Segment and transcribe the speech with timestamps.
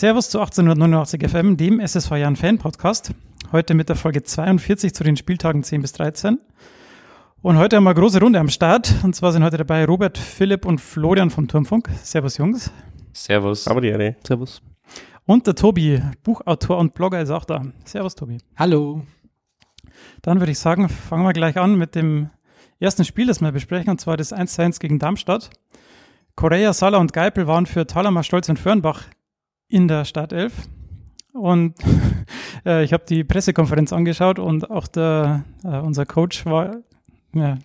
[0.00, 3.12] Servus zu 1889 FM, dem SSV Jahren Fan Podcast.
[3.52, 6.40] Heute mit der Folge 42 zu den Spieltagen 10 bis 13.
[7.42, 8.94] Und heute haben wir eine große Runde am Start.
[9.02, 11.90] Und zwar sind heute dabei Robert, Philipp und Florian vom Turmfunk.
[12.02, 12.72] Servus, Jungs.
[13.12, 13.68] Servus.
[13.68, 14.16] Aber die Ehre.
[14.26, 14.62] Servus.
[15.26, 17.62] Und der Tobi, Buchautor und Blogger, ist auch da.
[17.84, 18.38] Servus, Tobi.
[18.56, 19.02] Hallo.
[20.22, 22.30] Dann würde ich sagen, fangen wir gleich an mit dem
[22.78, 25.50] ersten Spiel, das wir besprechen, und zwar das 1-1 gegen Darmstadt.
[26.36, 29.04] Correa, Sala und Geipel waren für Thalhammer, Stolz und Fürnbach
[29.70, 30.68] in der Startelf.
[31.32, 31.74] Und
[32.66, 36.76] äh, ich habe die Pressekonferenz angeschaut und auch der, äh, unser Coach war
[37.32, 37.56] ja,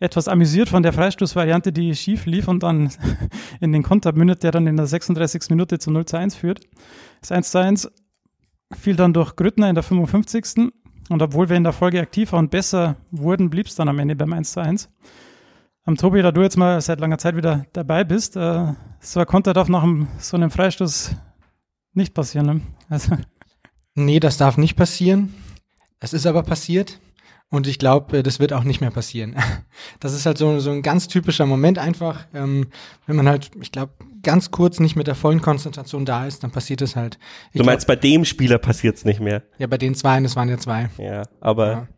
[0.00, 2.90] etwas amüsiert von der Freistoßvariante, die schief lief und dann
[3.60, 5.50] in den Konter mündet, der dann in der 36.
[5.50, 6.60] Minute zum 0 zu 1 führt.
[7.20, 7.90] Das 1 zu 1
[8.72, 10.72] fiel dann durch Grüttner in der 55.
[11.10, 14.16] Und obwohl wir in der Folge aktiver und besser wurden, blieb es dann am Ende
[14.16, 14.88] beim 1 zu 1.
[15.84, 19.26] Am Tobi, da du jetzt mal seit langer Zeit wieder dabei bist, äh, so ein
[19.26, 21.14] Konter darf nach einem, so einem Freistoß
[21.94, 22.46] nicht passieren.
[22.46, 22.60] Ne?
[22.88, 23.16] Also.
[23.94, 25.34] Nee, das darf nicht passieren.
[26.00, 26.98] Es ist aber passiert.
[27.50, 29.36] Und ich glaube, das wird auch nicht mehr passieren.
[30.00, 32.26] Das ist halt so, so ein ganz typischer Moment einfach.
[32.32, 32.68] Ähm,
[33.06, 33.92] wenn man halt, ich glaube,
[34.22, 37.18] ganz kurz nicht mit der vollen Konzentration da ist, dann passiert es halt.
[37.52, 39.42] Ich du meinst, glaub, bei dem Spieler passiert es nicht mehr?
[39.58, 40.90] Ja, bei den zwei, das waren ja zwei.
[40.98, 41.88] Ja, aber ja.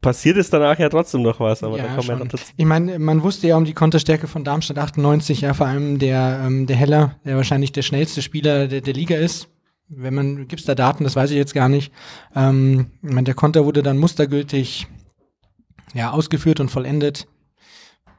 [0.00, 1.62] Passiert ist danach ja trotzdem noch was.
[1.62, 2.44] Aber ja, da kommen wir noch dazu.
[2.56, 6.42] Ich meine, man wusste ja um die Konterstärke von Darmstadt 98, ja, vor allem der,
[6.44, 9.48] ähm, der Heller, der wahrscheinlich der schnellste Spieler der, der Liga ist
[9.88, 11.92] wenn man, gibt's da Daten, das weiß ich jetzt gar nicht.
[12.34, 14.86] Ähm, ich meine, der Konter wurde dann mustergültig
[15.94, 17.26] ja, ausgeführt und vollendet.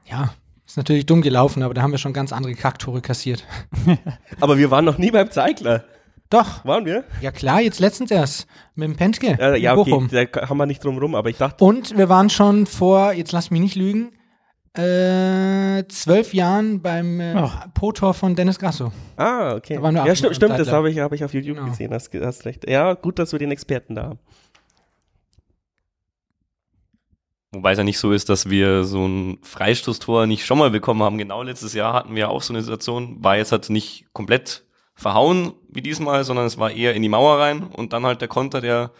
[0.06, 0.34] Ja,
[0.66, 3.44] ist natürlich dumm gelaufen, aber da haben wir schon ganz andere Kacktore kassiert.
[4.40, 5.84] aber wir waren noch nie beim Zeigler.
[6.30, 6.64] Doch.
[6.64, 7.04] Waren wir?
[7.20, 8.46] Ja klar, jetzt letztens erst.
[8.76, 9.36] Mit dem Pentke.
[9.38, 11.64] Ja, ja okay, da haben wir nicht drum rum, aber ich dachte.
[11.64, 14.12] Und wir waren schon vor, jetzt lass mich nicht lügen,
[14.74, 17.50] äh, zwölf Jahren beim äh, oh.
[17.74, 18.92] Po-Tor von Dennis Grasso.
[19.16, 19.80] Ah, okay.
[19.82, 21.68] ja, stimmt, stimmt das habe ich, hab ich auf YouTube genau.
[21.68, 22.70] gesehen, hast, hast recht.
[22.70, 24.18] Ja, gut, dass wir den Experten da haben.
[27.52, 31.02] Wobei es ja nicht so ist, dass wir so ein Freistoßtor nicht schon mal bekommen
[31.02, 31.18] haben.
[31.18, 34.64] Genau letztes Jahr hatten wir auch so eine Situation, war jetzt halt nicht komplett
[35.00, 38.28] verhauen wie diesmal, sondern es war eher in die Mauer rein und dann halt der
[38.28, 38.90] Konter, der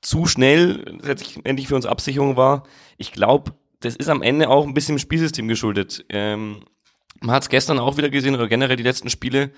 [0.00, 2.64] zu schnell letztendlich für uns Absicherung war.
[2.98, 6.04] Ich glaube, das ist am Ende auch ein bisschen im Spielsystem geschuldet.
[6.08, 6.64] Ähm,
[7.20, 9.52] man hat es gestern auch wieder gesehen oder generell die letzten Spiele,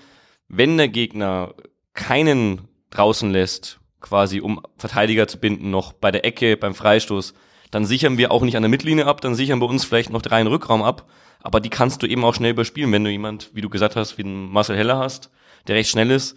[0.47, 1.55] wenn der Gegner
[1.95, 7.33] keinen draußen lässt, quasi um Verteidiger zu binden, noch bei der Ecke, beim Freistoß,
[7.71, 10.21] dann sichern wir auch nicht an der Mittellinie ab, dann sichern wir uns vielleicht noch
[10.21, 11.09] drei in Rückraum ab,
[11.41, 14.19] aber die kannst du eben auch schnell überspielen, wenn du jemand, wie du gesagt hast,
[14.19, 15.31] wie einen Marcel Heller hast,
[15.67, 16.35] der recht schnell ist.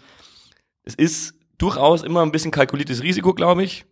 [0.84, 3.84] Es ist durchaus immer ein bisschen kalkuliertes Risiko, glaube ich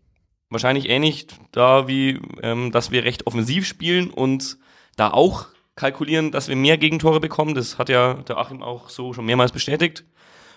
[0.50, 4.58] wahrscheinlich ähnlich da wie, ähm, dass wir recht offensiv spielen und
[4.96, 7.54] da auch kalkulieren, dass wir mehr Gegentore bekommen.
[7.54, 10.04] Das hat ja der Achim auch so schon mehrmals bestätigt.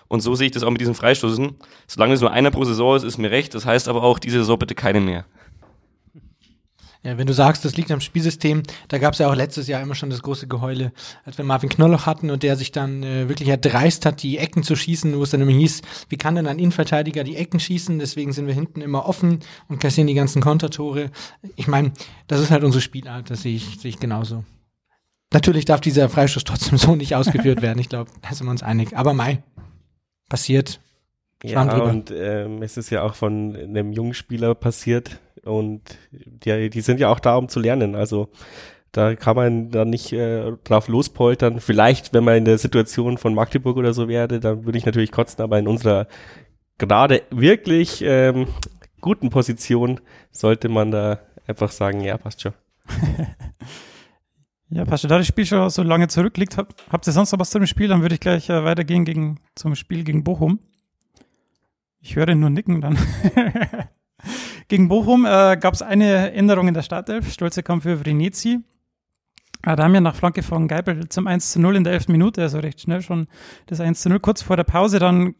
[0.08, 1.56] Und so sehe ich das auch mit diesen Freistoßen.
[1.86, 3.54] Solange es nur einer pro Saison ist, ist mir recht.
[3.54, 5.24] Das heißt aber auch, diese Saison bitte keine mehr.
[7.02, 9.80] Ja, wenn du sagst, das liegt am Spielsystem, da gab es ja auch letztes Jahr
[9.80, 10.92] immer schon das große Geheule,
[11.24, 14.62] als wir Marvin Knolloch hatten und der sich dann äh, wirklich erdreist hat, die Ecken
[14.62, 17.98] zu schießen, wo es dann immer hieß, wie kann denn ein Innenverteidiger die Ecken schießen?
[17.98, 21.10] Deswegen sind wir hinten immer offen und kassieren die ganzen Kontertore.
[21.56, 21.92] Ich meine,
[22.26, 24.44] das ist halt unsere Spielart, das sehe ich, sehe ich genauso.
[25.32, 27.78] Natürlich darf dieser Freistoß trotzdem so nicht ausgeführt werden.
[27.78, 28.94] Ich glaube, da sind wir uns einig.
[28.96, 29.42] Aber Mai,
[30.28, 30.80] passiert.
[31.42, 36.80] Ja, und ähm, es ist ja auch von einem jungen Spieler passiert, und die, die
[36.80, 37.94] sind ja auch da, um zu lernen.
[37.94, 38.28] Also
[38.92, 41.60] da kann man dann nicht äh, drauf lospoltern.
[41.60, 45.12] Vielleicht, wenn man in der Situation von Magdeburg oder so wäre, dann würde ich natürlich
[45.12, 46.08] kotzen, aber in unserer
[46.78, 48.48] gerade wirklich ähm,
[49.00, 52.52] guten Position sollte man da einfach sagen, ja, passt schon.
[54.70, 55.10] ja, passt schon.
[55.10, 57.66] Da das Spiel schon so lange zurückliegt, hab, habt ihr sonst noch was zu dem
[57.66, 57.88] Spiel?
[57.88, 60.58] Dann würde ich gleich äh, weitergehen gegen, zum Spiel gegen Bochum.
[62.00, 62.98] Ich höre nur nicken dann.
[64.68, 67.32] Gegen Bochum äh, gab es eine Änderung in der Startelf.
[67.32, 68.00] Stolze kam für.
[69.62, 72.08] Äh, da haben wir nach Flanke von Geipel zum 1 zu 0 in der 11.
[72.08, 73.26] Minute, also recht schnell schon
[73.66, 74.20] das 1 zu 0.
[74.20, 75.34] Kurz vor der Pause dann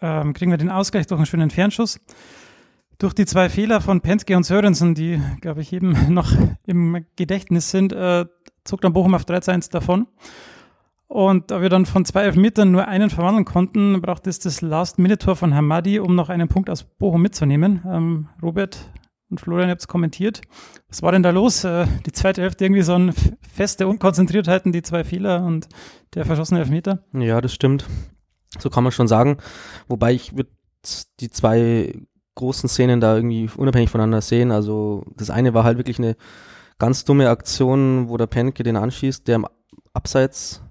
[0.00, 1.98] ähm, kriegen wir den Ausgleich durch einen schönen Fernschuss.
[2.98, 6.32] Durch die zwei Fehler von Pentke und Sörensen, die, glaube ich, eben noch
[6.66, 8.26] im Gedächtnis sind, äh,
[8.62, 10.06] zog dann Bochum auf 3 zu 1 davon.
[11.06, 15.36] Und da wir dann von zwei Elfmetern nur einen verwandeln konnten, braucht es das Last-Minute-Tor
[15.36, 17.82] von Hamadi, um noch einen Punkt aus Bochum mitzunehmen.
[17.86, 18.90] Ähm, Robert
[19.30, 20.40] und Florian, habt es kommentiert.
[20.88, 21.64] Was war denn da los?
[21.64, 23.12] Äh, die zweite Hälfte irgendwie so ein
[23.42, 25.68] feste Unkonzentriertheiten, die zwei Fehler und
[26.14, 27.04] der verschossene Elfmeter?
[27.12, 27.86] Ja, das stimmt.
[28.58, 29.38] So kann man schon sagen.
[29.88, 30.50] Wobei ich würde
[31.20, 31.94] die zwei
[32.34, 34.50] großen Szenen da irgendwie unabhängig voneinander sehen.
[34.50, 36.16] Also das eine war halt wirklich eine
[36.78, 39.46] ganz dumme Aktion, wo der Penke den anschießt, der im
[39.92, 40.63] Abseits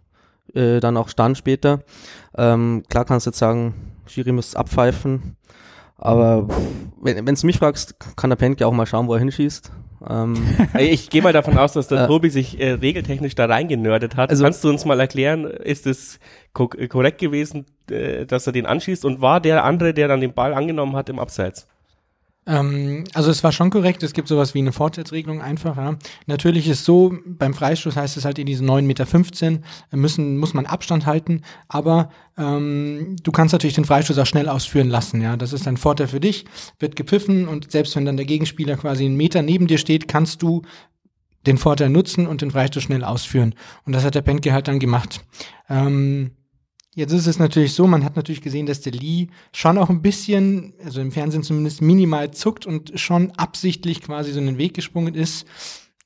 [0.54, 1.80] äh, dann auch stand später.
[2.38, 3.74] Ähm, klar kannst du jetzt sagen,
[4.08, 5.38] Schiri muss abpfeifen,
[5.98, 6.48] aber
[7.02, 9.72] wenn du mich fragst, kann der Penke auch mal schauen, wo er hinschießt.
[10.10, 10.36] Ähm,
[10.78, 14.30] ich gehe mal davon aus, dass der Äh, Tobi sich äh, regeltechnisch da reingenördet hat.
[14.30, 16.20] Also- Kannst du uns mal erklären, ist es
[16.54, 20.34] ko korrekt gewesen, äh, dass er den anschießt und war der andere, der dann den
[20.34, 21.68] Ball angenommen hat, im Abseits?
[22.46, 25.78] Ähm, also es war schon korrekt, es gibt sowas wie eine Vorteilsregelung einfach.
[25.78, 25.98] Ja.
[26.26, 28.82] Natürlich ist so, beim Freistoß heißt es halt in diesen 9,15
[29.52, 29.62] Meter
[29.92, 34.90] müssen, muss man Abstand halten, aber ähm, du kannst natürlich den Freistoß auch schnell ausführen
[34.90, 35.22] lassen.
[35.22, 35.38] Ja.
[35.38, 36.46] Das ist ein Vorteil für dich,
[36.80, 40.42] wird gepfiffen und selbst wenn dann der Gegenspieler quasi einen Meter neben dir steht, kannst
[40.42, 40.64] du
[41.46, 43.56] den Vorteil nutzen und den Freistoß schnell ausführen.
[43.86, 45.26] Und das hat der Penke halt dann gemacht.
[45.70, 46.32] Ähm,
[46.96, 50.04] Jetzt ist es natürlich so, man hat natürlich gesehen, dass der Lee schon auch ein
[50.04, 54.76] bisschen, also im Fernsehen zumindest minimal zuckt und schon absichtlich quasi so in den Weg
[54.76, 55.48] gesprungen ist.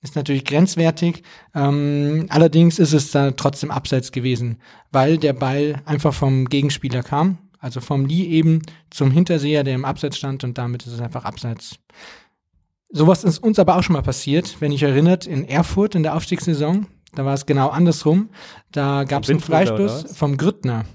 [0.02, 1.24] Ist natürlich grenzwertig.
[1.54, 4.62] Ähm, allerdings ist es da trotzdem abseits gewesen,
[4.92, 7.40] weil der Ball einfach vom Gegenspieler kam.
[7.60, 11.26] Also vom Lee eben zum Hinterseher, der im Abseits stand und damit ist es einfach
[11.26, 11.80] abseits.
[12.90, 16.16] Sowas ist uns aber auch schon mal passiert, wenn ich erinnert, in Erfurt in der
[16.16, 16.88] Aufstiegssaison.
[17.18, 18.30] Da war es genau andersrum.
[18.72, 20.86] Da gab es einen Freistoß vom Grüttner.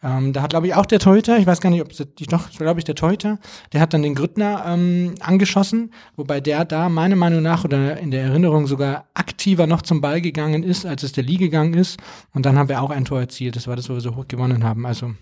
[0.00, 2.50] Ähm, da hat, glaube ich, auch der Torhüter, ich weiß gar nicht, ob es, doch,
[2.50, 3.40] glaube ich, der Torhüter,
[3.72, 8.12] der hat dann den Grüttner ähm, angeschossen, wobei der da meiner Meinung nach oder in
[8.12, 11.98] der Erinnerung sogar aktiver noch zum Ball gegangen ist, als es der Lee gegangen ist.
[12.32, 13.56] Und dann haben wir auch ein Tor erzielt.
[13.56, 14.86] Das war das, wo wir so hoch gewonnen haben.
[14.86, 15.14] Also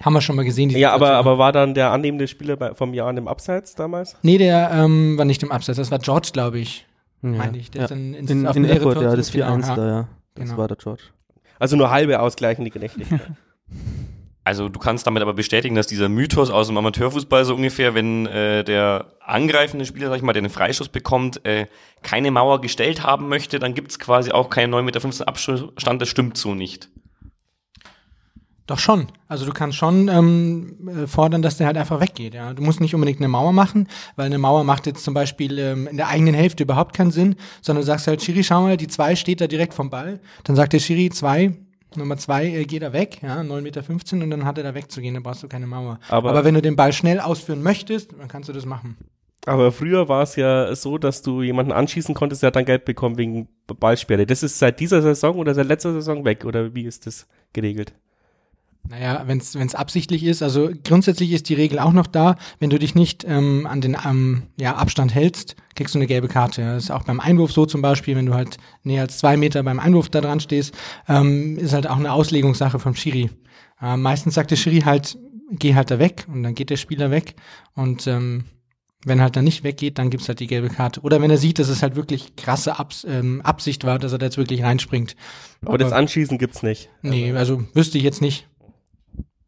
[0.00, 0.70] haben wir schon mal gesehen.
[0.70, 4.16] die Ja, aber, aber war dann der annehmende Spieler bei, vom Jahr im Abseits damals?
[4.22, 6.86] Nee, der ähm, war nicht im Abseits, das war George, glaube ich.
[7.22, 7.70] Ja, Meine ich.
[7.70, 7.84] Der ja.
[7.84, 10.08] ist dann ins, in auf in Erfurt, Tor ja, das zurück, 4-1 genau, da, ja.
[10.34, 10.58] Das Genau.
[10.58, 11.02] war der George.
[11.58, 13.20] Also nur halbe ausgleichende Gerechtigkeit.
[14.44, 18.26] Also du kannst damit aber bestätigen, dass dieser Mythos aus dem Amateurfußball so ungefähr, wenn
[18.26, 21.66] äh, der angreifende Spieler, sag ich mal, der einen Freischuss bekommt, äh,
[22.02, 26.36] keine Mauer gestellt haben möchte, dann gibt's quasi auch keinen 9,15 Meter Abstand, das stimmt
[26.36, 26.90] so nicht.
[28.66, 29.08] Doch schon.
[29.26, 32.34] Also du kannst schon ähm, äh, fordern, dass der halt einfach weggeht.
[32.34, 35.58] Ja, du musst nicht unbedingt eine Mauer machen, weil eine Mauer macht jetzt zum Beispiel
[35.58, 38.76] ähm, in der eigenen Hälfte überhaupt keinen Sinn, sondern du sagst halt, Schiri, schau mal,
[38.76, 40.20] die zwei steht da direkt vom Ball.
[40.44, 41.54] Dann sagt der Schiri, zwei,
[41.96, 45.14] Nummer zwei äh, geht er weg, ja, 9,15 Meter und dann hat er da wegzugehen,
[45.14, 45.98] dann brauchst du keine Mauer.
[46.08, 48.96] Aber- Aber, wenn du den Ball schnell ausführen möchtest, dann kannst du das machen.
[49.44, 52.84] Aber früher war es ja so, dass du jemanden anschießen konntest, der hat dann Geld
[52.84, 54.24] bekommen wegen Ballsperre.
[54.24, 57.92] Das ist seit dieser Saison oder seit letzter Saison weg, oder wie ist das geregelt?
[58.88, 62.78] Naja, wenn es absichtlich ist, also grundsätzlich ist die Regel auch noch da, wenn du
[62.78, 66.62] dich nicht ähm, an den ähm, ja, Abstand hältst, kriegst du eine gelbe Karte.
[66.62, 69.62] Das ist auch beim Einwurf so zum Beispiel, wenn du halt näher als zwei Meter
[69.62, 70.74] beim Einwurf da dran stehst,
[71.08, 73.30] ähm, ist halt auch eine Auslegungssache vom Schiri.
[73.80, 75.16] Äh, meistens sagt der Schiri halt,
[75.52, 77.36] geh halt da weg und dann geht der Spieler weg
[77.74, 78.44] und ähm,
[79.04, 81.00] wenn er halt dann nicht weggeht, dann gibt's halt die gelbe Karte.
[81.00, 84.18] Oder wenn er sieht, dass es halt wirklich krasse Abs ähm, Absicht war, dass er
[84.18, 85.16] da jetzt wirklich reinspringt.
[85.64, 86.88] Aber, das Anschießen gibt's nicht.
[87.02, 88.46] Nee, also wüsste ich jetzt nicht.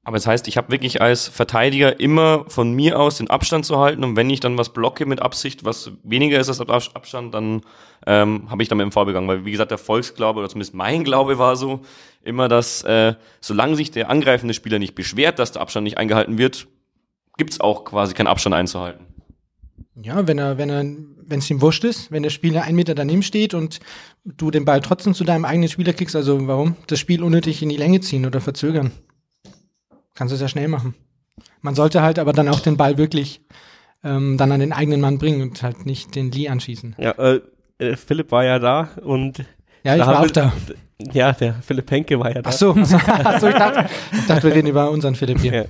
[0.05, 3.79] Aber das heißt, ich habe wirklich als Verteidiger immer von mir aus den Abstand zu
[3.79, 7.63] halten und wenn ich dann was blocke mit Absicht, was weniger ist als Abstand, dann
[8.07, 9.15] ähm, habe ich damit im Foul.
[9.15, 11.81] Weil wie gesagt, der Volksglaube oder zumindest mein Glaube war so
[12.23, 16.37] immer, dass äh, solange sich der angreifende Spieler nicht beschwert, dass der Abstand nicht eingehalten
[16.37, 16.67] wird,
[17.39, 19.07] gibt's auch quasi keinen Abstand einzuhalten.
[20.03, 22.95] Ja, wenn er, wenn er, wenn es ihm wurscht ist, wenn der Spieler einen Meter
[22.95, 23.81] daneben steht und
[24.25, 27.71] du den Ball trotzdem zu deinem eigenen Spieler kriegst, also warum das Spiel unnötig in
[27.71, 28.91] die Länge ziehen oder verzögern?
[30.15, 30.95] Kannst du es ja schnell machen.
[31.61, 33.41] Man sollte halt aber dann auch den Ball wirklich
[34.05, 36.95] ähm, dann an den eigenen Mann bringen und halt nicht den Lee anschießen.
[36.99, 37.41] Ja, äh,
[37.79, 39.39] äh, Philipp war ja da und
[39.83, 40.53] Ja, ich Da war auch da.
[41.13, 42.51] ja, der Philipp Henke war ja da.
[42.51, 45.53] Ach so, Ach so ich, dachte, ich dachte, wir reden über unseren Philipp hier.
[45.55, 45.65] Ja.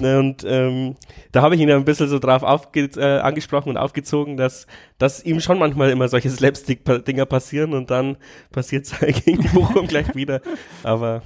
[0.00, 0.96] Ne, Und ähm,
[1.32, 4.66] da habe ich ihn ja ein bisschen so drauf aufge äh, angesprochen und aufgezogen, dass,
[4.98, 8.16] dass ihm schon manchmal immer solche Slapstick-Dinger passieren und dann
[8.50, 10.42] passiert es halt gegen Bochum gleich wieder.
[10.82, 11.22] Aber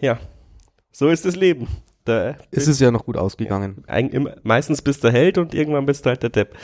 [0.00, 0.18] ja,
[0.92, 1.66] so ist das Leben.
[2.08, 3.84] Da Es ist ja noch gut ausgegangen.
[4.42, 6.56] Meistens bist du Held und irgendwann bist du halt der Depp.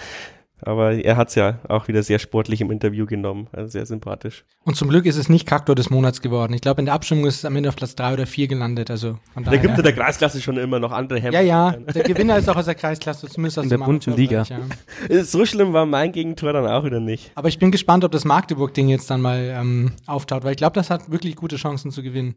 [0.66, 4.46] Aber er hat's ja auch wieder sehr sportlich im Interview genommen, also sehr sympathisch.
[4.64, 6.54] Und zum Glück ist es nicht Kaktor des Monats geworden.
[6.54, 8.90] Ich glaube, in der Abstimmung ist es am Ende auf Platz drei oder vier gelandet.
[8.90, 11.34] Also von Da gibt in der Kreisklasse schon immer noch andere Hemden.
[11.34, 14.16] ja, ja, der Gewinner ist auch aus der Kreisklasse, zumindest aus In der dem bunten
[14.16, 14.38] Liga.
[14.38, 14.78] Amateurbereich,
[15.10, 15.22] Ja.
[15.24, 17.32] So schlimm war mein Gegentor dann auch wieder nicht.
[17.34, 20.74] Aber ich bin gespannt, ob das Magdeburg-Ding jetzt dann mal ähm, auftaucht, weil ich glaube,
[20.74, 22.36] das hat wirklich gute Chancen zu gewinnen.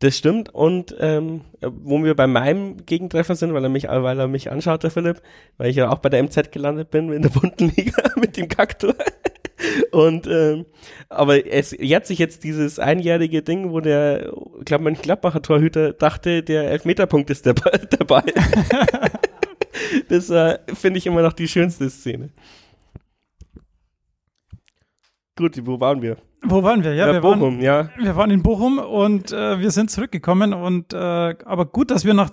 [0.00, 0.54] Das stimmt.
[0.54, 4.82] Und ähm, wo wir bei meinem Gegentreffer sind, weil er mich, weil er mich anschaut,
[4.84, 5.22] der Philipp,
[5.56, 8.48] weil ich ja auch bei der MZ gelandet bin in der bunten Liga mit dem
[8.48, 8.94] Kaktor.
[9.90, 10.66] Und ähm,
[11.08, 15.92] aber es jährt sich jetzt dieses einjährige Ding, wo der, ich glaube, mein Gladbacher Torhüter
[15.92, 17.44] dachte, der Elfmeterpunkt ist.
[17.46, 18.24] Der Ball.
[20.08, 22.30] das äh, finde ich immer noch die schönste Szene.
[25.36, 26.18] Gut, wo waren wir?
[26.42, 26.94] Wo waren wir?
[26.94, 27.90] Ja, Ja, wir Bochum, waren, ja.
[27.98, 32.14] wir waren in Bochum und äh, wir sind zurückgekommen und äh, aber gut, dass wir
[32.14, 32.30] nach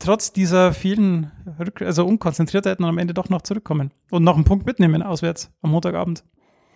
[0.00, 4.66] trotz dieser vielen Rück also Unkonzentriertheiten am Ende doch noch zurückkommen und noch einen Punkt
[4.66, 6.24] mitnehmen auswärts am Montagabend.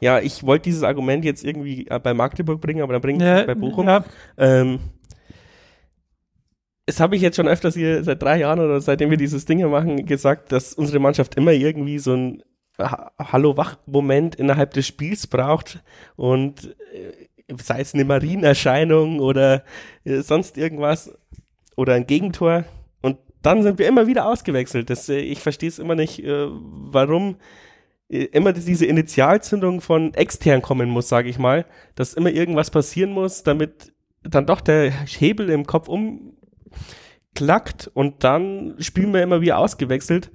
[0.01, 3.41] Ja, ich wollte dieses Argument jetzt irgendwie äh, bei Magdeburg bringen, aber dann bringe ich
[3.41, 3.87] es bei Bochum.
[3.87, 4.05] ja,
[4.37, 4.79] Ähm,
[6.87, 9.59] es habe ich jetzt schon öfters hier seit drei Jahren oder seitdem wir dieses Ding
[9.59, 12.43] hier machen, gesagt, dass unsere Mannschaft immer irgendwie so ein
[12.79, 15.83] Ha- Hallo-Wach-Moment innerhalb des Spiels braucht
[16.17, 17.13] und äh,
[17.63, 19.65] sei es eine Marienerscheinung oder
[20.05, 21.17] äh, sonst irgendwas
[21.77, 22.65] oder ein Gegentor
[23.03, 24.91] und dann sind wir immer wieder ausgewechselt.
[24.91, 27.37] Das, äh, ich verstehe es immer nicht, warum
[28.09, 31.65] immer diese Initialzündung von extern kommen muss, sage ich mal,
[31.95, 35.89] dass immer irgendwas passieren muss, damit dann doch der Hebel im Kopf
[37.33, 40.31] umklackt und dann spielen wir immer wieder ausgewechselt.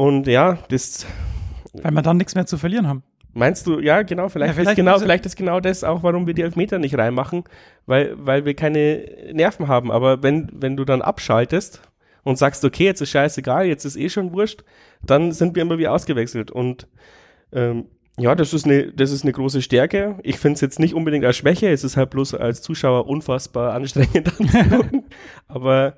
[0.00, 1.06] Und ja, das
[1.82, 3.02] weil wir dann nichts mehr zu verlieren haben.
[3.34, 6.02] meinst du, ja, genau, vielleicht, Ja, vielleicht ist genau, ist- vielleicht ist genau das auch,
[6.02, 7.44] warum wir die Elfmeter nicht reinmachen,
[7.86, 9.92] weil, weil wir keine Nerven haben.
[9.92, 11.82] Aber wenn, wenn du dann abschaltest
[12.24, 14.64] und sagst, okay, jetzt ist scheißegal, jetzt ist eh schon wurscht,
[15.02, 16.50] dann sind wir immer wieder ausgewechselt.
[16.50, 16.88] Und
[17.52, 17.84] ähm,
[18.18, 20.18] ja, das ist eine, das ist eine große Stärke.
[20.22, 23.74] Ich finde es jetzt nicht unbedingt als Schwäche, es ist halt bloß als Zuschauer unfassbar
[23.74, 24.32] anstrengend.
[25.48, 25.94] Aber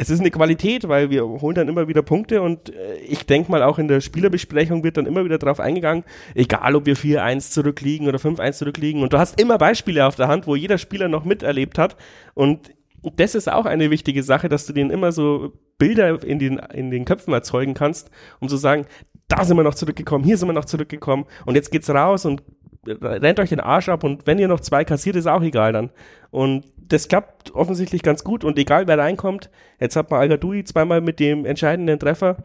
[0.00, 3.50] es ist eine Qualität, weil wir holen dann immer wieder Punkte und äh, ich denke
[3.50, 7.50] mal auch in der Spielerbesprechung wird dann immer wieder drauf eingegangen, egal ob wir 4-1
[7.50, 11.08] zurückliegen oder 5-1 zurückliegen und du hast immer Beispiele auf der Hand, wo jeder Spieler
[11.08, 11.96] noch miterlebt hat
[12.34, 12.72] und
[13.16, 16.90] das ist auch eine wichtige Sache, dass du denen immer so Bilder in den, in
[16.90, 18.86] den Köpfen erzeugen kannst, um zu sagen,
[19.26, 22.42] da sind wir noch zurückgekommen, hier sind wir noch zurückgekommen und jetzt geht's raus und
[22.86, 25.90] rennt euch den Arsch ab und wenn ihr noch zwei kassiert, ist auch egal dann.
[26.30, 31.00] Und das klappt offensichtlich ganz gut und egal wer reinkommt, jetzt hat man Al-Gadoui zweimal
[31.00, 32.38] mit dem entscheidenden Treffer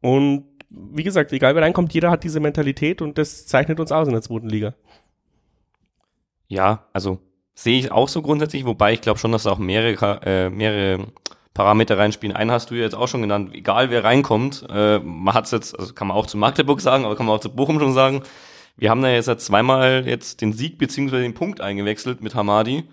[0.00, 4.08] und wie gesagt, egal wer reinkommt, jeder hat diese Mentalität und das zeichnet uns aus
[4.08, 4.74] in der zweiten Liga.
[6.48, 7.18] Ja, also
[7.54, 11.06] sehe ich auch so grundsätzlich, wobei ich glaube schon, dass da auch mehrere, äh, mehrere
[11.54, 12.34] Parameter reinspielen.
[12.34, 15.50] Einen hast du ja jetzt auch schon genannt, egal wer reinkommt, äh, man hat es
[15.50, 17.92] jetzt, also kann man auch zu Magdeburg sagen, aber kann man auch zu Bochum schon
[17.92, 18.22] sagen,
[18.76, 22.84] wir haben da jetzt zweimal jetzt den Sieg beziehungsweise den Punkt eingewechselt mit Hamadi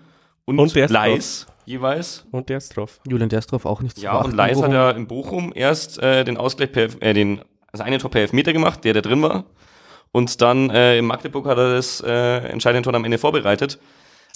[0.44, 2.26] und, Und Leis jeweils.
[2.30, 3.00] Und der ist drauf.
[3.08, 6.36] Julian Derstroff auch nicht zu Ja, und Leis hat ja in Bochum erst äh, den
[6.36, 7.40] Ausgleich per, äh, den,
[7.72, 9.44] also eine Tor per Elfmeter gemacht, der, der drin war.
[10.12, 13.78] Und dann äh, in Magdeburg hat er das äh, entscheidende Tor am Ende vorbereitet.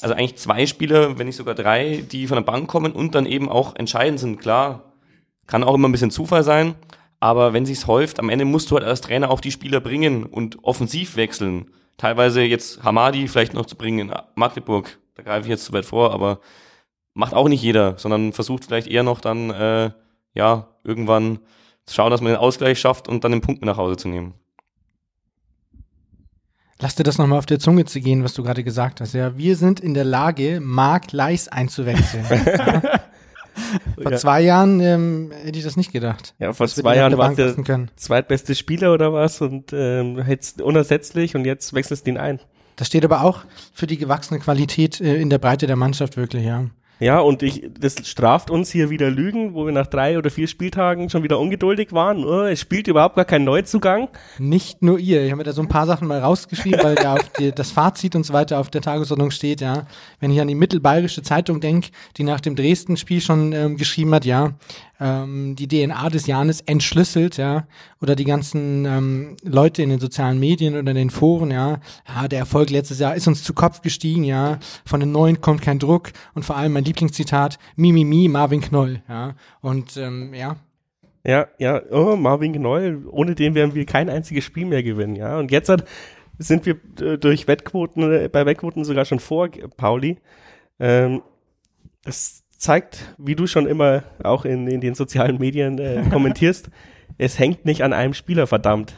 [0.01, 3.27] Also eigentlich zwei Spieler, wenn nicht sogar drei, die von der Bank kommen und dann
[3.27, 4.41] eben auch entscheidend sind.
[4.41, 4.93] Klar,
[5.47, 6.75] kann auch immer ein bisschen Zufall sein,
[7.21, 10.25] aber wenn sich's häuft, am Ende musst du halt als Trainer auch die Spieler bringen
[10.25, 11.71] und offensiv wechseln.
[11.97, 15.85] Teilweise jetzt Hamadi vielleicht noch zu bringen in Magdeburg, da greife ich jetzt zu weit
[15.85, 16.41] vor, aber
[17.15, 19.91] macht auch nicht jeder, sondern versucht vielleicht eher noch dann, äh,
[20.35, 21.39] ja, irgendwann
[21.87, 24.09] zu schauen, dass man den Ausgleich schafft und dann den Punkt mit nach Hause zu
[24.09, 24.35] nehmen.
[26.81, 29.15] Lass dir das nochmal auf der Zunge zu gehen, was du gerade gesagt hast.
[29.15, 32.27] Ja, wir sind in der Lage, Mark Leis einzuwechseln.
[32.47, 32.83] ja.
[34.03, 34.19] Vor Ja.
[34.19, 36.35] zwei Jahren ähm, hätte ich das nicht gedacht.
[36.41, 41.37] Ja, vor zwei Jahren war Bank der zweitbeste Spieler oder was und ähm, hättest unersetzlich
[41.37, 42.41] und jetzt wechselst du ihn ein.
[42.77, 46.45] Das steht aber auch für die gewachsene Qualität äh, in der Breite der Mannschaft wirklich,
[46.45, 46.67] ja.
[47.01, 50.47] Ja, und ich, das straft uns hier wieder Lügen, wo wir nach drei oder vier
[50.47, 52.25] Spieltagen schon wieder ungeduldig waren.
[52.25, 54.09] Oh, es spielt überhaupt gar kein Neuzugang.
[54.39, 55.23] Nicht nur ihr.
[55.25, 58.15] Ich habe mir da so ein paar Sachen mal rausgeschrieben, weil auf die, das Fazit
[58.15, 59.87] und so weiter auf der Tagesordnung steht, ja.
[60.21, 64.25] Wenn ich an die Mittelbayerische Zeitung denke, die nach dem Dresden-Spiel schon ähm, geschrieben hat,
[64.25, 64.55] ja,
[65.01, 67.67] ähm, die DNA des Janes entschlüsselt, ja,
[68.01, 72.29] oder die ganzen ähm, Leute in den sozialen Medien oder in den Foren, ja, ja,
[72.29, 75.79] der Erfolg letztes Jahr ist uns zu Kopf gestiegen, ja, von den Neuen kommt kein
[75.79, 80.57] Druck und vor allem mein Lieblingszitat, Mimimi, Marvin Knoll, ja, und ähm, ja,
[81.27, 85.39] Ja, ja, oh, Marvin Knoll, ohne den werden wir kein einziges Spiel mehr gewinnen, ja.
[85.39, 85.85] Und jetzt hat,
[86.39, 90.19] sind wir äh, durch Wettquoten, äh, bei Wettquoten sogar schon vor Pauli.
[90.79, 91.23] Ähm,
[92.05, 96.71] das zeigt, wie du schon immer auch in, in den sozialen Medien äh, kommentierst,
[97.19, 98.95] es hängt nicht an einem Spieler, verdammt.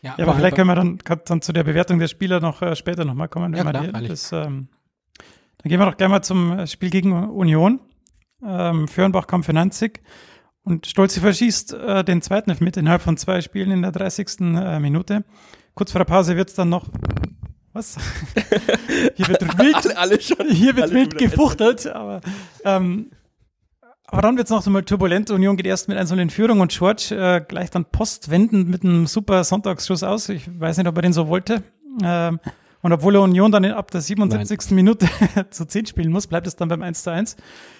[0.00, 2.74] Ja, aber vielleicht können wir dann, kann, dann zu der Bewertung der Spieler noch äh,
[2.74, 3.52] später nochmal kommen.
[3.54, 4.08] Ja, wenn wir klar, die- freilich.
[4.10, 4.68] das, ähm,
[5.62, 7.80] dann gehen wir doch gleich mal zum äh, Spiel gegen Union.
[8.44, 10.00] Ähm, Fürnbach kam für 90
[10.64, 14.40] und Stolze verschießt äh, den zweiten Elfmeter innerhalb von zwei Spielen in der 30.
[14.40, 15.24] Äh, Minute.
[15.74, 16.88] Kurz vor der Pause wird es dann noch.
[17.72, 17.96] Was?
[19.14, 20.50] Hier wird wild, Alle schon.
[20.50, 22.20] hier wird wild gefuchtelt, aber,
[22.64, 23.10] ähm,
[24.04, 25.30] aber dann wird es noch so mal turbulent.
[25.30, 29.06] Union geht erst mit 1 in Führung und George äh, gleich dann postwendend mit einem
[29.06, 30.28] super Sonntagsschuss aus.
[30.28, 31.62] Ich weiß nicht, ob er den so wollte.
[32.02, 32.40] Ähm,
[32.82, 34.72] und obwohl Union dann ab der 77.
[34.72, 35.08] Minute
[35.50, 37.36] zu 10 spielen muss, bleibt es dann beim 1 zu 1.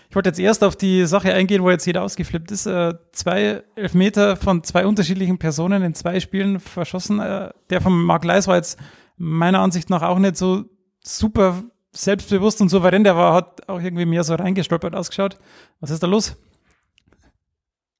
[0.08, 2.66] Ich wollte jetzt erst auf die Sache eingehen, wo jetzt jeder ausgeflippt ist.
[2.66, 7.18] Äh, zwei Elfmeter von zwei unterschiedlichen Personen in zwei Spielen verschossen.
[7.18, 8.78] Äh, der von Mark Leis war jetzt
[9.16, 10.64] meiner Ansicht nach auch nicht so
[11.02, 13.04] super selbstbewusst und souverän.
[13.04, 15.38] Der war, hat auch irgendwie mehr so reingestolpert ausgeschaut.
[15.80, 16.36] Was ist da los?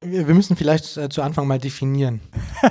[0.03, 2.21] Wir müssen vielleicht äh, zu Anfang mal definieren.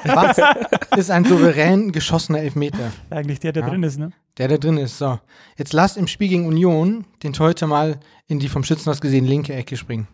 [0.06, 0.38] Was
[0.98, 2.92] ist ein souverän geschossener Elfmeter?
[3.10, 3.70] Eigentlich der, der Ja.
[3.70, 4.12] drin ist, ne?
[4.38, 4.98] Der da drin ist.
[4.98, 5.20] So.
[5.58, 9.26] Jetzt lasst im Spiel gegen Union den Torhüter mal in die vom Schützen aus gesehen
[9.26, 10.08] linke Ecke springen.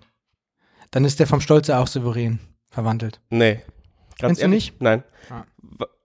[0.91, 3.19] Dann ist der vom Stolze auch souverän verwandelt.
[3.29, 3.59] Nee.
[4.19, 4.79] Kennst du nicht?
[4.81, 5.03] Nein.
[5.29, 5.43] Ah.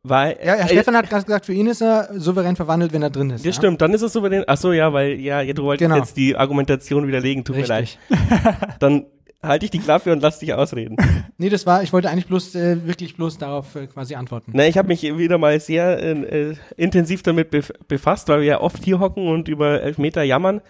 [0.04, 3.02] Weil, Ja, Herr äh, Stefan hat gerade gesagt, für ihn ist er souverän verwandelt, wenn
[3.02, 3.44] er drin ist.
[3.44, 4.42] Ja, stimmt, dann ist es souverän.
[4.48, 6.00] Ach so, ja, weil, ja, du wolltest Genau.
[6.00, 7.98] jetzt die Argumentation widerlegen, tut Richtig.
[8.10, 8.76] mir leid.
[8.80, 9.06] Dann
[9.42, 10.96] halte ich die Klappe und lass dich ausreden.
[11.38, 14.52] Nee, das war, ich wollte eigentlich bloß, äh, wirklich bloß darauf äh, quasi antworten.
[14.54, 18.46] Ne, ich habe mich wieder mal sehr äh, äh, intensiv damit bef befasst, weil wir
[18.46, 20.60] ja oft hier hocken und über Elfmeter jammern.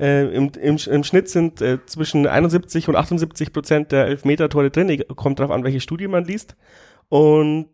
[0.00, 4.88] Äh, im, im, Im Schnitt sind äh, zwischen 71 und 78 Prozent der Elfmeter-Tore drin.
[4.88, 6.56] Ich- Kommt drauf an, welche Studie man liest.
[7.10, 7.68] Und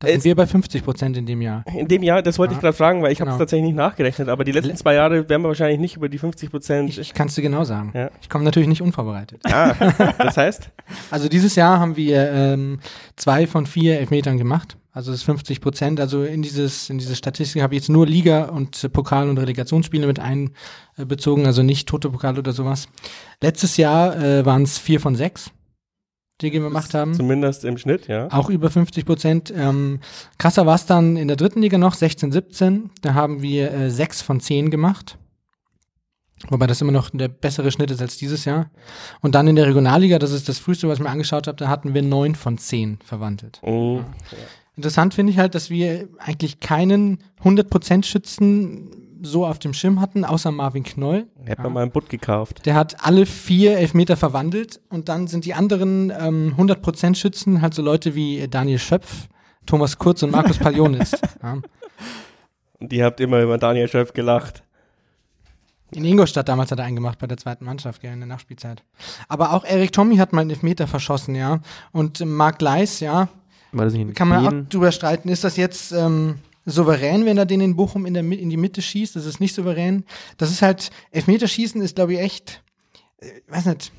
[0.00, 1.64] Da sind wir bei 50 Prozent in dem Jahr.
[1.76, 2.62] in dem Jahr, das wollte ich Ja.
[2.62, 3.42] gerade fragen, weil ich habe es Genau.
[3.42, 6.50] tatsächlich nicht nachgerechnet, aber die letzten zwei Jahre werden wir wahrscheinlich nicht über die 50
[6.50, 6.88] Prozent.
[6.90, 7.90] Ich, ich kann es dir genau sagen.
[7.94, 8.10] Ja.
[8.22, 9.40] Ich komme natürlich nicht unvorbereitet.
[9.44, 9.74] Ah,
[10.18, 10.70] das heißt,
[11.10, 12.78] Also dieses Jahr haben wir ähm,
[13.16, 14.76] zwei von vier Elfmetern gemacht.
[14.92, 15.98] Also das ist 50 Prozent.
[16.00, 19.38] Also in dieses in diese Statistik habe ich jetzt nur Liga und äh, Pokal und
[19.38, 22.88] Relegationsspiele mit einbezogen, also nicht Toto Pokal oder sowas.
[23.40, 25.50] Letztes Jahr äh, waren es vier von sechs,
[26.40, 27.14] die wir gemacht haben.
[27.14, 28.28] zumindest im Schnitt, ja.
[28.30, 29.52] Auch über 50 Prozent.
[29.56, 30.00] Ähm,
[30.38, 32.90] krasser war es dann in der dritten Liga noch, 16, 17.
[33.02, 35.18] Da haben wir äh, sechs von zehn gemacht.
[36.48, 38.70] Wobei das immer noch der bessere Schnitt ist als dieses Jahr.
[39.20, 41.68] Und dann in der Regionalliga, das ist das früheste, was ich mir angeschaut habe, da
[41.68, 43.58] hatten wir neun von zehn verwandelt.
[43.62, 44.00] Oh.
[44.76, 50.24] Interessant finde ich halt, dass wir eigentlich keinen 100% Schützen so auf dem Schirm hatten,
[50.24, 51.26] außer Marvin Knoll.
[51.44, 51.62] Hätte Ja.
[51.64, 52.64] man mal einen Butt gekauft.
[52.66, 57.74] Der hat alle vier Elfmeter verwandelt und dann sind die anderen ähm, 100% Schützen halt
[57.74, 59.28] so Leute wie äh, Daniel Schöpf,
[59.66, 61.12] Thomas Kurz und Markus Palionis.
[61.42, 61.58] ja.
[62.80, 64.62] Und ihr habt immer über Daniel Schöpf gelacht.
[65.90, 68.84] In Ingolstadt damals hat er einen gemacht bei der zweiten Mannschaft, gell, in der Nachspielzeit.
[69.28, 71.60] Aber auch Erik Tommy hat mal einen Elfmeter verschossen, ja.
[71.92, 73.28] Und äh, Marc Leis, ja,
[73.72, 75.28] War das nicht in kann man auch drüber streiten.
[75.30, 76.36] Ist das jetzt ähm,
[76.68, 79.16] souverän, wenn er den in Bochum in, der, in die Mitte schießt?
[79.16, 80.04] Das ist nicht souverän.
[80.36, 82.62] Das ist halt, Elfmeterschießen ist, glaube ich, echt,
[83.18, 83.92] äh, weiß nicht,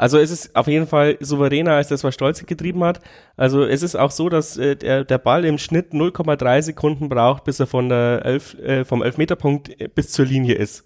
[0.00, 3.00] Also es ist auf jeden Fall souveräner als das, was Stolze getrieben hat.
[3.36, 7.44] Also es ist auch so, dass äh, der, der Ball im Schnitt 0,3 Sekunden braucht,
[7.44, 10.84] bis er von der Elf, äh, vom Elfmeterpunkt äh, bis zur Linie ist.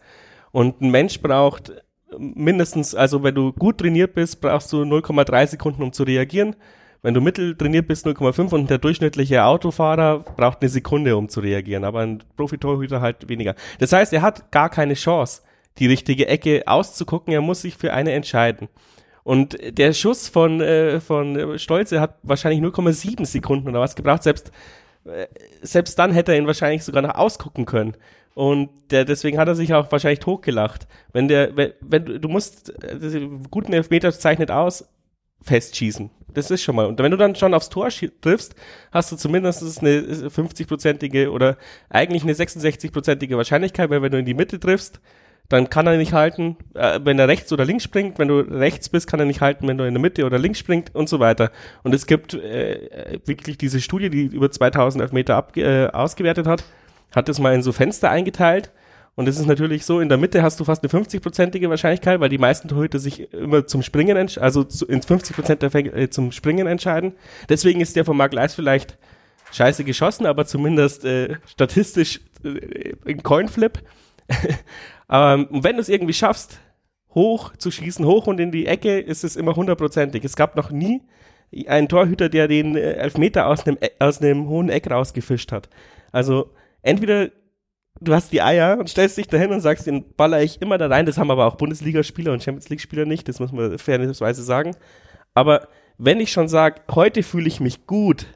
[0.51, 1.73] Und ein Mensch braucht
[2.19, 6.57] mindestens, also wenn du gut trainiert bist, brauchst du 0,3 Sekunden, um zu reagieren.
[7.05, 11.41] Wenn du mittel trainiert bist, 0,5 und der durchschnittliche Autofahrer braucht eine Sekunde, um zu
[11.41, 13.55] reagieren, aber ein Profitorhüter halt weniger.
[13.79, 15.43] Das heißt, er hat gar keine Chance,
[15.77, 18.69] die richtige Ecke auszugucken, er muss sich für eine entscheiden.
[19.23, 24.23] Und der Schuss von, äh, von Stolze hat wahrscheinlich 0,7 Sekunden oder was gebraucht.
[24.23, 24.51] Selbst,
[25.05, 25.27] äh,
[25.61, 27.99] selbst dann hätte er ihn wahrscheinlich sogar noch ausgucken können.
[28.33, 30.89] Und der, deswegen hat er sich auch wahrscheinlich totgelacht.
[31.13, 34.89] Wenn der, wenn, wenn du, du musst, äh, guten Elfmeter zeichnet aus,
[35.43, 36.11] festschießen.
[36.35, 36.87] Das ist schon mal.
[36.87, 37.89] Und wenn du dann schon aufs Tor
[38.21, 38.55] triffst,
[38.93, 41.57] hast du zumindest eine 50-prozentige oder
[41.89, 45.01] eigentlich eine 66-prozentige Wahrscheinlichkeit, weil wenn du in die Mitte triffst,
[45.49, 48.19] dann kann er nicht halten, äh, wenn er rechts oder links springt.
[48.19, 50.59] Wenn du rechts bist, kann er nicht halten, wenn du in der Mitte oder links
[50.59, 51.51] springt und so weiter.
[51.83, 56.65] Und es gibt äh, wirklich diese Studie, die über 2000 Elfmeter ab, äh, ausgewertet hat,
[57.15, 58.71] hat das mal in so Fenster eingeteilt.
[59.17, 62.29] Und es ist natürlich so, in der Mitte hast du fast eine 50-prozentige Wahrscheinlichkeit, weil
[62.29, 66.11] die meisten Torhüter sich immer zum Springen, also zu, in 50 Prozent der Fälle äh,
[66.11, 67.13] zum Springen entscheiden.
[67.49, 68.99] Deswegen ist der von Mark Leis vielleicht
[69.53, 73.83] scheiße geschossen, aber zumindest äh, statistisch äh, ein Coinflip.
[75.11, 76.59] ähm, und wenn du es irgendwie schaffst,
[77.15, 80.25] hoch zu schießen, hoch und in die Ecke, ist es immer hundertprozentig.
[80.25, 81.03] Es gab noch nie
[81.69, 85.69] einen Torhüter, der den äh, Elfmeter aus einem, E- aus einem hohen Eck rausgefischt hat.
[86.11, 86.51] Also
[86.83, 87.31] entweder
[88.01, 90.89] du hast die Eier und stellst dich dahin und sagst, den baller ich immer da
[90.89, 91.07] rein.
[91.07, 94.77] Das haben aber auch Bundesligaspieler und Champions League-Spieler nicht, das muss man fairerweise sagen.
[95.35, 98.27] Aber wenn ich schon sage, heute fühle ich mich gut,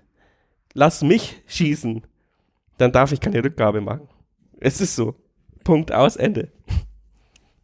[0.75, 2.07] lass mich schießen,
[2.79, 4.09] dann darf ich keine Rückgabe machen.
[4.61, 5.15] Es ist so.
[5.65, 6.51] Punkt aus, Ende.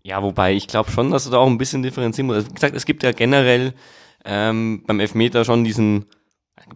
[0.02, 2.36] Ja, wobei ich glaube schon, dass du da auch ein bisschen differenzieren musst.
[2.36, 3.72] Also, wie gesagt, es gibt ja generell
[4.24, 6.06] ähm, beim Elfmeter schon diesen,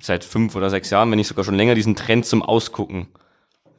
[0.00, 3.09] seit fünf oder sechs Jahren, wenn nicht sogar schon länger, diesen Trend zum Ausgucken.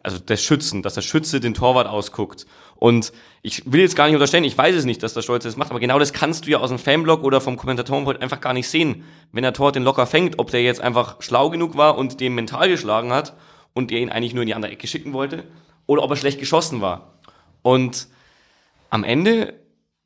[0.02, 2.46] Also des Schützen, dass der Schütze den Torwart ausguckt.
[2.76, 5.58] Und ich will jetzt gar nicht unterstellen, ich weiß es nicht, dass der Stolze das
[5.58, 8.54] macht, aber genau das kannst du ja aus dem Fanblog oder vom Kommentatorenpult einfach gar
[8.54, 9.04] nicht sehen.
[9.34, 12.36] Wenn der Torwart den locker fängt, ob der jetzt einfach schlau genug war und den
[12.36, 13.36] mental geschlagen hat
[13.74, 15.44] und der ihn eigentlich nur in die andere Ecke schicken wollte,
[15.86, 17.20] oder ob er schlecht geschossen war.
[17.62, 18.08] Und
[18.90, 19.56] am Ende,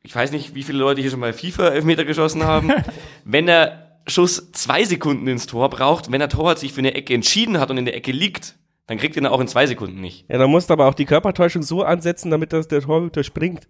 [0.01, 2.71] ich weiß nicht, wie viele Leute hier schon mal FIFA Elfmeter geschossen haben,
[3.25, 7.13] wenn der Schuss zwei Sekunden ins Tor braucht, wenn der Torwart sich für eine Ecke
[7.13, 8.56] entschieden hat und in der Ecke liegt,
[8.88, 10.26] dann kriegt ihr ihn auch in zwei Sekunden nicht.
[10.30, 13.67] Ja, da musst du aber auch die Körpertäuschung so ansetzen, damit das der Torhüter springt.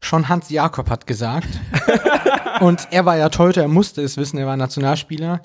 [0.00, 1.48] Schon Hans Jakob hat gesagt.
[2.60, 5.40] und er war ja Torhüter, er musste es wissen, er war Nationalspieler,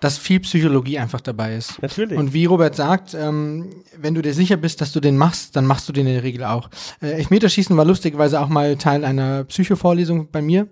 [0.00, 1.82] dass viel Psychologie einfach dabei ist.
[1.82, 2.18] Natürlich.
[2.18, 5.66] Und wie Robert sagt, ähm, wenn du dir sicher bist, dass du den machst, dann
[5.66, 6.70] machst du den in der Regel auch.
[7.02, 10.68] Äh, Elfmeterschießen war lustigerweise auch mal Teil einer Psychovorlesung bei mir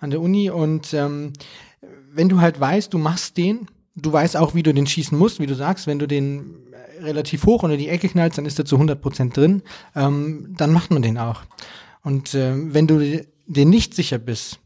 [0.00, 0.50] an der Uni.
[0.50, 1.32] Und ähm,
[2.12, 5.40] wenn du halt weißt, du machst den, du weißt auch, wie du den schießen musst,
[5.40, 8.58] wie du sagst, wenn du den äh, relativ hoch unter die Ecke knallst, dann ist
[8.58, 9.62] er zu 100% drin,
[9.94, 11.42] ähm, dann macht man den auch.
[12.02, 14.60] Und äh, wenn du dir nicht sicher bist,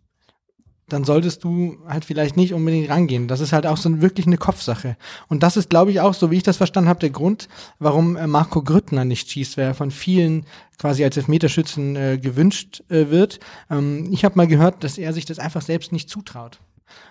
[0.89, 3.27] dann solltest du halt vielleicht nicht unbedingt rangehen.
[3.27, 4.97] Das ist halt auch so wirklich eine Kopfsache.
[5.29, 8.17] Und das ist, glaube ich, auch, so wie ich das verstanden habe, der Grund, warum
[8.17, 10.45] äh, Marco Grüttner nicht schießt, wer von vielen
[10.79, 13.41] quasi als Elfmeterschützen äh, gewünscht äh, wird.
[13.71, 16.61] Ähm, ich habe mal gehört, dass er sich das einfach selbst nicht zutraut.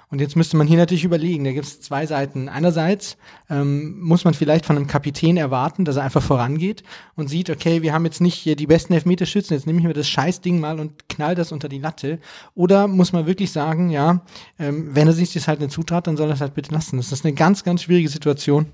[0.10, 2.48] Und jetzt müsste man hier natürlich überlegen, da gibt es zwei Seiten.
[2.48, 3.18] Einerseits
[3.50, 6.84] ähm, muss man vielleicht von einem Kapitän erwarten, dass er einfach vorangeht
[7.16, 9.94] und sieht, okay, wir haben jetzt nicht hier die besten Elfmeterschützen, jetzt nehme ich mir
[9.94, 12.20] das Scheißding mal und knall das unter die Latte.
[12.54, 14.24] Oder muss man wirklich sagen, ja,
[14.60, 16.98] ähm, wenn er sich das halt nicht zutraut, dann soll er es halt bitte lassen.
[16.98, 18.68] Das ist eine ganz, ganz schwierige Situation.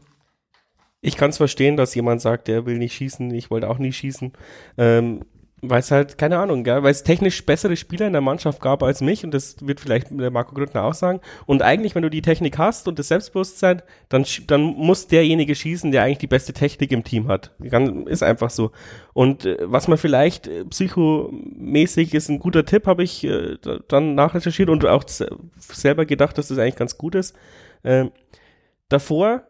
[1.01, 3.93] Ich kann es verstehen, dass jemand sagt, der will nicht schießen, ich wollte auch nie
[3.93, 4.33] schießen.
[4.77, 5.21] Ähm,
[5.61, 8.83] weil es halt, keine Ahnung, gell, weil es technisch bessere Spieler in der Mannschaft gab
[8.83, 11.19] als mich und das wird vielleicht der Marco Grüttner auch sagen.
[11.45, 15.91] Und eigentlich, wenn du die Technik hast und das Selbstbewusstsein, dann, dann muss derjenige schießen,
[15.91, 17.51] der eigentlich die beste Technik im Team hat.
[18.05, 18.71] Ist einfach so.
[19.13, 24.15] Und äh, was man vielleicht äh, psychomäßig ist ein guter Tipp, habe ich äh, dann
[24.15, 27.35] nachrecherchiert und auch selber gedacht, dass das eigentlich ganz gut ist.
[27.83, 28.11] Ähm,
[28.87, 29.43] davor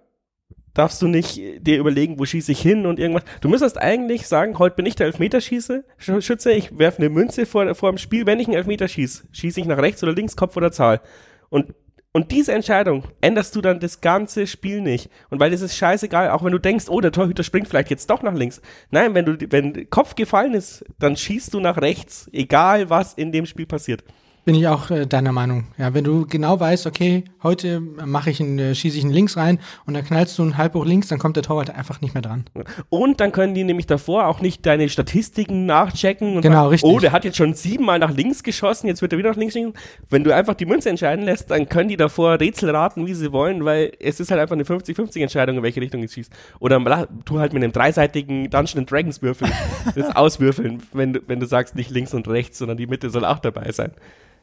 [0.74, 3.24] darfst du nicht dir überlegen, wo schieße ich hin und irgendwas.
[3.42, 7.74] Du müsstest eigentlich sagen, heute bin ich der Elfmeterschieße, Schütze, ich werfe eine Münze vor,
[7.76, 10.56] vor dem Spiel, wenn ich einen Elfmeter schieße, schieße ich nach rechts oder links, Kopf
[10.58, 11.02] oder Zahl.
[11.50, 11.74] Und
[12.12, 15.12] und diese Entscheidung änderst du dann das ganze Spiel nicht.
[15.30, 18.10] Und weil das ist scheißegal, auch wenn du denkst, oh, der Torhüter springt vielleicht jetzt
[18.10, 18.62] doch nach links.
[18.90, 23.32] Nein, wenn du, wenn Kopf gefallen ist, dann schießt du nach rechts, egal was in
[23.32, 24.04] dem Spiel passiert.
[24.50, 25.66] Bin ich auch äh, deiner Meinung.
[25.78, 29.38] Ja, wenn du genau weißt, okay, heute mache ich einen, äh, schieße ich einen links
[29.38, 32.16] rein und dann knallst du einen halb hoch links, dann kommt der Torwart einfach nicht
[32.16, 32.46] mehr dran.
[32.90, 36.90] Und dann können die nämlich davor auch nicht deine Statistiken nachchecken und genau, sagen, richtig.
[36.90, 39.54] oh, der hat jetzt schon siebenmal nach links geschossen, jetzt wird er wieder nach links
[39.54, 39.74] schießen.
[40.10, 43.32] Wenn du einfach die Münze entscheiden lässt, dann können die davor Rätsel raten, wie sie
[43.32, 46.34] wollen, weil es ist halt einfach eine 50-50 Entscheidung, in welche Richtung du schießt.
[46.60, 49.48] Oder tu halt mit einem dreiseitigen Dungeon Dragons Würfel
[49.96, 53.26] das auswürfeln, wenn du, wenn du sagst, nicht links und rechts, sondern die Mitte soll
[53.26, 53.92] auch dabei sein.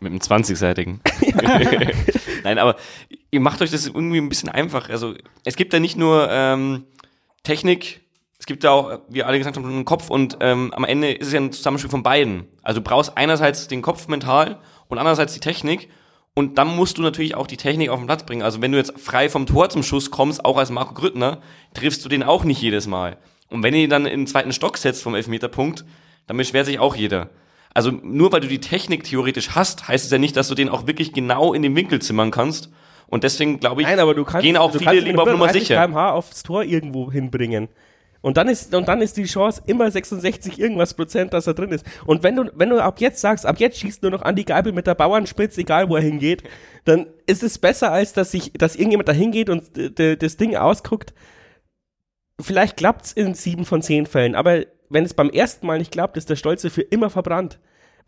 [0.01, 1.01] Mit einem 20-seitigen.
[2.45, 2.77] Nein, aber
[3.31, 4.91] ihr macht euch das irgendwie ein bisschen einfach.
[4.91, 6.85] Also es gibt ja nicht nur ähm,
[7.43, 8.01] Technik,
[8.39, 11.29] es gibt ja auch, wie alle gesagt haben, einen Kopf und ähm, am Ende ist
[11.29, 12.47] es ja ein Zusammenspiel von beiden.
[12.63, 15.89] Also du brauchst einerseits den Kopf mental und andererseits die Technik
[16.35, 18.43] und dann musst du natürlich auch die Technik auf den Platz bringen.
[18.43, 21.41] Also wenn du jetzt frei vom Tor zum Schuss kommst, auch als Marco Grüttner,
[21.73, 23.17] triffst du den auch nicht jedes Mal.
[23.49, 25.85] Und wenn ihr dann in den zweiten Stock setzt vom Elfmeterpunkt,
[26.27, 27.31] dann beschwert sich auch jeder.
[27.77, 30.71] Also nur weil du die Technik theoretisch hast, heißt es ja nicht, dass du den
[30.71, 32.71] auch wirklich genau in den Winkel zimmern kannst.
[33.07, 35.87] Und deswegen glaube ich, Nein, aber du kannst, gehen auch viele lieber auf Nummer sicher.
[35.87, 37.69] kmh aufs Tor irgendwo hinbringen.
[38.23, 41.71] Und dann ist, und dann ist die Chance immer 66 irgendwas Prozent, dass er drin
[41.71, 41.85] ist.
[42.07, 44.73] Und wenn du, wenn du ab jetzt sagst, ab jetzt schießt nur noch Andi Geibel
[44.73, 46.45] mit der Bauernspitze, egal wo er hingeht,
[46.87, 49.65] dann ist es besser, als dass sich, dass irgendjemand da hingeht und
[49.99, 51.13] das Ding ausguckt.
[52.41, 56.17] Vielleicht klappt's in sieben von zehn Fällen, aber wenn es beim ersten Mal nicht klappt,
[56.17, 57.59] ist der Stolze für immer verbrannt.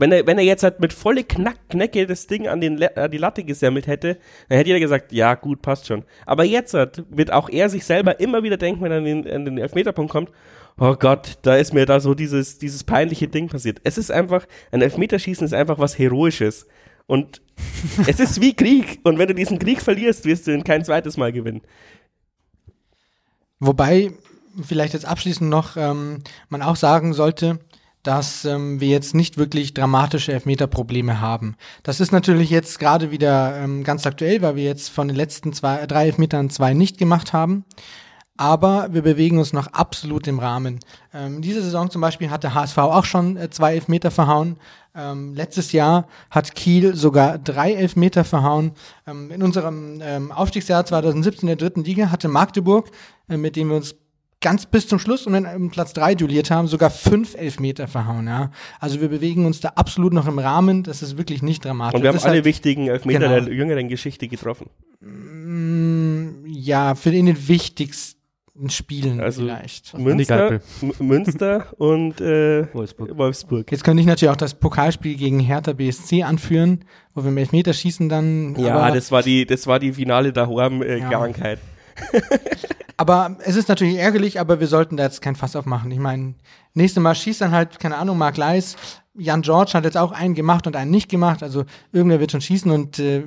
[0.00, 3.10] Wenn er, wenn er jetzt halt mit volle Knack, Knecke das Ding an, den, an
[3.10, 6.04] die Latte gesammelt hätte, dann hätte jeder gesagt, ja gut, passt schon.
[6.24, 9.28] Aber jetzt halt, wird auch er sich selber immer wieder denken, wenn er an den,
[9.28, 10.30] an den Elfmeterpunkt kommt,
[10.78, 13.80] oh Gott, da ist mir da so dieses, dieses peinliche Ding passiert.
[13.82, 16.68] Es ist einfach, ein Elfmeterschießen ist einfach was Heroisches.
[17.06, 17.42] Und
[18.06, 19.00] es ist wie Krieg.
[19.02, 21.62] Und wenn du diesen Krieg verlierst, wirst du ihn kein zweites Mal gewinnen.
[23.58, 24.12] Wobei
[24.62, 27.58] vielleicht jetzt abschließend noch ähm, man auch sagen sollte,
[28.02, 31.56] dass ähm, wir jetzt nicht wirklich dramatische Elfmeterprobleme haben.
[31.82, 35.52] Das ist natürlich jetzt gerade wieder ähm, ganz aktuell, weil wir jetzt von den letzten
[35.52, 37.64] zwei, drei Elfmetern zwei nicht gemacht haben.
[38.38, 40.78] Aber wir bewegen uns noch absolut im Rahmen.
[41.12, 44.58] Ähm, diese Saison zum Beispiel hat der HSV auch schon äh, zwei Elfmeter verhauen.
[44.94, 48.72] Ähm, letztes Jahr hat Kiel sogar drei Elfmeter verhauen.
[49.08, 52.90] Ähm, in unserem ähm, Aufstiegsjahr 2017 in der dritten Liga hatte Magdeburg,
[53.28, 53.96] äh, mit dem wir uns
[54.40, 58.26] ganz bis zum Schluss und dann im Platz drei duelliert haben, sogar fünf Elfmeter verhauen.
[58.26, 58.50] Ja.
[58.78, 60.82] Also wir bewegen uns da absolut noch im Rahmen.
[60.84, 61.96] Das ist wirklich nicht dramatisch.
[61.96, 63.40] Und wir haben alle halt, wichtigen Elfmeter genau.
[63.40, 64.70] der jüngeren Geschichte getroffen.
[65.00, 68.16] Mm, ja, für den wichtigsten
[68.68, 69.96] Spielen also vielleicht.
[69.96, 70.60] Münster,
[70.98, 73.16] Münster und äh, Wolfsburg.
[73.16, 73.70] Wolfsburg.
[73.70, 78.08] Jetzt könnte ich natürlich auch das Pokalspiel gegen Hertha BSC anführen, wo wir im Elfmeterschießen
[78.08, 78.56] dann.
[78.56, 81.28] Ja, das war die, das war die finale daheim äh, ja.
[82.96, 85.90] Aber es ist natürlich ärgerlich, aber wir sollten da jetzt kein Fass aufmachen.
[85.92, 86.34] Ich meine,
[86.74, 88.76] nächstes Mal schießt dann halt, keine Ahnung, Mark Leis.
[89.14, 91.44] Jan George hat jetzt auch einen gemacht und einen nicht gemacht.
[91.44, 93.22] Also irgendwer wird schon schießen und äh,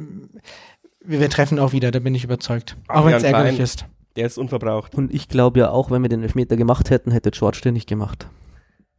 [1.04, 2.76] wir, wir treffen auch wieder, da bin ich überzeugt.
[2.90, 3.64] Auch wenn es ärgerlich Bein.
[3.64, 3.86] ist.
[4.18, 4.94] Der ist unverbraucht.
[4.94, 7.88] Und ich glaube ja auch, wenn wir den Elfmeter gemacht hätten, hätte George den nicht
[7.88, 8.28] gemacht.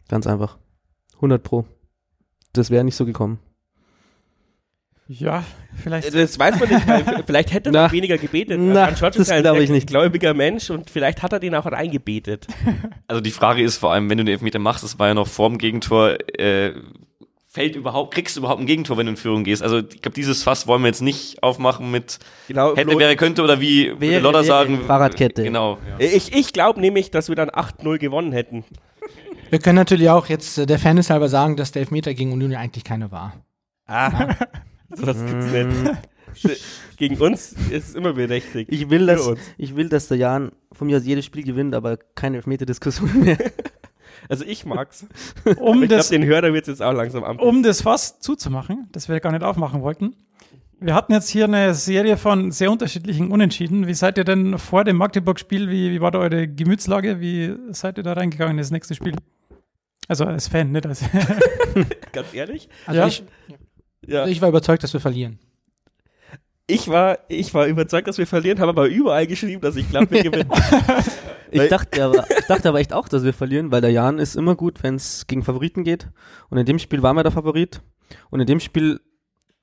[0.08, 0.56] Ganz einfach.
[1.16, 1.66] 100 pro.
[2.54, 3.38] Das wäre nicht so gekommen.
[5.08, 5.44] Ja,
[5.82, 6.14] vielleicht.
[6.14, 7.84] Das weiß man nicht, weil vielleicht hätte er Na.
[7.84, 8.58] noch weniger gebetet.
[8.60, 9.86] Na, George das ist ein ich nicht.
[9.88, 12.46] gläubiger Mensch und vielleicht hat er den auch reingebetet.
[13.08, 15.26] Also die Frage ist vor allem, wenn du den Elfmeter machst, das war ja noch
[15.28, 16.72] vorm Gegentor, äh,
[17.46, 19.62] fällt überhaupt, kriegst du überhaupt ein Gegentor, wenn du in Führung gehst?
[19.62, 22.74] Also ich glaube, dieses Fass wollen wir jetzt nicht aufmachen mit Genau.
[22.74, 24.80] hätte, wäre, könnte oder wie Wäre, Lodder wäre, sagen.
[24.86, 25.42] Fahrradkette.
[25.42, 25.76] Genau.
[25.98, 26.06] Ja.
[26.06, 28.64] ich ich glaube nämlich, dass wir dann 8-0 gewonnen hätten.
[29.50, 32.52] Wir können natürlich auch jetzt äh, der Fairness halber sagen, dass der Elfmeter gegen Union
[32.52, 33.34] ja eigentlich keine war.
[33.86, 34.34] Ah,
[34.94, 36.64] sowas gibt's nicht.
[36.96, 38.70] Gegen uns ist es immer berechtigt.
[38.72, 39.40] Ich will, dass, uns.
[39.58, 43.38] ich will, dass der Jan von mir aus jedes Spiel gewinnt, aber keine Elfmeter-Diskussion mehr.
[44.28, 45.06] Also ich mag's.
[45.58, 47.38] Um ich glaube, den Hörer wird's jetzt auch langsam am.
[47.38, 50.14] um das Fass zuzumachen, das wir gar nicht aufmachen wollten.
[50.80, 53.86] Wir hatten jetzt hier eine Serie von sehr unterschiedlichen Unentschieden.
[53.86, 57.20] Wie seid ihr denn vor dem Magdeburg-Spiel, wie, wie war da eure Gemütslage?
[57.20, 59.14] Wie seid ihr da reingegangen in das nächste Spiel?
[60.08, 61.04] Also als Fan, nicht als.
[62.12, 62.68] Ganz ehrlich?
[62.86, 63.06] Also Ja.
[63.06, 63.22] ich,
[64.06, 64.26] Ja.
[64.26, 65.38] ich war überzeugt, dass wir verlieren.
[66.66, 70.10] Ich war, ich war überzeugt, dass wir verlieren, habe aber überall geschrieben, dass ich glaube,
[70.10, 70.50] wir gewinnen.
[71.52, 74.36] Ich dachte, aber, ich dachte aber echt auch, dass wir verlieren, weil der Jan ist
[74.36, 76.08] immer gut, wenn es gegen Favoriten geht.
[76.48, 77.82] Und in dem Spiel waren wir der Favorit.
[78.30, 79.00] Und in dem Spiel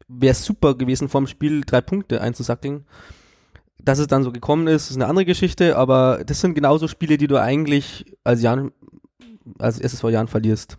[0.08, 2.86] wäre es super gewesen, vor dem Spiel drei Punkte einzusackeln.
[3.80, 7.18] Dass es dann so gekommen ist, ist eine andere Geschichte, aber das sind genauso Spiele,
[7.18, 8.72] die du eigentlich als Jan,
[9.58, 10.78] als erstes vor Jan verlierst.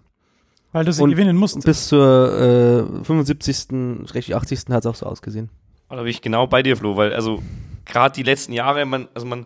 [0.72, 1.64] Weil du sie Und- gewinnen musst.
[1.64, 4.60] bis zur äh, 75., schrägstrich 80.
[4.70, 5.48] hat es auch so ausgesehen.
[5.88, 7.42] Da bin ich genau bei dir, Flo, weil also
[7.84, 9.44] gerade die letzten Jahre, man, also man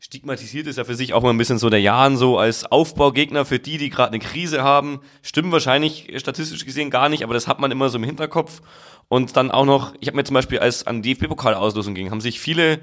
[0.00, 3.44] stigmatisiert es ja für sich auch mal ein bisschen so der Jahren so als Aufbaugegner
[3.44, 5.00] für die, die gerade eine Krise haben.
[5.22, 8.60] Stimmt wahrscheinlich statistisch gesehen gar nicht, aber das hat man immer so im Hinterkopf.
[9.08, 12.40] Und dann auch noch, ich habe mir zum Beispiel, als an DFB-Pokal-Auslosung ging, haben sich
[12.40, 12.80] viele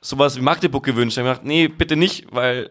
[0.00, 1.16] sowas wie Magdeburg gewünscht.
[1.16, 2.70] Ich habe gedacht, nee, bitte nicht, weil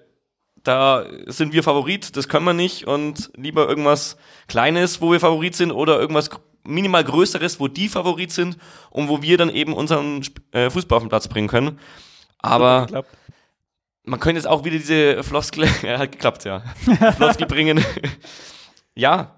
[0.64, 5.56] da sind wir Favorit, das können wir nicht und lieber irgendwas Kleines, wo wir Favorit
[5.56, 6.30] sind oder irgendwas
[6.64, 8.58] minimal Größeres, wo die Favorit sind
[8.90, 11.80] und wo wir dann eben unseren äh, Fußball auf den Platz bringen können.
[12.40, 12.88] Aber
[14.06, 16.62] man könnte jetzt auch wieder diese Floskel, ja, hat geklappt, ja,
[17.18, 17.84] Floskel bringen.
[18.96, 19.36] ja,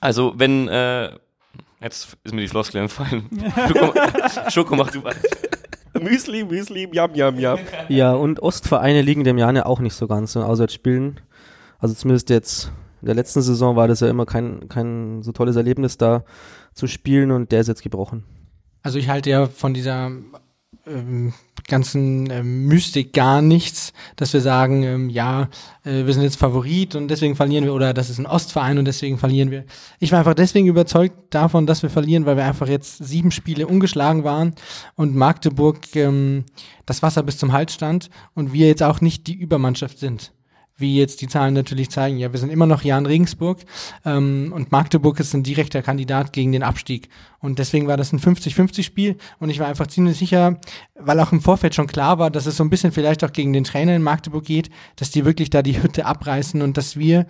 [0.00, 1.12] also wenn, äh,
[1.80, 3.28] jetzt ist mir die Floskel entfallen.
[3.68, 3.94] Schoko,
[4.50, 5.20] Schoko mach du weiter.
[6.02, 7.58] Müsli, Müsli, Yam, Yam, Yam.
[7.88, 11.20] Ja, und Ostvereine liegen dem Jan ja auch nicht so ganz in Auswärtsspielen.
[11.78, 15.56] Also zumindest jetzt in der letzten Saison war das ja immer kein, kein so tolles
[15.56, 16.24] Erlebnis da
[16.72, 18.24] zu spielen und der ist jetzt gebrochen.
[18.82, 20.10] Also ich halte ja von dieser
[20.86, 21.32] ähm,
[21.68, 25.48] ganzen ähm, Mystik gar nichts, dass wir sagen, ähm, ja,
[25.84, 28.84] äh, wir sind jetzt Favorit und deswegen verlieren wir oder das ist ein Ostverein und
[28.84, 29.64] deswegen verlieren wir.
[29.98, 33.66] Ich war einfach deswegen überzeugt davon, dass wir verlieren, weil wir einfach jetzt sieben Spiele
[33.66, 34.54] ungeschlagen waren
[34.94, 36.44] und Magdeburg ähm,
[36.86, 40.32] das Wasser bis zum Hals stand und wir jetzt auch nicht die Übermannschaft sind.
[40.78, 42.18] Wie jetzt die Zahlen natürlich zeigen.
[42.18, 43.60] Ja, wir sind immer noch Jan Regensburg
[44.04, 47.08] ähm, und Magdeburg ist ein direkter Kandidat gegen den Abstieg.
[47.38, 50.60] Und deswegen war das ein 50-50-Spiel und ich war einfach ziemlich sicher,
[50.94, 53.54] weil auch im Vorfeld schon klar war, dass es so ein bisschen vielleicht auch gegen
[53.54, 57.26] den Trainer in Magdeburg geht, dass die wirklich da die Hütte abreißen und dass wir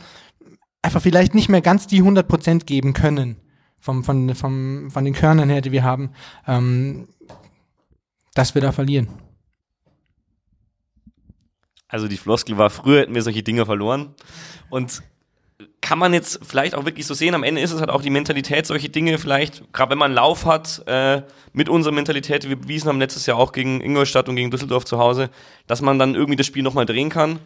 [0.82, 3.37] einfach vielleicht nicht mehr ganz die 100% geben können
[3.80, 6.11] vom, von, vom, von den Körnern her, die wir haben,
[6.46, 7.09] ähm,
[8.35, 9.09] dass wir da verlieren.
[11.88, 14.14] Also die Floskel war, früher hätten wir solche Dinge verloren.
[14.70, 15.03] Und
[15.81, 18.11] kann man jetzt vielleicht auch wirklich so sehen, am Ende ist es halt auch die
[18.11, 21.22] Mentalität, solche Dinge vielleicht, gerade wenn man einen Lauf hat, äh,
[21.53, 24.85] mit unserer Mentalität, die wir bewiesen haben letztes Jahr auch gegen Ingolstadt und gegen Düsseldorf
[24.85, 25.31] zu Hause,
[25.66, 27.38] dass man dann irgendwie das Spiel nochmal drehen kann.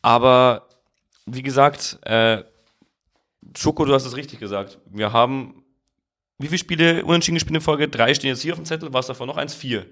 [0.00, 0.68] Aber
[1.26, 2.42] wie gesagt, äh,
[3.56, 4.78] Schoko, du hast es richtig gesagt.
[4.86, 5.64] Wir haben
[6.38, 7.88] wie viele Spiele unentschieden gespielt in Folge?
[7.88, 9.54] Drei stehen jetzt hier auf dem Zettel, war es davon noch eins?
[9.54, 9.86] Vier.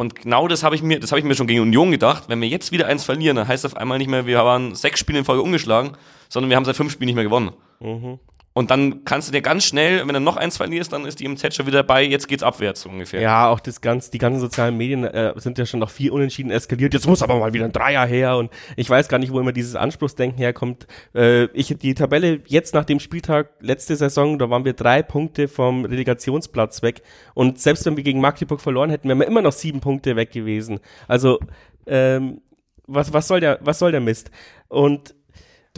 [0.00, 2.24] Und genau das habe ich mir, das habe ich mir schon gegen Union gedacht.
[2.28, 4.76] Wenn wir jetzt wieder eins verlieren, dann heißt das auf einmal nicht mehr, wir waren
[4.76, 5.92] sechs Spiele in Folge ungeschlagen,
[6.28, 7.50] sondern wir haben seit fünf Spielen nicht mehr gewonnen.
[7.80, 8.20] Mhm.
[8.58, 11.28] Und dann kannst du dir ganz schnell, wenn du noch eins verlierst, dann ist die
[11.28, 13.20] MZ schon wieder dabei, jetzt geht's abwärts ungefähr.
[13.20, 16.50] Ja, auch das ganz, die ganzen sozialen Medien äh, sind ja schon noch vier Unentschieden
[16.50, 16.92] eskaliert.
[16.92, 19.52] Jetzt muss aber mal wieder ein Dreier her und ich weiß gar nicht, wo immer
[19.52, 20.88] dieses Anspruchsdenken herkommt.
[21.14, 25.46] Äh, ich die Tabelle jetzt nach dem Spieltag letzte Saison, da waren wir drei Punkte
[25.46, 27.02] vom Relegationsplatz weg
[27.34, 30.32] und selbst wenn wir gegen Magdeburg verloren hätten, wären wir immer noch sieben Punkte weg
[30.32, 30.80] gewesen.
[31.06, 31.38] Also
[31.86, 32.40] ähm,
[32.88, 34.32] was was soll der was soll der Mist?
[34.66, 35.14] Und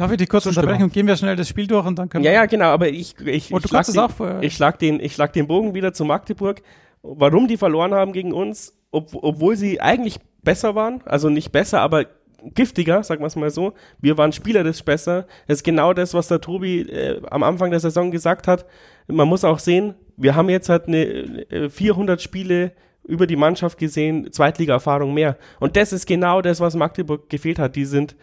[0.01, 0.65] Darf ich dich kurz Zustimmung.
[0.65, 2.37] unterbrechen und gehen wir schnell das Spiel durch und dann können ja, wir.
[2.37, 5.33] ja, genau, aber ich, ich, Und du ich, schlag den, ich, schlag den, ich schlag
[5.35, 6.63] den Bogen wieder zu Magdeburg.
[7.03, 11.03] Warum die verloren haben gegen uns, ob, obwohl sie eigentlich besser waren.
[11.05, 12.07] Also nicht besser, aber
[12.55, 13.75] giftiger, sagen wir es mal so.
[14.01, 15.27] Wir waren spielerisch besser.
[15.47, 18.65] Das ist genau das, was der Tobi äh, am Anfang der Saison gesagt hat.
[19.07, 22.73] Man muss auch sehen, wir haben jetzt halt eine äh, 400 Spiele
[23.05, 25.37] über die Mannschaft gesehen, Zweitliga-Erfahrung mehr.
[25.59, 27.77] Und das ist genau das, was Magdeburg gefehlt hat.
[27.77, 28.17] Die sind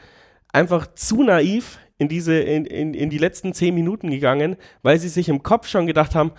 [0.58, 5.10] einfach zu naiv in diese, in, in, in die letzten zehn Minuten gegangen, weil sie
[5.10, 6.32] sich im Kopf schon gedacht haben,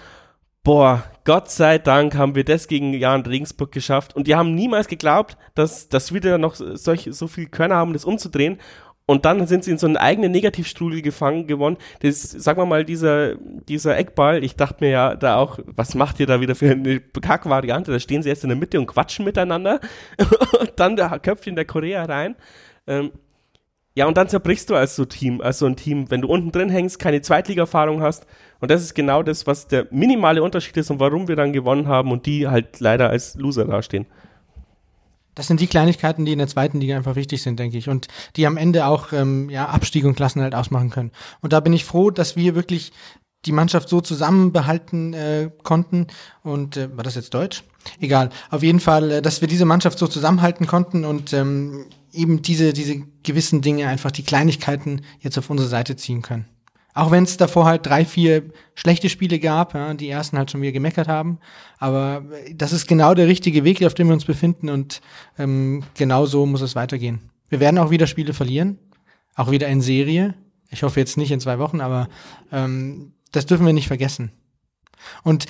[0.62, 4.14] boah, Gott sei Dank haben wir das gegen Jan Regensburg geschafft.
[4.14, 7.92] Und die haben niemals geglaubt, dass, dass wir da noch solch, so viel Körner haben,
[7.92, 8.58] das umzudrehen.
[9.06, 11.78] Und dann sind sie in so einen eigenen Negativstrudel gefangen geworden.
[12.00, 16.20] Das, sagen wir mal, dieser, dieser Eckball, ich dachte mir ja da auch, was macht
[16.20, 17.90] ihr da wieder für eine Kackvariante?
[17.90, 19.80] Da stehen sie erst in der Mitte und quatschen miteinander.
[20.60, 22.36] und dann der Köpfchen der Korea rein.
[22.86, 23.12] Ähm,
[23.98, 26.68] ja, und dann zerbrichst du als so Team, als ein Team, wenn du unten drin
[26.68, 28.26] hängst, keine Zweitliga-Erfahrung hast.
[28.60, 31.88] Und das ist genau das, was der minimale Unterschied ist und warum wir dann gewonnen
[31.88, 34.06] haben und die halt leider als Loser dastehen.
[35.34, 37.88] Das sind die Kleinigkeiten, die in der zweiten Liga einfach wichtig sind, denke ich.
[37.88, 38.06] Und
[38.36, 41.10] die am Ende auch ähm, ja, Abstieg und Klassen halt ausmachen können.
[41.40, 42.92] Und da bin ich froh, dass wir wirklich
[43.46, 46.06] die Mannschaft so zusammenbehalten äh, konnten.
[46.44, 47.64] Und äh, war das jetzt Deutsch?
[47.98, 48.30] Egal.
[48.50, 52.72] Auf jeden Fall, äh, dass wir diese Mannschaft so zusammenhalten konnten und ähm, eben diese,
[52.72, 56.46] diese gewissen Dinge, einfach die Kleinigkeiten jetzt auf unsere Seite ziehen können.
[56.94, 60.62] Auch wenn es davor halt drei, vier schlechte Spiele gab, ja, die ersten halt schon
[60.62, 61.38] wieder gemeckert haben.
[61.78, 65.00] Aber das ist genau der richtige Weg, auf dem wir uns befinden und
[65.38, 67.30] ähm, genau so muss es weitergehen.
[67.48, 68.78] Wir werden auch wieder Spiele verlieren,
[69.36, 70.34] auch wieder in Serie.
[70.70, 72.08] Ich hoffe jetzt nicht in zwei Wochen, aber
[72.50, 74.32] ähm, das dürfen wir nicht vergessen.
[75.22, 75.46] Und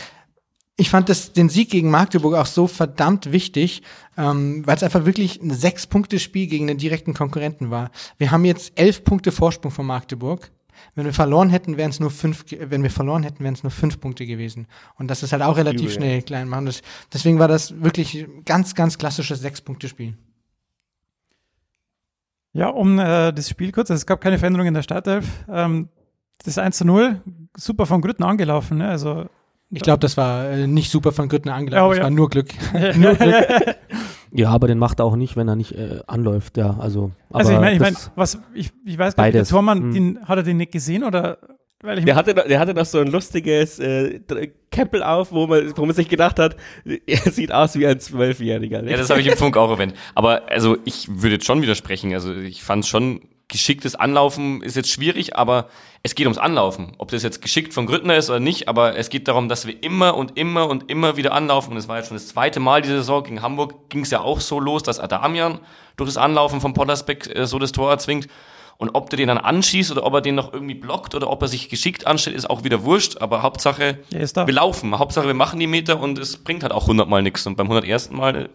[0.80, 3.82] ich fand das, den Sieg gegen Magdeburg auch so verdammt wichtig,
[4.16, 7.90] ähm, weil es einfach wirklich ein Sechs-Punkte-Spiel gegen den direkten Konkurrenten war.
[8.16, 10.52] Wir haben jetzt elf Punkte Vorsprung von Magdeburg.
[10.94, 13.72] Wenn wir verloren hätten, wären es nur fünf, wenn wir verloren hätten, wären es nur
[13.72, 14.68] fünf Punkte gewesen.
[14.94, 16.66] Und das ist halt auch relativ Übel, schnell klein machen.
[16.66, 20.16] Das, deswegen war das wirklich ganz, ganz klassisches Sechs-Punkte-Spiel.
[22.52, 25.26] Ja, um äh, das Spiel kurz, also es gab keine Veränderung in der Startelf.
[25.50, 25.88] Ähm,
[26.44, 27.20] das 1 zu 0,
[27.56, 28.78] super von Grütten angelaufen.
[28.78, 28.88] Ne?
[28.88, 29.26] Also
[29.70, 32.04] ich glaube, das war äh, nicht super von Grüttner angelaufen, oh, das ja.
[32.04, 32.48] war nur Glück.
[32.96, 33.46] nur Glück.
[34.32, 36.76] Ja, aber den macht er auch nicht, wenn er nicht äh, anläuft, ja.
[36.78, 39.92] Also, also ich meine, ich, mein, was, ich, ich weiß gar nicht, der Tormann, hm.
[39.94, 41.38] den, hat er den nicht gesehen oder?
[41.80, 44.20] Weil ich der, hatte, der hatte noch so ein lustiges äh,
[44.70, 46.56] Keppel auf, wo man, wo man sich gedacht hat,
[47.06, 48.82] er sieht aus wie ein Zwölfjähriger.
[48.82, 49.94] Ja, das habe ich im Funk auch erwähnt.
[50.16, 52.12] Aber also ich würde jetzt schon widersprechen.
[52.14, 55.68] Also ich fand es schon geschicktes Anlaufen ist jetzt schwierig, aber
[56.02, 56.92] es geht ums Anlaufen.
[56.98, 59.82] Ob das jetzt geschickt von Grüttner ist oder nicht, aber es geht darum, dass wir
[59.82, 61.72] immer und immer und immer wieder anlaufen.
[61.72, 63.24] Und es war jetzt schon das zweite Mal diese Saison.
[63.24, 65.60] Gegen Hamburg ging es ja auch so los, dass Adamian
[65.96, 68.28] durch das Anlaufen von Pottersbeck äh, so das Tor erzwingt.
[68.76, 71.42] Und ob der den dann anschießt oder ob er den noch irgendwie blockt oder ob
[71.42, 73.18] er sich geschickt anstellt, ist auch wieder wurscht.
[73.20, 73.98] Aber Hauptsache,
[74.46, 74.96] wir laufen.
[74.96, 77.44] Hauptsache, wir machen die Meter und es bringt halt auch hundertmal nichts.
[77.46, 78.10] Und beim 101.
[78.10, 78.50] Mal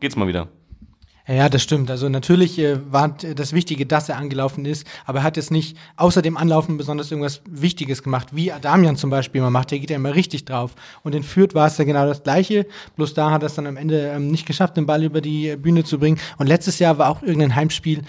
[0.00, 0.48] geht's mal wieder.
[1.26, 1.88] Ja, das stimmt.
[1.90, 5.76] Also natürlich äh, war das Wichtige, dass er angelaufen ist, aber er hat jetzt nicht
[5.96, 9.70] außer dem Anlaufen besonders irgendwas Wichtiges gemacht, wie Adamian zum Beispiel immer macht.
[9.70, 10.72] Der geht ja immer richtig drauf.
[11.04, 13.68] Und in Fürth war es ja genau das Gleiche, bloß da hat er es dann
[13.68, 16.18] am Ende ähm, nicht geschafft, den Ball über die Bühne zu bringen.
[16.38, 18.02] Und letztes Jahr war auch irgendein Heimspiel,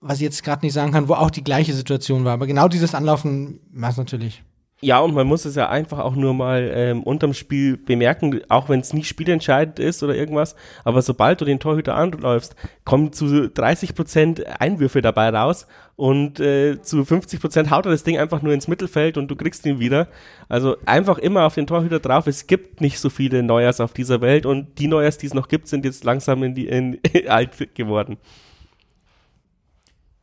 [0.00, 2.32] was ich jetzt gerade nicht sagen kann, wo auch die gleiche Situation war.
[2.32, 4.42] Aber genau dieses Anlaufen war es natürlich.
[4.80, 8.68] Ja, und man muss es ja einfach auch nur mal ähm, unterm Spiel bemerken, auch
[8.68, 13.48] wenn es nicht spielentscheidend ist oder irgendwas, aber sobald du den Torhüter anläufst, kommen zu
[13.50, 18.40] 30 Prozent Einwürfe dabei raus und äh, zu 50 Prozent haut er das Ding einfach
[18.40, 20.06] nur ins Mittelfeld und du kriegst ihn wieder.
[20.48, 22.28] Also einfach immer auf den Torhüter drauf.
[22.28, 25.48] Es gibt nicht so viele Neujahrs auf dieser Welt und die Neujahrs, die es noch
[25.48, 28.16] gibt, sind jetzt langsam in die in, alt geworden.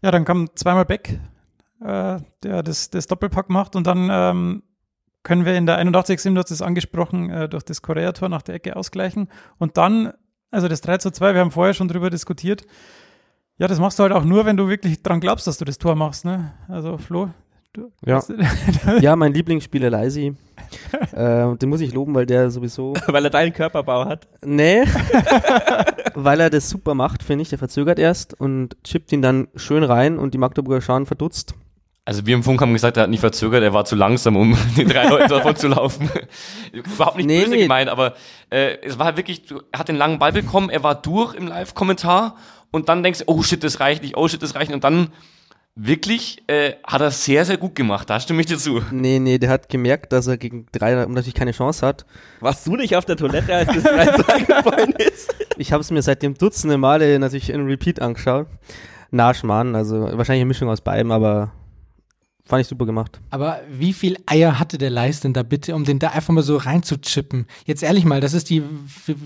[0.02, 1.20] Ja, dann kam zweimal Beck
[1.86, 3.76] äh, der das, das Doppelpack macht.
[3.76, 4.63] Und dann ähm,
[5.24, 6.21] können wir in der 81.
[6.21, 9.30] du hast es angesprochen, äh, durch das Korea-Tor nach der Ecke ausgleichen.
[9.58, 10.13] Und dann,
[10.52, 12.65] also das 3 zu 2, wir haben vorher schon drüber diskutiert.
[13.58, 15.78] Ja, das machst du halt auch nur, wenn du wirklich dran glaubst, dass du das
[15.78, 16.26] Tor machst.
[16.26, 16.54] Ne?
[16.68, 17.30] Also Flo,
[17.76, 18.24] Du, ja.
[19.01, 20.34] ja, mein Lieblingsspieler Leisi.
[21.12, 22.93] äh, den muss ich loben, weil der sowieso.
[23.07, 24.30] weil er deinen Körperbau hat?
[24.45, 24.86] Nee.
[26.14, 27.49] weil er das super macht, finde ich.
[27.49, 31.53] Der verzögert erst und chippt ihn dann schön rein und die Magdeburger schauen verdutzt.
[32.08, 34.56] Also wir im Funk haben gesagt, er hat nicht verzögert, er war zu langsam, um
[34.78, 36.10] den drei Leuten davon zu laufen.
[36.72, 37.62] Überhaupt nicht nee, böse nee.
[37.64, 38.14] gemeint, aber
[38.51, 39.41] äh, es war wirklich,
[39.72, 42.36] er hat den langen Ball bekommen, er war durch im Live-Kommentar
[42.72, 44.84] und dann denkst du, oh shit, das reicht nicht, oh shit, das reicht nicht und
[44.84, 45.10] dann
[45.76, 48.10] wirklich äh, hat er sehr, sehr gut gemacht.
[48.10, 48.82] Da stimme ich dir zu.
[48.91, 52.06] Nee, nee, der hat gemerkt, dass er gegen drei natürlich keine Chance hat.
[52.39, 55.36] Warst du nicht auf der Toilette, als das 3 eingefallen ist?
[55.58, 58.47] Ich habe es mir seit dem Dutzende Male natürlich in Repeat angeschaut.
[59.12, 61.51] Na, Schmarrn, also wahrscheinlich eine Mischung aus beidem, aber
[62.48, 63.20] Fand ich super gemacht.
[63.32, 66.43] Aber wie viel Eier hatte der Leist denn da bitte, um den da einfach mal
[66.43, 67.48] so reinzuchippen?
[67.66, 68.62] Jetzt ehrlich mal, das ist die,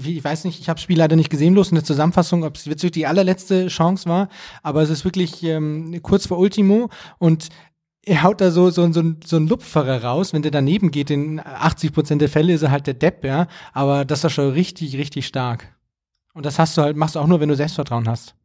[0.06, 2.56] ich weiß nicht, ich habe das Spiel leider nicht gesehen, bloß in der Zusammenfassung, ob
[2.56, 4.30] es wirklich die allerletzte Chance war,
[4.64, 7.50] aber es ist wirklich ähm, kurz vor Ultimo und
[8.06, 10.32] er haut da so, so, so, so ein Lupferer raus.
[10.32, 13.48] Wenn der daneben geht, in 80 Prozent der Fälle ist er halt der Depp, ja.
[13.74, 15.76] Aber das war schon richtig, richtig stark.
[16.34, 18.36] Und das hast du halt, machst du auch nur, wenn du Selbstvertrauen hast.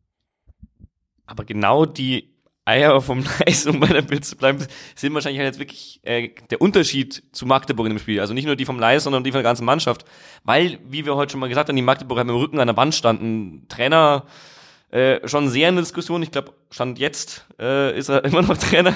[1.27, 2.34] Aber genau die
[2.65, 4.59] Eier vom Nice, um bei der Bild zu bleiben,
[4.95, 8.21] sind wahrscheinlich halt jetzt wirklich äh, der Unterschied zu Magdeburg in dem Spiel.
[8.21, 10.05] Also nicht nur die vom Leis, sondern die von der ganzen Mannschaft.
[10.45, 12.77] Weil, wie wir heute schon mal gesagt haben, die Magdeburger mit dem Rücken an der
[12.77, 13.67] Wand standen.
[13.69, 14.25] Trainer
[14.91, 16.23] äh, schon sehr in der Diskussion.
[16.23, 18.95] Ich glaube, Stand jetzt äh, ist er immer noch Trainer.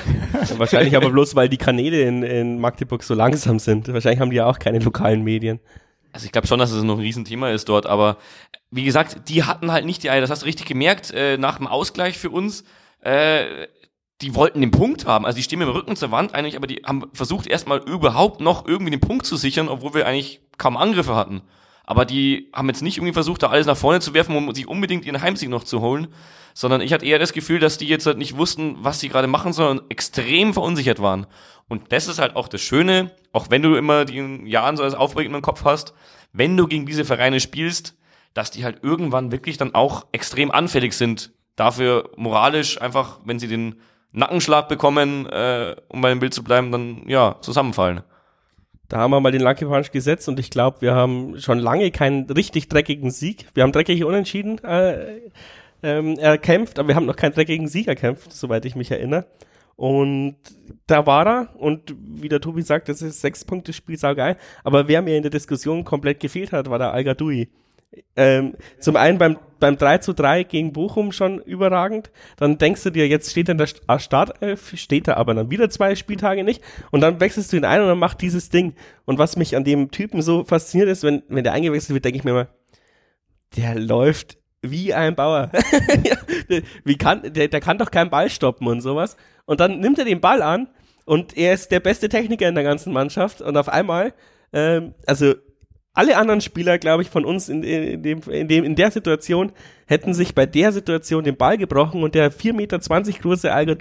[0.56, 3.92] Wahrscheinlich aber bloß, weil die Kanäle in, in Magdeburg so langsam sind.
[3.92, 5.60] Wahrscheinlich haben die ja auch keine lokalen Medien.
[6.12, 8.16] Also ich glaube schon, dass es noch ein Riesenthema ist dort, aber
[8.70, 10.20] wie gesagt, die hatten halt nicht die Eier.
[10.20, 12.64] Das hast du richtig gemerkt, äh, nach dem Ausgleich für uns.
[13.00, 13.68] Äh,
[14.20, 15.24] die wollten den Punkt haben.
[15.24, 18.40] Also die stehen mit dem Rücken zur Wand eigentlich, aber die haben versucht erstmal überhaupt
[18.40, 21.42] noch irgendwie den Punkt zu sichern, obwohl wir eigentlich kaum Angriffe hatten.
[21.84, 24.68] Aber die haben jetzt nicht irgendwie versucht, da alles nach vorne zu werfen, um sich
[24.68, 26.08] unbedingt ihren Heimsieg noch zu holen,
[26.52, 29.28] sondern ich hatte eher das Gefühl, dass die jetzt halt nicht wussten, was sie gerade
[29.28, 31.26] machen, sondern extrem verunsichert waren.
[31.68, 34.94] Und das ist halt auch das Schöne, auch wenn du immer die Jahren so als
[34.94, 35.94] Aufregend im Kopf hast,
[36.32, 37.96] wenn du gegen diese Vereine spielst,
[38.34, 41.32] dass die halt irgendwann wirklich dann auch extrem anfällig sind.
[41.58, 43.80] Dafür moralisch einfach, wenn sie den
[44.12, 48.02] Nackenschlag bekommen, äh, um bei dem Bild zu bleiben, dann ja, zusammenfallen.
[48.88, 51.90] Da haben wir mal den Lucky Punch gesetzt und ich glaube, wir haben schon lange
[51.90, 53.46] keinen richtig dreckigen Sieg.
[53.54, 55.18] Wir haben dreckige Unentschieden äh,
[55.82, 59.26] ähm, erkämpft, aber wir haben noch keinen dreckigen Sieg erkämpft, soweit ich mich erinnere.
[59.74, 60.36] Und
[60.86, 64.36] da war er und wie der Tobi sagt, das ist sechs Punkte Spiel saugeil.
[64.62, 67.48] Aber wer mir in der Diskussion komplett gefehlt hat, war der Al Gadoui.
[68.16, 72.10] Ähm, zum einen beim, beim 3 zu 3 gegen Bochum schon überragend.
[72.36, 75.50] Dann denkst du dir, jetzt steht er in der äh, Startelf, steht er aber dann
[75.50, 76.62] wieder zwei Spieltage nicht.
[76.90, 78.74] Und dann wechselst du ihn ein und dann macht dieses Ding.
[79.06, 82.18] Und was mich an dem Typen so fasziniert ist, wenn, wenn der eingewechselt wird, denke
[82.18, 82.48] ich mir immer,
[83.56, 85.50] der läuft wie ein Bauer.
[86.84, 89.16] wie kann, der, der kann doch keinen Ball stoppen und sowas.
[89.46, 90.68] Und dann nimmt er den Ball an
[91.06, 93.40] und er ist der beste Techniker in der ganzen Mannschaft.
[93.40, 94.12] Und auf einmal,
[94.52, 95.34] ähm, also
[95.98, 99.50] alle anderen Spieler, glaube ich, von uns in, in, dem, in, dem, in der Situation
[99.86, 102.78] hätten sich bei der Situation den Ball gebrochen und der 4,20 Meter
[103.20, 103.76] große Al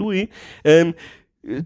[0.64, 0.96] ähm,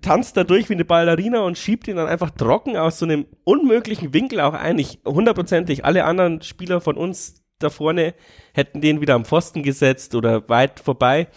[0.02, 3.28] tanzt da durch wie eine Ballerina und schiebt ihn dann einfach trocken aus so einem
[3.46, 4.78] unmöglichen Winkel auch ein.
[4.78, 8.14] Ich hundertprozentig alle anderen Spieler von uns da vorne
[8.54, 11.30] hätten den wieder am Pfosten gesetzt oder weit vorbei.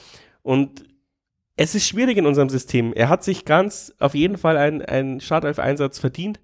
[0.43, 0.85] Und
[1.57, 2.93] es ist schwierig in unserem System.
[2.93, 6.41] Er hat sich ganz auf jeden Fall einen, einen Startelf-Einsatz verdient.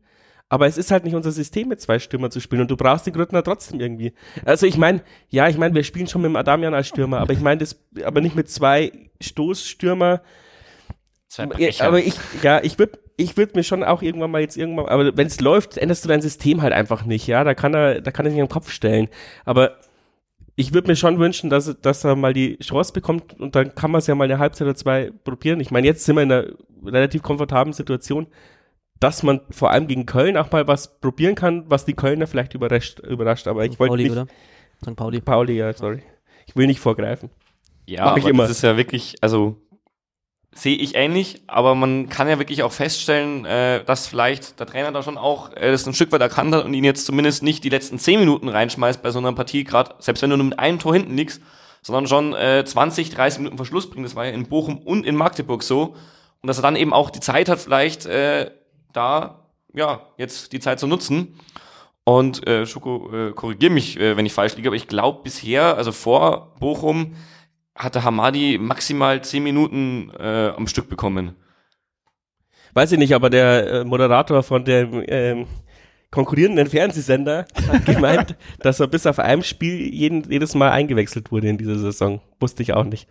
[0.50, 3.06] Aber es ist halt nicht unser System, mit zwei Stürmern zu spielen und du brauchst
[3.06, 4.12] den Grüttner trotzdem irgendwie.
[4.44, 7.32] Also ich meine, ja, ich meine, wir spielen schon mit dem Adamian als Stürmer, aber
[7.32, 8.90] ich meine das, aber nicht mit zwei
[9.20, 10.22] Stoßstürmer.
[11.28, 14.56] Zwei ja, aber ich, ja, ich würde ich würde mir schon auch irgendwann mal jetzt
[14.56, 17.72] irgendwann, aber wenn es läuft, änderst du dein System halt einfach nicht, ja, da kann
[17.72, 19.08] er, da kann er sich am Kopf stellen.
[19.44, 19.76] Aber
[20.56, 23.92] ich würde mir schon wünschen, dass, dass er mal die Chance bekommt und dann kann
[23.92, 25.60] man es ja mal eine Halbzeit oder zwei probieren.
[25.60, 26.46] Ich meine, jetzt sind wir in einer
[26.84, 28.26] relativ komfortablen Situation
[29.00, 32.54] dass man vor allem gegen Köln auch mal was probieren kann, was die Kölner vielleicht
[32.54, 33.00] überrascht.
[33.00, 33.48] überrascht.
[33.48, 34.10] Aber ich wollte nicht.
[34.10, 34.26] Oder?
[34.82, 34.94] St.
[34.94, 35.20] Pauli.
[35.20, 36.02] Pauli, ja, sorry.
[36.46, 37.30] Ich will nicht vorgreifen.
[37.86, 38.42] Ja, Mach aber immer.
[38.44, 39.56] das ist ja wirklich, also
[40.52, 44.92] sehe ich ähnlich, aber man kann ja wirklich auch feststellen, äh, dass vielleicht der Trainer
[44.92, 47.62] da schon auch äh, das ein Stück weit erkannt hat und ihn jetzt zumindest nicht
[47.62, 50.58] die letzten zehn Minuten reinschmeißt bei so einer Partie, gerade selbst wenn du nur mit
[50.58, 51.40] einem Tor hinten liegst,
[51.82, 54.04] sondern schon äh, 20, 30 Minuten Verschluss bringt.
[54.04, 55.94] Das war ja in Bochum und in Magdeburg so.
[56.42, 58.50] Und dass er dann eben auch die Zeit hat, vielleicht äh,
[58.92, 61.38] da ja jetzt die Zeit zu nutzen.
[62.04, 65.76] Und äh, Schuko, äh, korrigier mich, äh, wenn ich falsch liege, aber ich glaube bisher,
[65.76, 67.14] also vor Bochum,
[67.74, 71.34] hatte Hamadi maximal zehn Minuten äh, am Stück bekommen.
[72.74, 75.46] Weiß ich nicht, aber der äh, Moderator von dem ähm,
[76.10, 81.48] konkurrierenden Fernsehsender hat gemeint, dass er bis auf einem Spiel jeden, jedes Mal eingewechselt wurde
[81.48, 82.20] in dieser Saison.
[82.38, 83.08] Wusste ich auch nicht.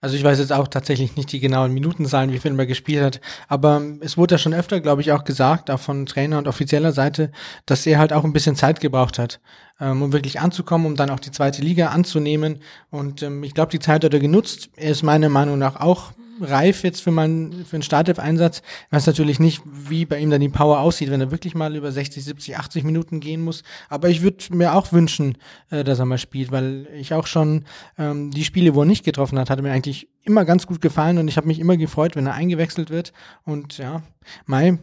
[0.00, 3.20] Also ich weiß jetzt auch tatsächlich nicht die genauen Minutenzahlen, wie viel man gespielt hat,
[3.48, 6.92] aber es wurde ja schon öfter, glaube ich, auch gesagt, auch von Trainer und offizieller
[6.92, 7.30] Seite,
[7.66, 9.40] dass er halt auch ein bisschen Zeit gebraucht hat,
[9.78, 12.60] ähm, um wirklich anzukommen, um dann auch die zweite Liga anzunehmen.
[12.90, 14.70] Und ähm, ich glaube, die Zeit hat er genutzt.
[14.76, 18.62] Er ist meiner Meinung nach auch reif jetzt für, meinen für einen Startelf-Einsatz.
[18.86, 21.76] Ich weiß natürlich nicht, wie bei ihm dann die Power aussieht, wenn er wirklich mal
[21.76, 23.62] über 60, 70, 80 Minuten gehen muss.
[23.88, 25.38] Aber ich würde mir auch wünschen,
[25.70, 27.64] äh, dass er mal spielt, weil ich auch schon
[27.98, 31.18] ähm, die Spiele, wo er nicht getroffen hat, hatte mir eigentlich immer ganz gut gefallen
[31.18, 33.12] und ich habe mich immer gefreut, wenn er eingewechselt wird.
[33.44, 34.02] Und ja,
[34.46, 34.78] Mai,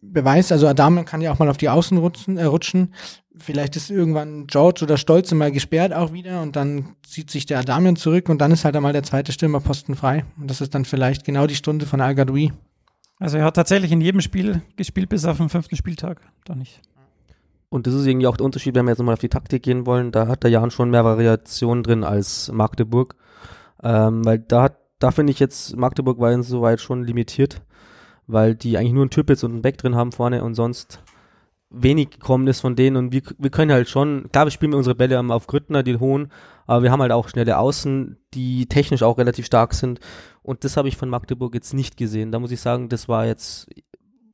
[0.00, 2.94] Beweis, also Adam kann ja auch mal auf die Außen rutschen, äh, rutschen.
[3.36, 7.60] Vielleicht ist irgendwann George oder Stolze mal gesperrt auch wieder und dann zieht sich der
[7.60, 10.24] Adamian zurück und dann ist halt einmal der zweite Stürmerposten frei.
[10.40, 12.52] Und das ist dann vielleicht genau die Stunde von Al Gadoui.
[13.18, 16.20] Also er hat tatsächlich in jedem Spiel gespielt, bis auf den fünften Spieltag.
[16.44, 16.80] Da nicht.
[17.68, 19.86] Und das ist irgendwie auch der Unterschied, wenn wir jetzt nochmal auf die Taktik gehen
[19.86, 20.10] wollen.
[20.10, 23.14] Da hat der Jan schon mehr Variationen drin als Magdeburg.
[23.82, 27.60] Ähm, weil da hat, da finde ich jetzt, Magdeburg war insoweit schon limitiert,
[28.28, 31.02] weil die eigentlich nur einen Türpitz und einen Back drin haben vorne und sonst
[31.70, 34.94] wenig gekommen ist von denen und wir, wir können halt schon, klar, wir spielen unsere
[34.94, 36.30] Bälle auf Grüttner, die hohen,
[36.66, 40.00] aber wir haben halt auch schnelle Außen, die technisch auch relativ stark sind
[40.42, 42.32] und das habe ich von Magdeburg jetzt nicht gesehen.
[42.32, 43.68] Da muss ich sagen, das war jetzt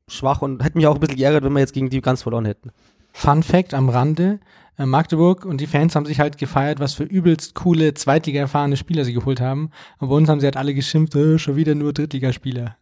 [0.06, 2.44] schwach und hätte mich auch ein bisschen geärgert, wenn wir jetzt gegen die ganz verloren
[2.44, 2.70] hätten.
[3.12, 4.40] Fun Fact am Rande,
[4.76, 8.76] äh, Magdeburg und die Fans haben sich halt gefeiert, was für übelst coole Zweitliga erfahrene
[8.76, 9.70] Spieler sie geholt haben.
[9.98, 12.76] Und bei uns haben sie halt alle geschimpft, äh, schon wieder nur Drittligaspieler.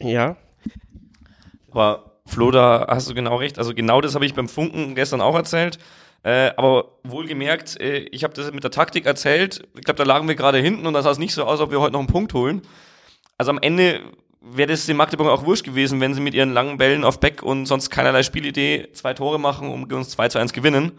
[0.00, 0.36] Ja,
[1.70, 3.58] Aber Flo, da hast du genau recht.
[3.58, 5.78] Also genau das habe ich beim Funken gestern auch erzählt.
[6.22, 9.66] Äh, aber wohlgemerkt, äh, ich habe das mit der Taktik erzählt.
[9.76, 11.70] Ich glaube, da lagen wir gerade hinten und da sah es nicht so aus, ob
[11.70, 12.62] wir heute noch einen Punkt holen.
[13.38, 14.00] Also am Ende
[14.40, 17.42] wäre das den Magdeburg auch wurscht gewesen, wenn sie mit ihren langen Bällen auf Beck
[17.42, 20.92] und sonst keinerlei Spielidee zwei Tore machen und uns 2 zu 1 gewinnen.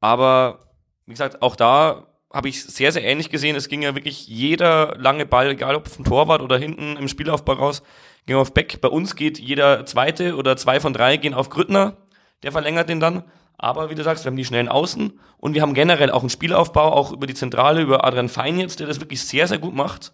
[0.00, 0.60] Aber
[1.06, 3.56] wie gesagt, auch da habe ich sehr, sehr ähnlich gesehen.
[3.56, 7.54] Es ging ja wirklich jeder lange Ball, egal ob vom Torwart oder hinten im Spielaufbau
[7.54, 7.82] raus,
[8.26, 8.80] ging auf Beck.
[8.80, 11.96] Bei uns geht jeder zweite oder zwei von drei gehen auf Grüttner.
[12.42, 13.24] Der verlängert den dann.
[13.58, 16.30] Aber wie du sagst, wir haben die schnellen Außen und wir haben generell auch einen
[16.30, 19.74] Spielaufbau, auch über die Zentrale, über Adrian Fein jetzt, der das wirklich sehr, sehr gut
[19.74, 20.12] macht.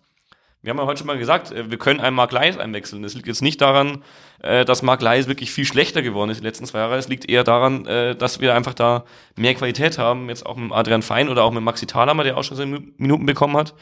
[0.62, 3.04] Wir haben ja heute schon mal gesagt, äh, wir können einen Mark Leis einwechseln.
[3.04, 4.02] Das liegt jetzt nicht daran,
[4.42, 6.96] äh, dass Mark Leis wirklich viel schlechter geworden ist die letzten zwei Jahre.
[6.96, 9.04] Es liegt eher daran, äh, dass wir einfach da
[9.36, 12.42] mehr Qualität haben, jetzt auch mit Adrian Fein oder auch mit Maxi Thalhammer, der auch
[12.42, 13.74] schon seine Minuten bekommen hat,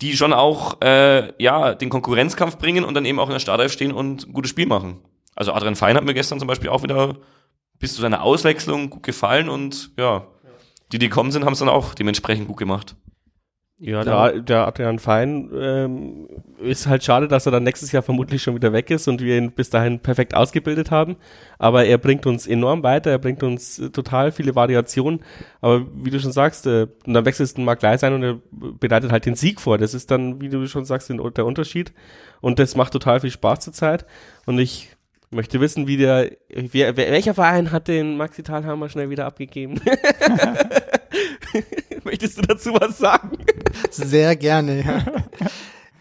[0.00, 3.72] die schon auch äh, ja den Konkurrenzkampf bringen und dann eben auch in der Startelf
[3.72, 5.00] stehen und ein gutes Spiel machen.
[5.34, 7.16] Also Adrian Fein hat mir gestern zum Beispiel auch wieder
[7.78, 10.26] bis zu seiner Auswechslung gut gefallen und ja,
[10.92, 12.96] die, die gekommen sind, haben es dann auch dementsprechend gut gemacht.
[13.78, 18.40] Ja, der, der Adrian Fein ähm, ist halt schade, dass er dann nächstes Jahr vermutlich
[18.40, 21.16] schon wieder weg ist und wir ihn bis dahin perfekt ausgebildet haben.
[21.58, 25.20] Aber er bringt uns enorm weiter, er bringt uns äh, total viele Variationen.
[25.60, 28.40] Aber wie du schon sagst, äh, und dann wechselst du Mark Leis ein und er
[28.52, 29.76] bereitet halt den Sieg vor.
[29.76, 31.92] Das ist dann, wie du schon sagst, den, der Unterschied.
[32.40, 34.06] Und das macht total viel Spaß zurzeit.
[34.46, 34.90] Und ich
[35.30, 39.80] möchte wissen, wie der, wer, welcher Verein hat den Maxi Thalhammer schnell wieder abgegeben?
[42.04, 43.38] Möchtest du dazu was sagen?
[43.90, 45.48] Sehr gerne, ja.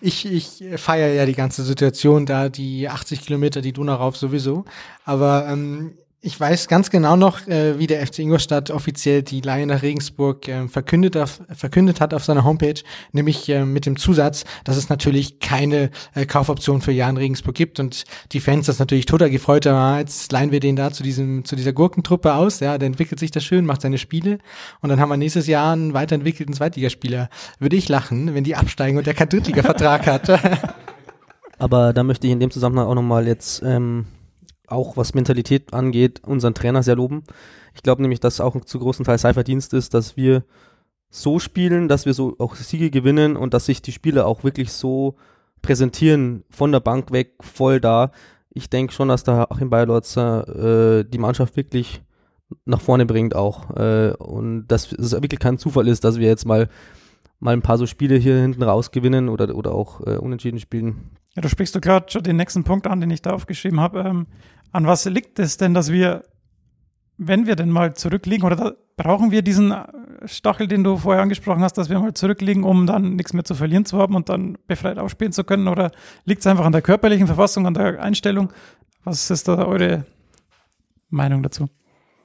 [0.02, 4.66] Ich, ich feiere ja die ganze Situation da, die 80 Kilometer die Donau rauf sowieso.
[5.06, 9.68] Aber ähm, ich weiß ganz genau noch, äh, wie der FC Ingolstadt offiziell die Leihe
[9.68, 12.80] nach Regensburg äh, verkündet, auf, verkündet hat auf seiner Homepage,
[13.12, 17.82] nämlich äh, mit dem Zusatz, dass es natürlich keine äh, Kaufoption für Jan Regensburg gibt
[17.82, 21.04] und die Fans das natürlich total gefreut haben, ah, jetzt leihen wir den da zu
[21.04, 24.38] diesem zu dieser Gurkentruppe aus, ja, der entwickelt sich da schön, macht seine Spiele
[24.80, 27.30] und dann haben wir nächstes Jahr einen weiterentwickelten Zweitligaspieler.
[27.60, 30.30] Würde ich lachen, wenn die absteigen und der keinen Drittliga-Vertrag hat.
[31.60, 34.06] Aber da möchte ich in dem Zusammenhang auch nochmal jetzt ähm,
[34.68, 37.24] auch was Mentalität angeht, unseren Trainer sehr loben.
[37.76, 40.44] Ich glaube nämlich, dass auch zu großen Teil sein Verdienst ist, dass wir
[41.10, 44.72] so spielen, dass wir so auch Siege gewinnen und dass sich die Spieler auch wirklich
[44.72, 45.16] so
[45.62, 48.12] präsentieren, von der Bank weg, voll da.
[48.50, 52.02] Ich denke schon, dass der Achim Bayerlotzer äh, die Mannschaft wirklich
[52.66, 53.76] nach vorne bringt auch.
[53.76, 56.70] Äh, und dass es wirklich kein Zufall ist, dass wir jetzt mal,
[57.44, 61.12] mal ein paar so Spiele hier hinten raus gewinnen oder, oder auch äh, unentschieden spielen.
[61.36, 64.00] Ja, du sprichst du gerade schon den nächsten Punkt an, den ich da aufgeschrieben habe.
[64.00, 64.28] Ähm,
[64.72, 66.24] an was liegt es denn, dass wir,
[67.18, 69.86] wenn wir denn mal zurückliegen, oder da, brauchen wir diesen äh,
[70.26, 73.56] Stachel, den du vorher angesprochen hast, dass wir mal zurückliegen, um dann nichts mehr zu
[73.56, 75.68] verlieren zu haben und dann befreit aufspielen zu können?
[75.68, 75.92] Oder
[76.26, 78.54] liegt es einfach an der körperlichen Verfassung, an der Einstellung?
[79.04, 80.06] Was ist da eure
[81.10, 81.68] Meinung dazu?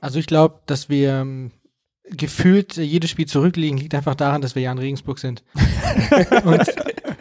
[0.01, 1.51] Also ich glaube, dass wir ähm,
[2.11, 5.43] gefühlt jedes Spiel zurückliegen, liegt einfach daran, dass wir ja in Regensburg sind.
[6.45, 6.65] und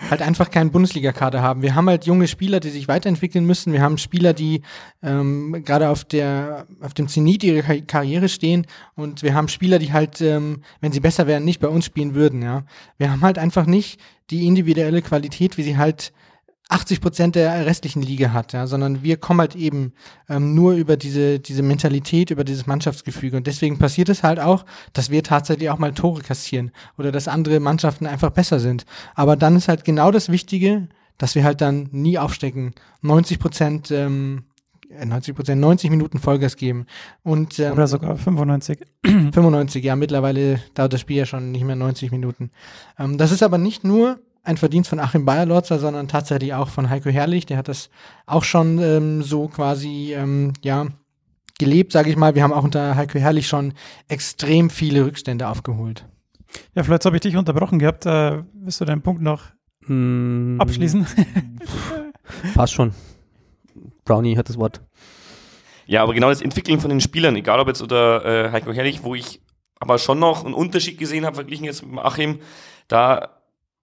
[0.09, 1.61] halt einfach keinen Bundesliga-Kader haben.
[1.61, 3.73] Wir haben halt junge Spieler, die sich weiterentwickeln müssen.
[3.73, 4.61] Wir haben Spieler, die
[5.03, 8.65] ähm, gerade auf der auf dem Zenit ihrer Kar Karriere stehen
[8.95, 12.13] und wir haben Spieler, die halt, ähm, wenn sie besser wären, nicht bei uns spielen
[12.13, 12.41] würden.
[12.41, 12.63] Ja,
[12.97, 16.13] wir haben halt einfach nicht die individuelle Qualität, wie sie halt
[16.69, 19.93] 80 Prozent der restlichen Liga hat, ja, sondern wir kommen halt eben
[20.27, 23.37] ähm, nur über diese, diese Mentalität, über dieses Mannschaftsgefüge.
[23.37, 27.29] Und deswegen passiert es halt auch, dass wir tatsächlich auch mal Tore kassieren oder dass
[27.29, 28.85] andere Mannschaften einfach besser sind.
[29.15, 32.73] Aber dann ist halt genau das Wichtige, dass wir halt dann nie aufstecken.
[33.01, 34.43] 90 Prozent, ähm,
[34.89, 36.85] 90 Prozent, 90 Minuten Vollgas geben.
[37.23, 38.79] Und, ähm, Oder sogar 95.
[39.05, 42.51] 95, ja, mittlerweile dauert das Spiel ja schon nicht mehr 90 Minuten.
[42.99, 46.89] Ähm, das ist aber nicht nur ein Verdienst von Achim Bayerlotzer, sondern tatsächlich auch von
[46.89, 47.45] Heiko Herrlich.
[47.45, 47.89] Der hat das
[48.25, 50.87] auch schon ähm, so quasi, ähm, ja,
[51.59, 52.33] gelebt, sage ich mal.
[52.35, 53.73] Wir haben auch unter Heiko Herrlich schon
[54.07, 56.05] extrem viele Rückstände aufgeholt.
[56.75, 58.05] Ja, vielleicht habe ich dich unterbrochen gehabt.
[58.05, 59.43] Äh, willst du deinen Punkt noch
[59.85, 61.05] Hm, abschließen?
[62.55, 62.93] Passt schon.
[64.05, 64.81] Brownie hat das Wort.
[65.85, 69.03] Ja, aber genau das Entwickeln von den Spielern, egal ob jetzt oder äh, Heiko Herrlich,
[69.03, 69.41] wo ich
[69.79, 72.39] aber schon noch einen Unterschied gesehen habe, verglichen jetzt mit Achim,
[72.87, 73.36] da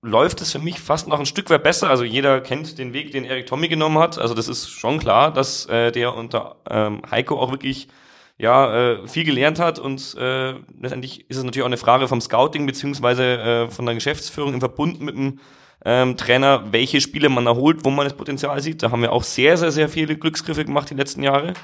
[0.05, 1.89] läuft es für mich fast noch ein Stück weit besser.
[1.89, 4.19] Also jeder kennt den Weg, den Erik Tommy genommen hat.
[4.19, 7.89] Also das ist schon klar, dass äh, der unter ähm, Heiko auch wirklich
[8.37, 12.21] ja, äh, viel gelernt hat und äh, letztendlich ist es natürlich auch eine Frage vom
[12.21, 15.39] Scouting beziehungsweise äh, von der Geschäftsführung im Verbund mit dem
[15.85, 18.83] ähm, Trainer, welche Spiele man erholt, wo man das Potenzial sieht.
[18.83, 21.55] Da haben wir auch sehr, sehr, sehr viele Glücksgriffe gemacht die letzten Jahre.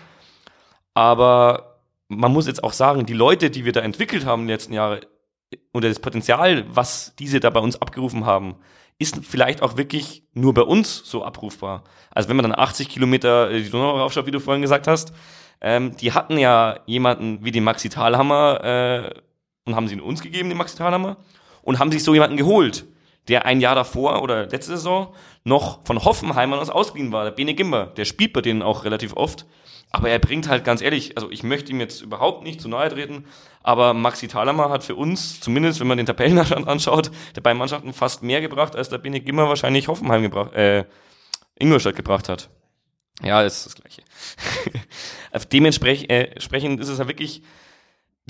[0.95, 4.55] Aber man muss jetzt auch sagen, die Leute, die wir da entwickelt haben in den
[4.55, 5.01] letzten Jahren,
[5.73, 8.57] oder das Potenzial, was diese da bei uns abgerufen haben,
[8.99, 11.85] ist vielleicht auch wirklich nur bei uns so abrufbar.
[12.11, 15.13] Also wenn man dann 80 Kilometer die Donau raufschaut, wie du vorhin gesagt hast,
[15.61, 19.21] ähm, die hatten ja jemanden wie den Maxi Thalhammer äh,
[19.65, 21.17] und haben sie uns gegeben, den Maxi Thalhammer,
[21.63, 22.87] und haben sich so jemanden geholt,
[23.29, 25.15] der ein Jahr davor oder letzte Saison
[25.45, 29.15] noch von Hoffenheim aus ausgeliehen war, der Bene Gimber, der spielt bei denen auch relativ
[29.15, 29.47] oft.
[29.93, 32.89] Aber er bringt halt ganz ehrlich, also ich möchte ihm jetzt überhaupt nicht zu nahe
[32.91, 33.27] treten,
[33.63, 37.93] aber Maxi Thalhammer hat für uns, zumindest wenn man den Tabellenstand anschaut, der beiden Mannschaften
[37.93, 40.85] fast mehr gebracht, als der Bene Gimmer wahrscheinlich Hoffenheim gebracht, äh,
[41.59, 42.51] Ingolstadt gebracht hat.
[43.23, 44.03] Ja, ist das Gleiche.
[45.53, 47.43] Dementsprechend äh, ist es ja wirklich,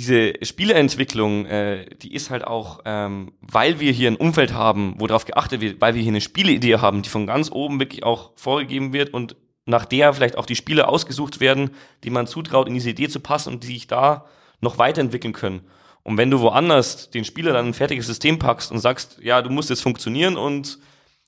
[0.00, 5.06] diese Spieleentwicklung, äh, die ist halt auch, ähm, weil wir hier ein Umfeld haben, wo
[5.06, 8.30] darauf geachtet wird, weil wir hier eine Spieleidee haben, die von ganz oben wirklich auch
[8.34, 9.36] vorgegeben wird und
[9.66, 11.70] nach der vielleicht auch die Spiele ausgesucht werden,
[12.02, 14.24] die man zutraut, in diese Idee zu passen und die sich da
[14.62, 15.66] noch weiterentwickeln können.
[16.02, 19.50] Und wenn du woanders den Spieler dann ein fertiges System packst und sagst, ja, du
[19.50, 20.78] musst jetzt funktionieren und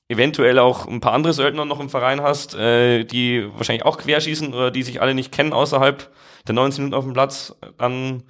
[0.07, 4.51] eventuell auch ein paar andere Söldner noch im Verein hast, äh, die wahrscheinlich auch querschießen
[4.51, 6.11] oder die sich alle nicht kennen außerhalb
[6.47, 8.23] der 19 Minuten auf dem Platz, dann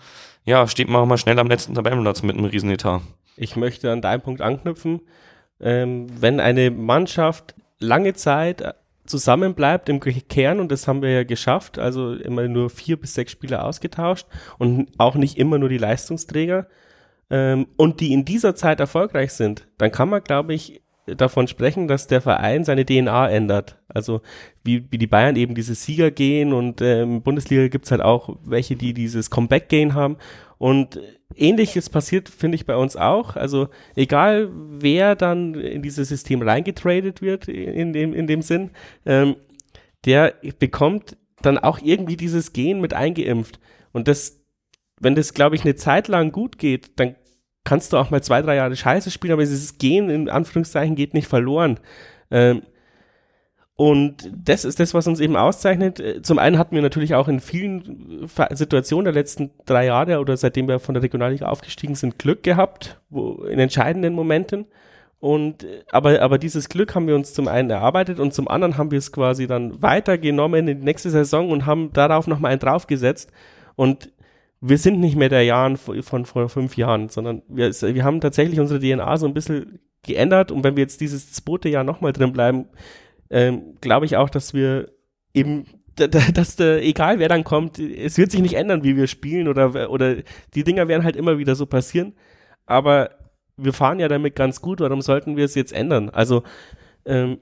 [0.45, 3.01] ja, steht man mal schnell am letzten Tabellenplatz mit einem Riesenetat.
[3.35, 5.01] Ich möchte an deinen Punkt anknüpfen.
[5.59, 8.75] Ähm, wenn eine Mannschaft lange Zeit
[9.05, 13.31] zusammenbleibt im Kern, und das haben wir ja geschafft, also immer nur vier bis sechs
[13.31, 14.27] Spieler ausgetauscht
[14.57, 16.67] und auch nicht immer nur die Leistungsträger,
[17.29, 21.87] ähm, und die in dieser Zeit erfolgreich sind, dann kann man, glaube ich, davon sprechen,
[21.87, 23.77] dass der Verein seine DNA ändert.
[23.87, 24.21] Also
[24.63, 28.75] wie, wie die Bayern eben diese Sieger gehen und ähm, Bundesliga gibt's halt auch welche,
[28.75, 30.17] die dieses Comeback-Gehen haben.
[30.57, 30.99] Und
[31.35, 33.35] ähnliches passiert, finde ich, bei uns auch.
[33.35, 38.71] Also egal, wer dann in dieses System reingetradet wird, in dem, in dem Sinn,
[39.05, 39.35] ähm,
[40.05, 43.59] der bekommt dann auch irgendwie dieses Gen mit eingeimpft.
[43.91, 44.39] Und das,
[44.99, 47.15] wenn das, glaube ich, eine Zeit lang gut geht, dann
[47.63, 51.13] kannst du auch mal zwei, drei Jahre Scheiße spielen, aber dieses Gehen in Anführungszeichen geht
[51.13, 51.79] nicht verloren.
[52.31, 52.63] Ähm,
[53.75, 56.25] und das ist das, was uns eben auszeichnet.
[56.25, 60.67] Zum einen hatten wir natürlich auch in vielen Situationen der letzten drei Jahre oder seitdem
[60.67, 64.67] wir von der Regionalliga aufgestiegen sind, Glück gehabt, wo, in entscheidenden Momenten.
[65.19, 68.91] Und, aber, aber dieses Glück haben wir uns zum einen erarbeitet und zum anderen haben
[68.91, 73.31] wir es quasi dann weitergenommen in die nächste Saison und haben darauf nochmal einen draufgesetzt.
[73.75, 74.12] Und
[74.65, 78.61] wir sind nicht mehr der Jahren von vor fünf Jahren, sondern wir, wir haben tatsächlich
[78.61, 80.53] unsere DNA so ein bisschen geändert.
[80.53, 82.67] Und wenn wir jetzt dieses zweite Jahr nochmal drin bleiben,
[83.29, 84.89] ähm, glaube ich auch, dass wir
[85.33, 89.49] eben, dass der, egal wer dann kommt, es wird sich nicht ändern, wie wir spielen
[89.49, 90.15] oder, oder
[90.53, 92.13] die Dinger werden halt immer wieder so passieren,
[92.65, 93.09] aber
[93.57, 96.09] wir fahren ja damit ganz gut, warum sollten wir es jetzt ändern?
[96.09, 96.43] Also,
[97.05, 97.39] ähm,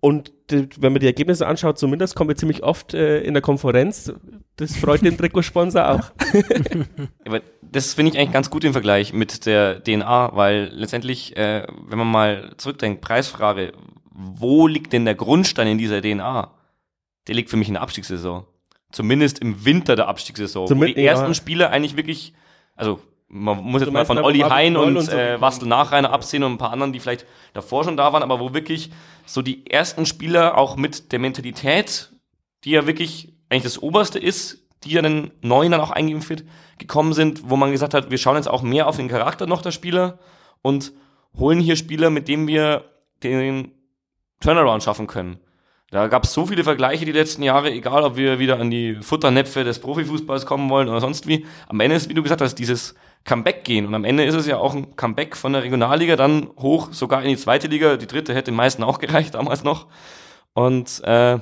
[0.00, 4.12] und wenn man die Ergebnisse anschaut, zumindest kommen wir ziemlich oft äh, in der Konferenz.
[4.56, 6.10] Das freut den Trikotsponsor auch.
[7.24, 11.66] Aber das finde ich eigentlich ganz gut im Vergleich mit der DNA, weil letztendlich, äh,
[11.88, 13.72] wenn man mal zurückdenkt, Preisfrage,
[14.10, 16.52] wo liegt denn der Grundstein in dieser DNA?
[17.26, 18.44] Der liegt für mich in der Abstiegssaison.
[18.92, 20.68] Zumindest im Winter der Abstiegssaison.
[20.68, 21.34] Zum wo die ersten ja.
[21.34, 22.34] Spiele eigentlich wirklich,
[22.76, 23.00] also
[23.34, 26.52] man muss jetzt mal von Olli Hein und, und so äh, Wastel Nachreiner absehen und
[26.52, 28.90] ein paar anderen, die vielleicht davor schon da waren, aber wo wirklich
[29.26, 32.12] so die ersten Spieler auch mit der Mentalität,
[32.62, 36.44] die ja wirklich eigentlich das Oberste ist, die ja den Neuen dann auch eingeimpft wird,
[36.78, 39.62] gekommen sind, wo man gesagt hat, wir schauen jetzt auch mehr auf den Charakter noch
[39.62, 40.18] der Spieler
[40.62, 40.92] und
[41.36, 42.84] holen hier Spieler, mit denen wir
[43.24, 43.72] den
[44.40, 45.40] Turnaround schaffen können.
[45.90, 48.94] Da gab es so viele Vergleiche die letzten Jahre, egal ob wir wieder an die
[49.00, 51.46] Futternäpfe des Profifußballs kommen wollen oder sonst wie.
[51.68, 52.94] Am Ende ist, wie du gesagt hast, dieses
[53.24, 53.86] Comeback gehen.
[53.86, 57.22] Und am Ende ist es ja auch ein Comeback von der Regionalliga dann hoch, sogar
[57.22, 57.96] in die zweite Liga.
[57.96, 59.86] Die dritte hätte den meisten auch gereicht damals noch.
[60.52, 61.38] Und äh,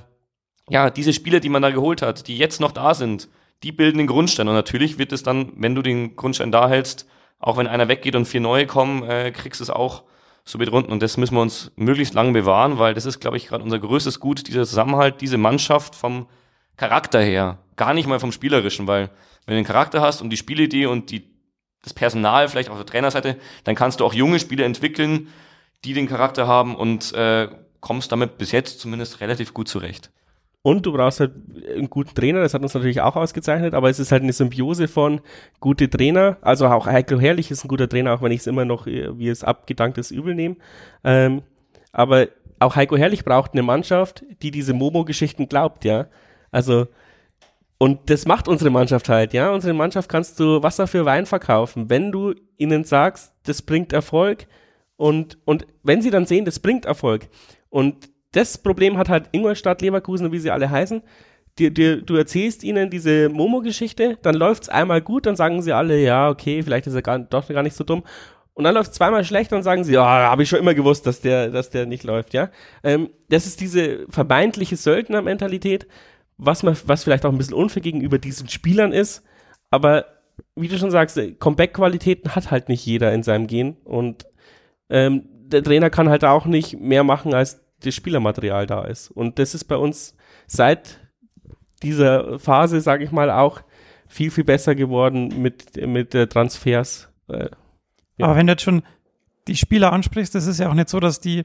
[0.69, 3.29] ja, diese Spieler, die man da geholt hat, die jetzt noch da sind,
[3.63, 4.49] die bilden den Grundstein.
[4.49, 7.09] Und natürlich wird es dann, wenn du den Grundstein da hältst,
[7.39, 10.05] auch wenn einer weggeht und vier neue kommen, äh, kriegst du es auch
[10.45, 10.93] so mit runden.
[10.93, 13.81] Und das müssen wir uns möglichst lange bewahren, weil das ist, glaube ich, gerade unser
[13.81, 16.27] größtes Gut, dieser Zusammenhalt, diese Mannschaft vom
[16.77, 17.59] Charakter her.
[17.77, 19.11] Gar nicht mal vom Spielerischen, weil
[19.47, 21.32] wenn du den Charakter hast und die Spielidee und die
[21.83, 25.29] das Personal vielleicht auf der Trainerseite, dann kannst du auch junge Spieler entwickeln,
[25.85, 27.49] die den Charakter haben und äh,
[27.81, 30.11] kommst damit bis jetzt zumindest relativ gut zurecht.
[30.65, 31.33] Und du brauchst halt
[31.75, 34.87] einen guten Trainer, das hat uns natürlich auch ausgezeichnet, aber es ist halt eine Symbiose
[34.87, 35.21] von
[35.59, 38.65] gute Trainer, also auch Heiko Herrlich ist ein guter Trainer, auch wenn ich es immer
[38.65, 40.57] noch, äh, wie es abgedanktes Übel nehme.
[41.03, 41.43] Ähm,
[41.91, 42.29] aber
[42.61, 46.07] auch Heiko Herrlich braucht eine Mannschaft, die diese Momo-Geschichten glaubt, ja.
[46.53, 46.87] Also,
[47.83, 49.51] und das macht unsere Mannschaft halt, ja.
[49.51, 54.47] Unsere Mannschaft kannst du Wasser für Wein verkaufen, wenn du ihnen sagst, das bringt Erfolg
[54.95, 57.27] und, und wenn sie dann sehen, das bringt Erfolg.
[57.71, 61.03] Und das Problem hat halt Ingolstadt, Leverkusen wie sie alle heißen.
[61.59, 66.01] Die, die, du erzählst ihnen diese Momo-Geschichte, dann läuft's einmal gut, dann sagen sie alle,
[66.01, 68.05] ja, okay, vielleicht ist er gar, doch gar nicht so dumm.
[68.55, 71.21] Und dann läuft zweimal schlecht und sagen sie, ja, habe ich schon immer gewusst, dass
[71.21, 72.51] der, dass der nicht läuft, ja.
[72.85, 75.89] Ähm, das ist diese vermeintliche Söldner-Mentalität,
[76.45, 79.23] was man, was vielleicht auch ein bisschen unfair gegenüber diesen Spielern ist,
[79.71, 80.07] aber
[80.57, 84.27] wie du schon sagst, Comeback-Qualitäten hat halt nicht jeder in seinem Gehen und
[84.91, 89.11] ähm, der Trainer kann halt auch nicht mehr machen, als das Spielermaterial da ist.
[89.11, 90.17] Und das ist bei uns
[90.47, 90.99] seit
[91.83, 93.61] dieser Phase, sage ich mal, auch
[94.07, 97.11] viel, viel besser geworden mit, mit äh, Transfers.
[97.29, 97.49] Äh,
[98.19, 98.27] ja.
[98.27, 98.83] Aber wenn du jetzt schon
[99.49, 101.45] die Spieler ansprichst, das ist ja auch nicht so, dass die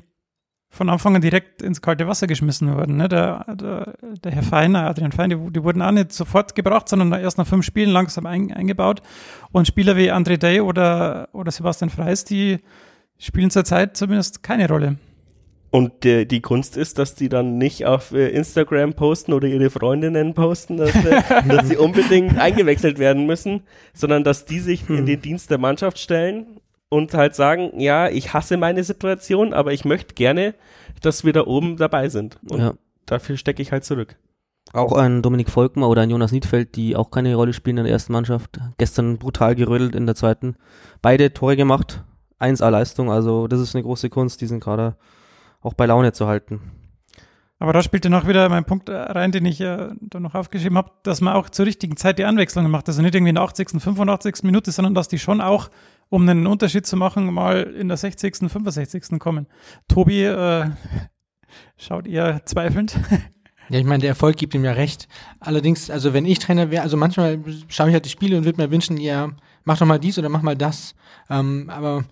[0.69, 2.97] von Anfang an direkt ins kalte Wasser geschmissen wurden.
[2.97, 3.07] Ne?
[3.07, 3.93] Der, der,
[4.23, 7.47] der Herr Feiner, Adrian Fein, die, die, wurden auch nicht sofort gebracht, sondern erst nach
[7.47, 9.01] fünf Spielen langsam ein, eingebaut.
[9.51, 12.59] Und Spieler wie André Day oder, oder Sebastian Freis, die
[13.17, 14.97] spielen zurzeit zumindest keine Rolle.
[15.69, 19.69] Und äh, die Kunst ist, dass die dann nicht auf äh, Instagram posten oder ihre
[19.69, 23.63] Freundinnen posten, dass, äh, dass sie unbedingt eingewechselt werden müssen,
[23.93, 28.33] sondern dass die sich in den Dienst der Mannschaft stellen und halt sagen, ja, ich
[28.33, 30.53] hasse meine Situation, aber ich möchte gerne,
[31.01, 32.39] dass wir da oben dabei sind.
[32.49, 32.73] Und Ja.
[33.05, 34.15] dafür stecke ich halt zurück.
[34.73, 37.93] Auch ein Dominik Volkmar oder ein Jonas Niedfeld, die auch keine Rolle spielen in der
[37.93, 38.59] ersten Mannschaft.
[38.77, 40.55] Gestern brutal gerödelt in der zweiten.
[41.01, 42.03] Beide Tore gemacht.
[42.39, 43.09] 1A Leistung.
[43.09, 44.97] Also das ist eine große Kunst, diesen Kader
[45.61, 46.61] auch bei Laune zu halten.
[47.59, 50.77] Aber da spielt dann auch wieder mein Punkt rein, den ich äh, da noch aufgeschrieben
[50.77, 52.87] habe, dass man auch zur richtigen Zeit die Anwechslungen macht.
[52.87, 54.43] Also nicht irgendwie in der 80., 85.
[54.43, 55.69] Minute, sondern dass die schon auch,
[56.09, 59.19] um einen Unterschied zu machen, mal in der 60., 65.
[59.19, 59.47] kommen.
[59.87, 60.69] Tobi äh,
[61.77, 62.97] schaut eher zweifelnd.
[63.69, 65.09] Ja, ich meine, der Erfolg gibt ihm ja recht.
[65.41, 68.61] Allerdings, also wenn ich Trainer wäre, also manchmal schaue ich halt die Spiele und würde
[68.61, 69.29] mir wünschen, ja,
[69.65, 70.95] mach doch mal dies oder mach mal das.
[71.29, 72.05] Ähm, aber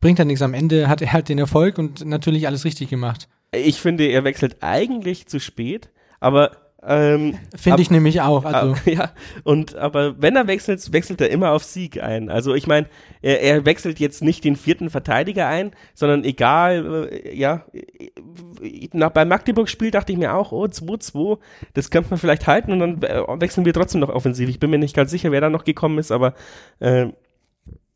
[0.00, 0.42] bringt halt nichts.
[0.42, 3.28] Am Ende hat er halt den Erfolg und natürlich alles richtig gemacht.
[3.50, 8.44] Ich finde, er wechselt eigentlich zu spät, aber ähm, Finde ab- ich nämlich auch.
[8.44, 9.10] Also, Ah, ja,
[9.42, 12.28] und aber wenn er wechselt, wechselt er immer auf Sieg ein.
[12.30, 12.86] Also ich meine,
[13.22, 19.10] er, er wechselt jetzt nicht den vierten Verteidiger ein, sondern egal, äh, ja, äh, nach,
[19.10, 21.38] beim Magdeburg-Spiel dachte ich mir auch, oh, 2-2,
[21.72, 24.48] das könnte man vielleicht halten und dann äh, wechseln wir trotzdem noch offensiv.
[24.48, 26.34] Ich bin mir nicht ganz sicher, wer da noch gekommen ist, aber
[26.80, 27.06] äh,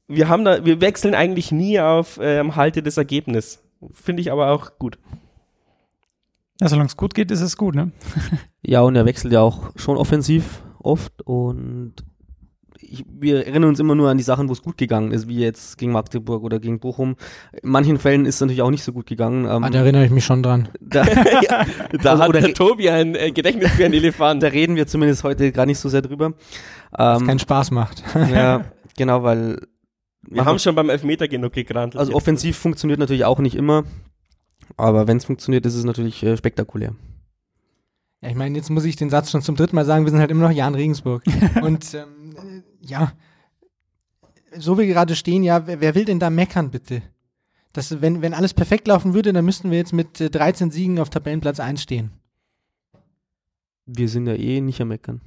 [0.06, 3.62] wir haben da, wir wechseln eigentlich nie auf ähm, Halte des Ergebnis.
[3.92, 4.98] Finde ich aber auch gut.
[6.60, 7.92] Ja, solange es gut geht, ist es gut, ne?
[8.62, 11.94] Ja, und er wechselt ja auch schon offensiv oft und
[12.80, 15.38] ich, wir erinnern uns immer nur an die Sachen, wo es gut gegangen ist, wie
[15.38, 17.16] jetzt gegen Magdeburg oder gegen Bochum.
[17.62, 19.44] In manchen Fällen ist es natürlich auch nicht so gut gegangen.
[19.44, 20.68] Ähm, ah, da erinnere ich mich schon dran.
[20.80, 21.04] da,
[21.42, 21.64] ja,
[22.02, 24.42] da Also, hat oder der Tobi ein äh, Gedächtnis für einen Elefant.
[24.42, 26.32] da reden wir zumindest heute gar nicht so sehr drüber.
[26.92, 28.02] Was Ähm, keinen Spaß macht.
[28.32, 28.64] ja,
[28.96, 29.60] genau, weil
[30.22, 31.98] Wir haben schon beim Elfmeter genug gegrantelt.
[32.00, 33.84] also offensiv funktioniert natürlich auch nicht immer,
[34.78, 36.94] aber wenn es funktioniert, ist es natürlich äh, spektakulär.
[38.20, 40.20] Ja, ich meine, jetzt muss ich den Satz schon zum dritten Mal sagen, wir sind
[40.20, 41.22] halt immer noch Jan Regensburg.
[41.62, 43.12] Und ähm, äh, ja,
[44.56, 47.02] so wie wir gerade stehen, ja, wer, wer will denn da meckern, bitte?
[47.72, 50.98] Das, wenn, wenn alles perfekt laufen würde, dann müssten wir jetzt mit äh, 13 Siegen
[50.98, 52.10] auf Tabellenplatz 1 stehen.
[53.86, 55.20] Wir sind ja eh nicht am Meckern.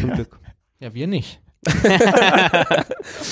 [0.00, 0.38] Zum Glück.
[0.78, 1.40] Ja, wir nicht.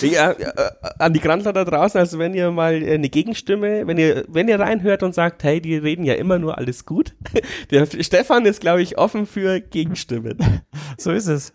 [0.02, 0.52] Ja, äh,
[0.98, 4.48] an die Grandler da draußen, also wenn ihr mal äh, eine Gegenstimme, wenn ihr, wenn
[4.48, 7.14] ihr reinhört und sagt, hey, die reden ja immer nur alles gut.
[7.70, 10.38] Der Stefan ist, glaube ich, offen für Gegenstimmen.
[10.98, 11.52] So ist es.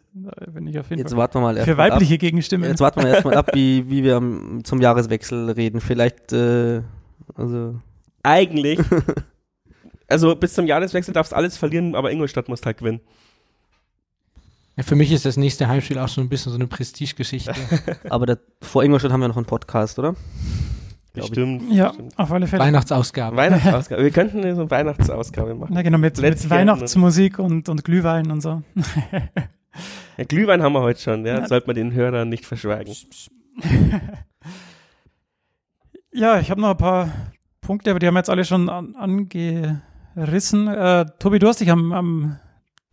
[0.53, 1.19] Bin ich auf jeden Jetzt Fall.
[1.19, 2.19] warten wir mal Für weibliche ab.
[2.19, 2.69] Gegenstimmen.
[2.69, 4.21] Jetzt warten wir erstmal ab, wie, wie wir
[4.63, 5.81] zum Jahreswechsel reden.
[5.81, 6.81] Vielleicht, äh,
[7.35, 7.75] also
[8.23, 8.79] Eigentlich.
[10.07, 12.99] Also bis zum Jahreswechsel darfst alles verlieren, aber Ingolstadt muss halt gewinnen.
[14.79, 17.53] Ja, für mich ist das nächste Heimspiel auch so ein bisschen so eine Prestigegeschichte.
[18.09, 20.15] Aber da, vor Ingolstadt haben wir noch einen Podcast, oder?
[21.11, 21.69] Bestimmt.
[21.69, 22.17] ja, bestimmt.
[22.17, 22.63] auf alle Fälle.
[22.63, 23.35] Weihnachtsausgabe.
[23.35, 24.01] Weihnachtsausgabe.
[24.01, 25.73] Wir könnten so eine Weihnachtsausgabe machen.
[25.73, 28.61] Na genau, mit, mit Weihnachtsmusik und, und Glühwein und so.
[30.17, 31.39] Ja, Glühwein haben wir heute schon, ja.
[31.39, 31.47] Ja.
[31.47, 32.93] Sollte man den Hörern nicht verschweigen.
[36.11, 37.09] Ja, ich habe noch ein paar
[37.61, 40.67] Punkte, aber die haben wir jetzt alle schon an, angerissen.
[40.67, 42.39] Äh, Tobi, du hast dich am, am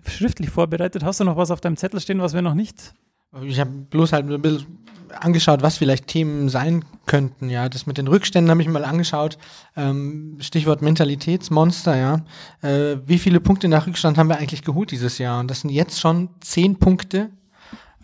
[0.08, 1.04] schriftlich vorbereitet.
[1.04, 2.94] Hast du noch was auf deinem Zettel stehen, was wir noch nicht?
[3.42, 4.78] Ich habe bloß halt ein bisschen
[5.20, 7.48] angeschaut, was vielleicht Themen sein könnten.
[7.48, 9.38] Ja, das mit den Rückständen habe ich mal angeschaut.
[9.76, 11.96] Ähm, Stichwort Mentalitätsmonster.
[11.96, 12.24] Ja,
[12.62, 15.40] äh, wie viele Punkte nach Rückstand haben wir eigentlich geholt dieses Jahr?
[15.40, 17.30] Und das sind jetzt schon zehn Punkte.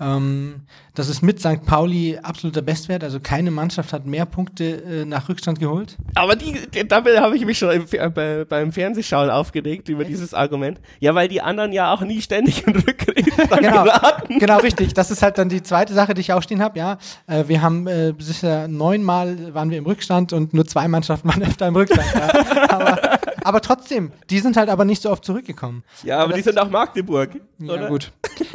[0.02, 0.62] Ähm,
[0.94, 1.64] das ist mit St.
[1.64, 3.02] Pauli absoluter Bestwert.
[3.04, 5.96] Also keine Mannschaft hat mehr Punkte äh, nach Rückstand geholt.
[6.16, 10.04] Aber die, die damit habe ich mich schon im, äh, bei, beim Fernsehschauen aufgeregt über
[10.04, 10.80] dieses Argument.
[11.00, 13.02] Ja, weil die anderen ja auch nie ständig in Rückstand
[13.60, 14.38] Genau, geraten.
[14.38, 14.92] genau richtig.
[14.94, 16.78] Das ist halt dann die zweite Sache, die ich auch stehen habe.
[16.78, 21.28] Ja, äh, wir haben äh, sicher neunmal waren wir im Rückstand und nur zwei Mannschaften
[21.28, 22.06] waren öfter im Rückstand.
[22.14, 22.70] ja.
[22.70, 25.84] aber, aber trotzdem, die sind halt aber nicht so oft zurückgekommen.
[26.02, 27.30] Ja, aber das- die sind auch Magdeburg.
[27.60, 27.88] Ja, oder?
[27.88, 28.12] gut.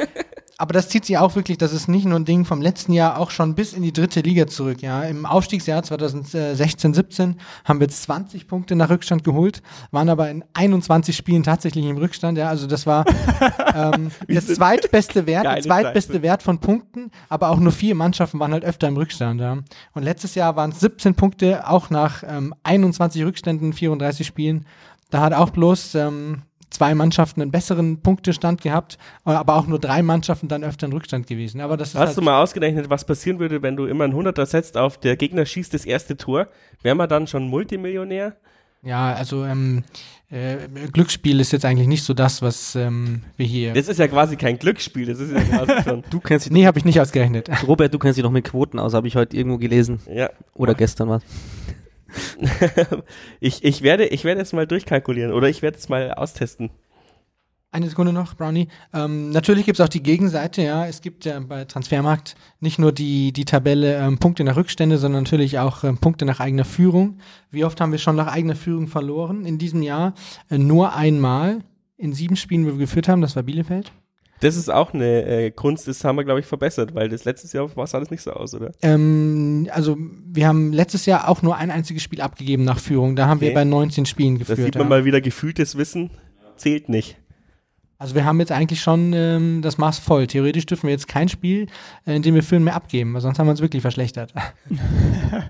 [0.60, 3.18] Aber das zieht sich auch wirklich, das ist nicht nur ein Ding vom letzten Jahr,
[3.18, 4.82] auch schon bis in die dritte Liga zurück.
[4.82, 10.44] Ja, im Aufstiegsjahr 2016, 17 haben wir 20 Punkte nach Rückstand geholt, waren aber in
[10.54, 12.38] 21 Spielen tatsächlich im Rückstand.
[12.38, 13.04] Ja, also das war
[13.74, 16.22] ähm, der zweitbeste Wert, der zweitbeste.
[16.22, 19.40] Wert von Punkten, aber auch nur vier Mannschaften waren halt öfter im Rückstand.
[19.40, 19.58] Ja.
[19.94, 24.66] Und letztes Jahr waren es 17 Punkte, auch nach ähm, 21 Rückständen, 34 Spielen.
[25.10, 30.02] Da hat auch bloß ähm, zwei Mannschaften einen besseren Punktestand gehabt, aber auch nur drei
[30.02, 31.60] Mannschaften dann öfter in Rückstand gewesen.
[31.60, 34.14] Aber das ist Hast halt, du mal ausgerechnet, was passieren würde, wenn du immer einen
[34.14, 36.48] Hunderter setzt auf der Gegner schießt das erste Tor?
[36.82, 38.36] Wäre man dann schon Multimillionär?
[38.82, 39.82] ja, also ähm,
[40.30, 40.56] äh,
[40.92, 43.72] Glücksspiel ist jetzt eigentlich nicht so das, was ähm, wir hier.
[43.72, 46.04] Das ist ja quasi kein Glücksspiel, das ist ja quasi schon.
[46.10, 47.50] Du kennst dich, Nee, habe ich nicht ausgerechnet.
[47.66, 50.00] Robert, du kennst dich noch mit Quoten aus, habe ich heute irgendwo gelesen.
[50.12, 50.30] Ja.
[50.54, 51.22] Oder gestern was.
[53.40, 56.70] ich, ich, werde, ich werde es mal durchkalkulieren oder ich werde es mal austesten.
[57.70, 58.68] Eine Sekunde noch, Brownie.
[58.94, 60.86] Ähm, natürlich gibt es auch die Gegenseite, ja.
[60.86, 65.24] Es gibt ja bei Transfermarkt nicht nur die, die Tabelle ähm, Punkte nach Rückstände, sondern
[65.24, 67.18] natürlich auch ähm, Punkte nach eigener Führung.
[67.50, 70.14] Wie oft haben wir schon nach eigener Führung verloren in diesem Jahr?
[70.48, 71.58] Äh, nur einmal
[71.98, 73.92] in sieben Spielen, wo wir geführt haben, das war Bielefeld.
[74.40, 77.52] Das ist auch eine äh, Kunst, das haben wir, glaube ich, verbessert, weil das letztes
[77.52, 78.72] Jahr war es alles nicht so aus, oder?
[78.82, 83.16] Ähm, also wir haben letztes Jahr auch nur ein einziges Spiel abgegeben nach Führung.
[83.16, 83.54] Da haben wir Okay.
[83.54, 84.58] bei 19 Spielen Da geführt.
[84.58, 84.88] sieht man ja.
[84.88, 86.10] mal wieder, gefühltes Wissen
[86.56, 87.16] zählt nicht.
[88.00, 90.28] Also wir haben jetzt eigentlich schon ähm, das Maß voll.
[90.28, 91.66] Theoretisch dürfen wir jetzt kein Spiel,
[92.06, 94.32] äh, in dem wir führen, mehr abgeben, weil sonst haben wir uns wirklich verschlechtert.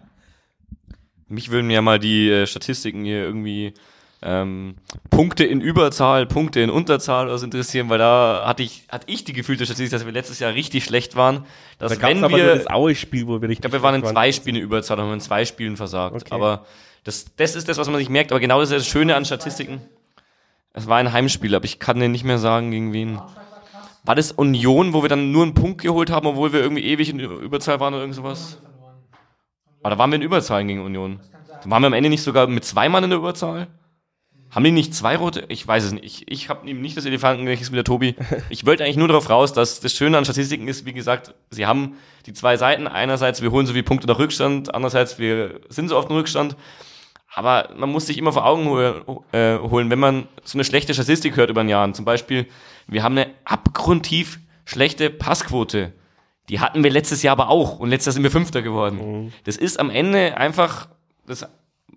[1.28, 3.74] Mich würden ja mal die äh, Statistiken hier irgendwie
[4.20, 4.76] ähm,
[5.10, 9.32] Punkte in Überzahl, Punkte in Unterzahl so interessieren, weil da hatte ich, hatte ich die
[9.32, 11.44] gefühlte Statistik, dass wir letztes Jahr richtig schlecht waren.
[11.78, 14.32] Dass Da wenn wir, das Aue-Spiel, wo wir ich richtig glaube, wir waren in zwei
[14.32, 16.16] Spielen in Überzahl, haben wir in zwei Spielen versagt.
[16.16, 16.34] Okay.
[16.34, 16.66] Aber
[17.04, 18.32] das, das ist das, was man sich merkt.
[18.32, 19.80] Aber genau das ist das Schöne an Statistiken.
[20.72, 23.20] Es war ein Heimspiel, aber ich kann dir nicht mehr sagen, gegen wen.
[24.04, 27.08] War das Union, wo wir dann nur einen Punkt geholt haben, obwohl wir irgendwie ewig
[27.10, 28.58] in Überzahl waren oder irgend sowas?
[29.82, 31.20] Aber da waren wir in Überzahl gegen Union.
[31.64, 33.68] Waren wir am Ende nicht sogar mit zwei Mann in der Überzahl?
[34.50, 35.44] Haben die nicht zwei rote?
[35.48, 36.04] Ich weiß es nicht.
[36.04, 38.14] Ich, ich habe eben nicht das Elefantengedächtnis mit der Tobi.
[38.48, 41.66] Ich wollte eigentlich nur darauf raus, dass das Schöne an Statistiken ist, wie gesagt, sie
[41.66, 42.86] haben die zwei Seiten.
[42.86, 44.74] Einerseits, wir holen so viele Punkte nach Rückstand.
[44.74, 46.56] Andererseits, wir sind so oft im Rückstand.
[47.34, 48.66] Aber man muss sich immer vor Augen
[49.32, 51.92] äh, holen, wenn man so eine schlechte Statistik hört über den Jahren.
[51.92, 52.46] Zum Beispiel,
[52.86, 55.92] wir haben eine abgrundtief schlechte Passquote.
[56.48, 57.78] Die hatten wir letztes Jahr aber auch.
[57.78, 59.32] Und letztes Jahr sind wir Fünfter geworden.
[59.44, 60.88] Das ist am Ende einfach,
[61.26, 61.46] das,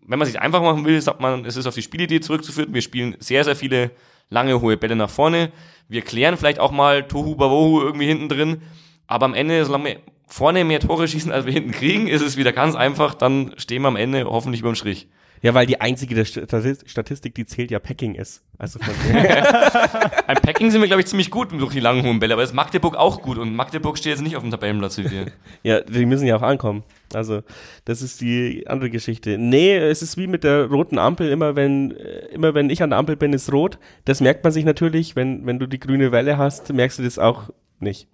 [0.05, 2.73] wenn man sich einfach machen will, sagt man, es ist auf die Spielidee zurückzuführen.
[2.73, 3.91] Wir spielen sehr, sehr viele
[4.29, 5.51] lange, hohe Bälle nach vorne.
[5.87, 8.61] Wir klären vielleicht auch mal Tohu Bawohu irgendwie hinten drin.
[9.07, 9.97] Aber am Ende, solange wir
[10.27, 13.13] vorne mehr Tore schießen, als wir hinten kriegen, ist es wieder ganz einfach.
[13.13, 15.07] Dann stehen wir am Ende hoffentlich über dem Strich.
[15.43, 18.43] Ja, weil die einzige Statistik, die zählt, ja Packing ist.
[18.59, 18.93] Also von
[20.43, 22.35] Packing sind wir, glaube ich, ziemlich gut durch die langen, hohen Bälle.
[22.35, 23.39] Aber ist Magdeburg auch gut.
[23.39, 25.25] Und Magdeburg steht jetzt nicht auf dem Tabellenplatz wie wir.
[25.63, 26.83] ja, die müssen ja auch ankommen.
[27.13, 27.41] Also,
[27.85, 29.39] das ist die andere Geschichte.
[29.39, 31.31] Nee, es ist wie mit der roten Ampel.
[31.31, 33.79] Immer wenn, äh, immer wenn ich an der Ampel bin, ist rot.
[34.05, 35.15] Das merkt man sich natürlich.
[35.15, 38.07] Wenn, wenn du die grüne Welle hast, merkst du das auch nicht.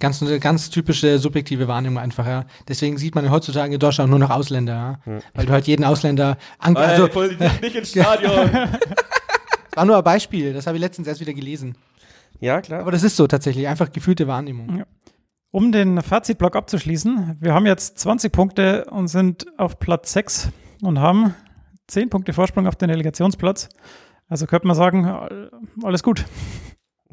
[0.00, 2.44] Ganz, ganz typische subjektive Wahrnehmung einfach, ja.
[2.68, 5.18] Deswegen sieht man heutzutage in Deutschland nur noch Ausländer, ja.
[5.34, 8.50] Weil du halt jeden Ausländer an also, Politik nicht ins Stadion.
[8.52, 8.70] das
[9.76, 11.76] war nur ein Beispiel, das habe ich letztens erst wieder gelesen.
[12.40, 12.80] ja, klar.
[12.80, 14.84] Aber das ist so tatsächlich, einfach gefühlte Wahrnehmung.
[15.52, 20.48] Um den Fazitblock abzuschließen, wir haben jetzt 20 Punkte und sind auf Platz 6
[20.82, 21.34] und haben
[21.86, 23.68] 10 Punkte Vorsprung auf den Relegationsplatz.
[24.28, 25.52] Also könnte man sagen, all-
[25.84, 26.24] alles gut.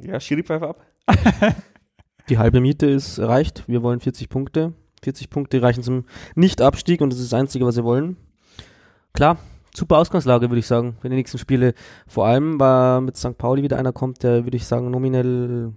[0.01, 0.85] ja, Schiri-Pfeife ab.
[2.31, 3.65] Die halbe Miete ist erreicht.
[3.67, 4.71] Wir wollen 40 Punkte.
[5.03, 6.05] 40 Punkte reichen zum
[6.35, 8.15] Nicht-Abstieg und das ist das Einzige, was wir wollen.
[9.11, 9.37] Klar,
[9.75, 11.73] super Ausgangslage, würde ich sagen, für die nächsten Spiele.
[12.07, 13.37] Vor allem, weil mit St.
[13.37, 15.73] Pauli wieder einer kommt, der, würde ich sagen, nominell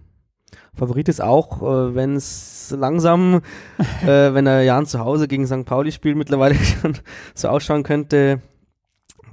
[0.76, 3.40] Favorit ist, auch äh, wenn es langsam,
[4.02, 5.64] äh, wenn er Jan zu Hause gegen St.
[5.64, 6.96] Pauli spielt, mittlerweile schon
[7.34, 8.40] so ausschauen könnte,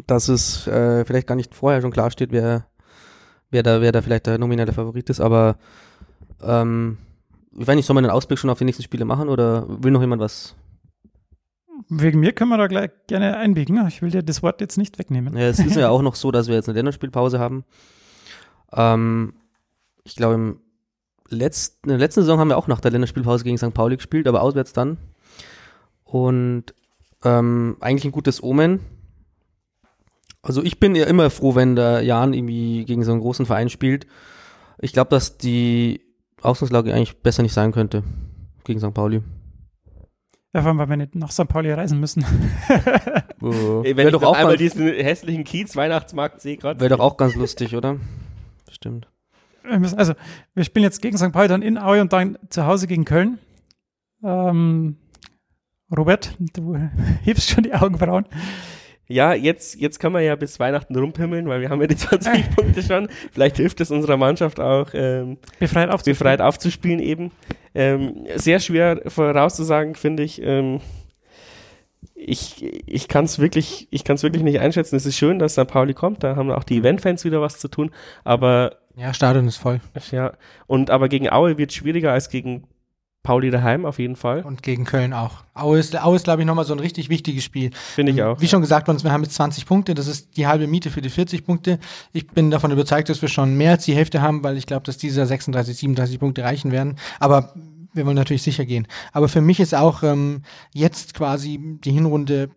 [0.07, 2.65] dass es äh, vielleicht gar nicht vorher schon klar steht, wer,
[3.51, 5.57] wer, da, wer da vielleicht der nominelle Favorit ist, aber
[6.41, 6.97] ähm,
[7.57, 9.91] ich weiß nicht, soll man einen Ausblick schon auf die nächsten Spiele machen oder will
[9.91, 10.55] noch jemand was?
[11.89, 13.85] Wegen mir können wir da gleich gerne einbiegen.
[13.87, 15.35] Ich will dir das Wort jetzt nicht wegnehmen.
[15.35, 17.65] Ja, es ist ja auch noch so, dass wir jetzt eine Länderspielpause haben.
[18.71, 19.33] Ähm,
[20.03, 20.59] ich glaube, im
[21.29, 23.73] letzten, in der letzten Saison haben wir auch nach der Länderspielpause gegen St.
[23.73, 24.97] Pauli gespielt, aber auswärts dann.
[26.03, 26.73] Und
[27.23, 28.79] ähm, eigentlich ein gutes Omen.
[30.41, 33.69] Also ich bin ja immer froh, wenn der Jan irgendwie gegen so einen großen Verein
[33.69, 34.07] spielt.
[34.79, 36.01] Ich glaube, dass die
[36.41, 38.03] Ausgangslage eigentlich besser nicht sein könnte
[38.63, 38.93] gegen St.
[38.93, 39.21] Pauli.
[40.53, 41.47] Ja, vor allem, weil wir nicht nach St.
[41.47, 42.25] Pauli reisen müssen.
[43.41, 46.79] Uh, Ey, wenn Wäre ich doch, auch einmal ganz- diesen hässlichen Kiez-Weihnachtsmarkt sehe gerade.
[46.79, 47.97] wär doch auch ganz lustig, oder?
[48.69, 49.07] Stimmt.
[49.63, 50.13] Wir müssen- also,
[50.53, 51.31] wir spielen jetzt gegen St.
[51.31, 53.39] Pauli, dann in Aue und dann zu Hause gegen Köln.
[54.23, 54.97] Ähm,
[55.95, 56.75] Robert, du
[57.23, 58.25] hebst schon die Augenbrauen.
[59.11, 62.55] Ja, jetzt, jetzt kann man ja bis Weihnachten rumpimmeln, weil wir haben ja die 20
[62.55, 63.09] Punkte schon.
[63.31, 66.17] Vielleicht hilft es unserer Mannschaft auch, ähm, Befreit aufzuspielen.
[66.17, 67.31] befreit aufzuspielen eben.
[67.73, 70.41] Ähm, sehr schwer vorauszusagen, finde ich.
[70.41, 70.81] Ähm,
[72.15, 74.95] ich ich kann es wirklich, ich kann's wirklich nicht einschätzen.
[74.95, 75.67] Es ist schön, dass St.
[75.67, 77.91] Pauli kommt, da haben auch die Eventfans wieder was zu tun.
[78.23, 79.79] Aber Ja, Stadion ist voll.
[80.11, 80.33] ja,
[80.67, 82.67] und aber gegen Aue wird es schwieriger als gegen
[83.23, 84.41] Pauli daheim auf jeden Fall.
[84.41, 85.43] Und gegen Köln auch.
[85.53, 87.69] Aue ist, Aue ist glaube ich, nochmal so ein richtig wichtiges Spiel.
[87.73, 88.41] Finde ich auch.
[88.41, 89.93] Wie schon gesagt wir haben jetzt 20 Punkte.
[89.93, 91.79] Das ist die halbe Miete für die 40 Punkte.
[92.13, 94.83] Ich bin davon überzeugt, dass wir schon mehr als die Hälfte haben, weil ich glaube,
[94.85, 96.97] dass diese 36, 37 Punkte reichen werden.
[97.19, 97.53] Aber
[97.93, 98.87] wir wollen natürlich sicher gehen.
[99.11, 100.41] Aber für mich ist auch ähm,
[100.73, 102.49] jetzt quasi die Hinrunde,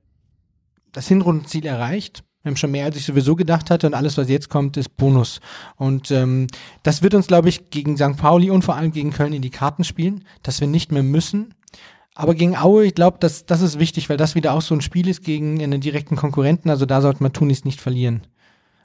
[0.92, 2.24] das Hinrundenziel erreicht.
[2.44, 3.86] Wir haben schon mehr, als ich sowieso gedacht hatte.
[3.86, 5.40] Und alles, was jetzt kommt, ist Bonus.
[5.76, 6.46] Und ähm,
[6.82, 8.18] das wird uns, glaube ich, gegen St.
[8.18, 11.54] Pauli und vor allem gegen Köln in die Karten spielen, dass wir nicht mehr müssen.
[12.14, 14.82] Aber gegen Aue, ich glaube, das, das ist wichtig, weil das wieder auch so ein
[14.82, 16.68] Spiel ist gegen einen direkten Konkurrenten.
[16.68, 18.20] Also da sollte man Tunis nicht verlieren.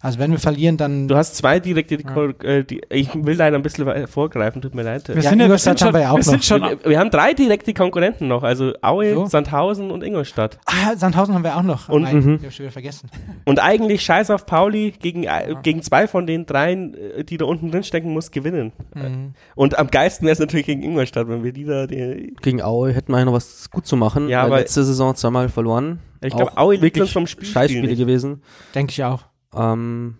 [0.01, 1.09] Also wenn wir verlieren, dann.
[1.09, 1.95] Du hast zwei direkte,
[2.43, 5.07] äh, die, ich will leider ein bisschen vorgreifen, tut mir leid.
[5.09, 6.43] Wir Ja, sind, ja, wir Ingolstadt sind schon, haben wir ja auch wir sind noch.
[6.79, 9.25] schon Wir, haben drei direkte Konkurrenten noch, also Aue, So.
[9.25, 10.57] Sandhausen und Ingolstadt.
[10.67, 11.89] ah, Sandhausen haben wir auch noch.
[11.89, 12.39] Und- Aber mhm.
[12.41, 13.09] Ich schon wieder vergessen.
[13.43, 17.43] Und eigentlich scheiß auf Pauli gegen, äh, gegen zwei von den dreien, äh, die da
[17.45, 18.71] unten drin stecken muss, gewinnen.
[18.95, 19.33] Mhm.
[19.55, 22.93] Und am geilsten wäre es natürlich gegen Ingolstadt, wenn wir die da, die, Gegen Aue
[22.93, 24.29] hätten wir eigentlich noch was gut zu machen.
[24.29, 25.99] Ja, weil aber- letzte Saison zweimal verloren.
[26.23, 28.41] ich glaube, Aue liegt wirklich uns vom Spiel Scheißspiele gewesen.
[28.73, 29.23] Denke ich auch.
[29.53, 30.17] Ähm,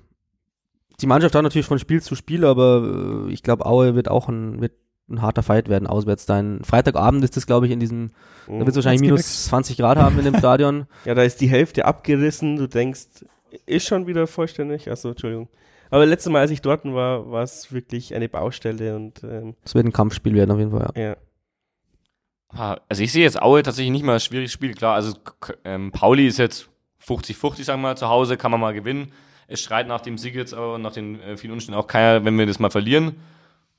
[1.01, 4.27] die Mannschaft hat natürlich von Spiel zu Spiel, aber äh, ich glaube, Aue wird auch
[4.27, 4.73] ein, wird
[5.09, 6.25] ein harter Fight werden auswärts.
[6.25, 8.11] Dein Freitagabend ist das, glaube ich, in diesem,
[8.47, 10.85] da wird es wahrscheinlich minus 20 Grad haben in dem Stadion.
[11.05, 13.25] Ja, da ist die Hälfte abgerissen, du denkst,
[13.65, 15.47] ist schon wieder vollständig, achso, Entschuldigung.
[15.89, 19.73] Aber letztes Mal, als ich dort war, war es wirklich eine Baustelle und ähm, Es
[19.73, 20.91] wird ein Kampfspiel werden auf jeden Fall.
[20.95, 21.01] Ja.
[21.01, 21.17] ja.
[22.49, 24.73] Ah, Also ich sehe jetzt Aue tatsächlich nicht mal als schwieriges Spiel.
[24.75, 25.13] Klar, also
[25.63, 26.69] ähm, Pauli ist jetzt
[27.09, 29.11] 50-50, sagen wir mal, zu Hause kann man mal gewinnen.
[29.47, 32.37] Es schreit nach dem Sieg jetzt aber nach den äh, vielen Umständen auch keiner, wenn
[32.37, 33.15] wir das mal verlieren.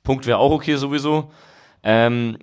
[0.02, 1.30] Punkt wäre auch okay sowieso.
[1.82, 2.38] Ähm,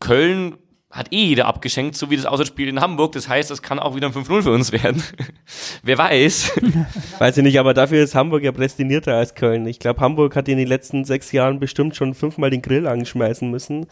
[0.00, 0.56] Köln
[0.94, 3.12] hat eh jeder abgeschenkt, so wie das Auswärtsspiel in Hamburg.
[3.12, 5.02] Das heißt, das kann auch wieder ein 5-0 für uns werden.
[5.82, 6.52] Wer weiß.
[7.18, 9.66] Weiß ich nicht, aber dafür ist Hamburg ja prästinierter als Köln.
[9.66, 13.50] Ich glaube, Hamburg hat in den letzten sechs Jahren bestimmt schon fünfmal den Grill anschmeißen
[13.50, 13.86] müssen,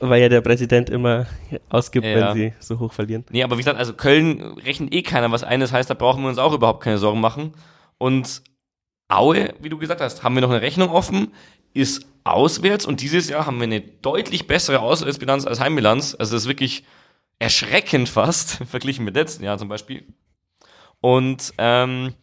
[0.00, 1.26] weil ja der Präsident immer
[1.68, 2.28] ausgibt, Ja.
[2.28, 3.24] wenn sie so hoch verlieren.
[3.30, 5.60] Nee, aber wie gesagt, also Köln rechnet eh keiner was ein.
[5.60, 7.52] Das heißt, da brauchen wir uns auch überhaupt keine Sorgen machen.
[7.98, 8.42] Und
[9.08, 11.32] Aue, wie du gesagt hast, haben wir noch eine Rechnung offen,
[11.72, 16.16] ist auswärts und dieses Jahr haben wir eine deutlich bessere Auswärtsbilanz als Heimbilanz.
[16.18, 16.84] Also das ist wirklich
[17.38, 20.04] erschreckend fast, verglichen mit letzten Jahr zum Beispiel.
[21.00, 22.14] Und ähm,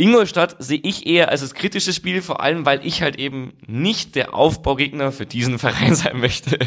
[0.00, 4.16] Ingolstadt sehe ich eher als das kritische Spiel, vor allem weil ich halt eben nicht
[4.16, 6.58] der Aufbaugegner für diesen Verein sein möchte.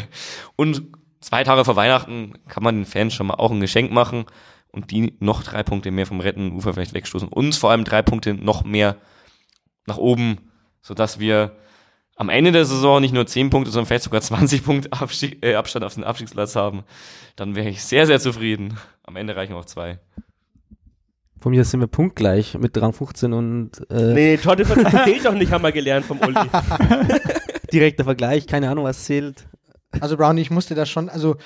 [0.56, 0.82] Und
[1.20, 4.26] zwei Tage vor Weihnachten kann man den Fans schon mal auch ein Geschenk machen
[4.70, 7.28] und die noch drei Punkte mehr vom rettenden Ufer vielleicht wegstoßen.
[7.28, 8.96] Uns vor allem drei Punkte noch mehr
[9.86, 10.38] nach oben,
[10.80, 11.56] sodass wir
[12.16, 15.56] am Ende der Saison nicht nur 10 Punkte, sondern vielleicht sogar 20 Punkte Abstieg, äh,
[15.56, 16.84] Abstand auf den Abstiegsplatz haben.
[17.34, 18.78] Dann wäre ich sehr, sehr zufrieden.
[19.02, 19.98] Am Ende reichen auch zwei.
[21.44, 25.52] Von mir sind wir punktgleich mit Rang 15 und äh, Nee, Tordifferenz zählt doch nicht,
[25.52, 26.34] haben wir gelernt vom Uli.
[27.70, 29.44] direkter Vergleich, keine Ahnung, was zählt.
[30.00, 31.36] Also Brownie, ich musste da schon, also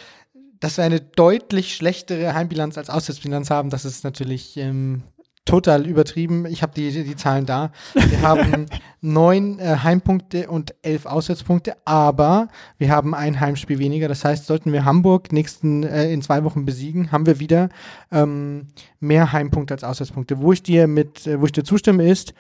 [0.61, 5.03] dass wir eine deutlich schlechtere Heimbilanz als Auswärtsbilanz haben, das ist natürlich ähm,
[5.49, 6.44] total übertrieben.
[6.44, 7.72] Ich habe die, die, Zahlen da.
[7.94, 8.66] Wir haben
[9.01, 14.09] neun äh, Heimpunkte und elf Auswärtspunkte, aber wir haben ein Heimspiel weniger.
[14.09, 17.70] Das heißt, sollten wir Hamburg nächsten äh, in zwei Wochen besiegen, haben wir wieder
[18.12, 18.66] ähm,
[19.01, 20.38] mehr Heimpunkte als Auswärtspunkte.
[20.40, 22.34] Wo ich dir mit, äh, wo ich dir zustimme, ist,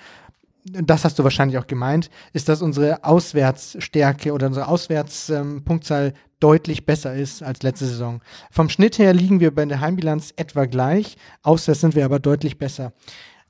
[0.64, 7.14] das hast du wahrscheinlich auch gemeint, ist, dass unsere Auswärtsstärke oder unsere Auswärtspunktzahl deutlich besser
[7.14, 8.20] ist als letzte Saison.
[8.50, 12.58] Vom Schnitt her liegen wir bei der Heimbilanz etwa gleich, auswärts sind wir aber deutlich
[12.58, 12.92] besser.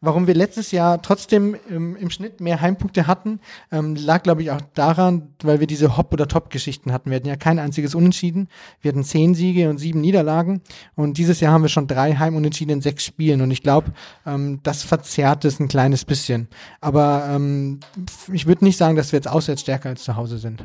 [0.01, 3.41] warum wir letztes Jahr trotzdem ähm, im Schnitt mehr Heimpunkte hatten,
[3.73, 7.11] ähm, lag, glaube ich, auch daran, weil wir diese Hop- oder Top-Geschichten hatten.
[7.11, 8.49] Wir hatten ja kein einziges Unentschieden.
[8.81, 10.63] Wir hatten zehn Siege und sieben Niederlagen.
[10.95, 13.41] Und dieses Jahr haben wir schon drei Heimunentschieden in sechs Spielen.
[13.41, 13.93] Und ich glaube,
[14.27, 16.49] ähm, das verzerrt es ein kleines bisschen.
[16.81, 17.81] Aber ähm,
[18.33, 20.65] ich würde nicht sagen, dass wir jetzt auswärts stärker als zu Hause sind.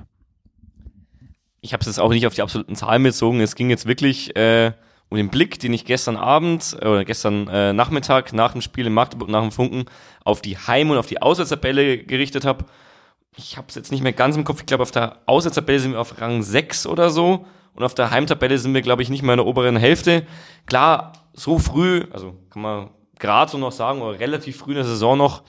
[1.63, 3.39] Ich habe es jetzt auch nicht auf die absoluten Zahlen bezogen.
[3.39, 4.73] Es ging jetzt wirklich äh,
[5.07, 8.85] um den Blick, den ich gestern Abend äh, oder gestern äh, Nachmittag nach dem Spiel
[8.85, 9.85] in Magdeburg, nach dem Funken,
[10.25, 12.65] auf die Heim- und auf die Auswärtstabelle gerichtet habe.
[13.37, 14.59] Ich habe es jetzt nicht mehr ganz im Kopf.
[14.59, 17.45] Ich glaube, auf der Auswärtstabelle sind wir auf Rang 6 oder so.
[17.75, 20.27] Und auf der Heimtabelle sind wir, glaube ich, nicht mehr in der oberen Hälfte.
[20.65, 22.89] Klar, so früh, also kann man
[23.19, 25.43] gerade so noch sagen, oder relativ früh in der Saison noch,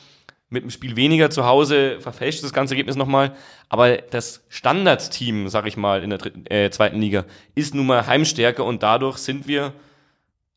[0.51, 3.35] mit einem Spiel weniger zu Hause verfälscht das ganze Ergebnis nochmal.
[3.69, 7.25] Aber das Standardteam, sag ich mal, in der dritten, äh, zweiten Liga
[7.55, 9.73] ist nun mal Heimstärke und dadurch sind wir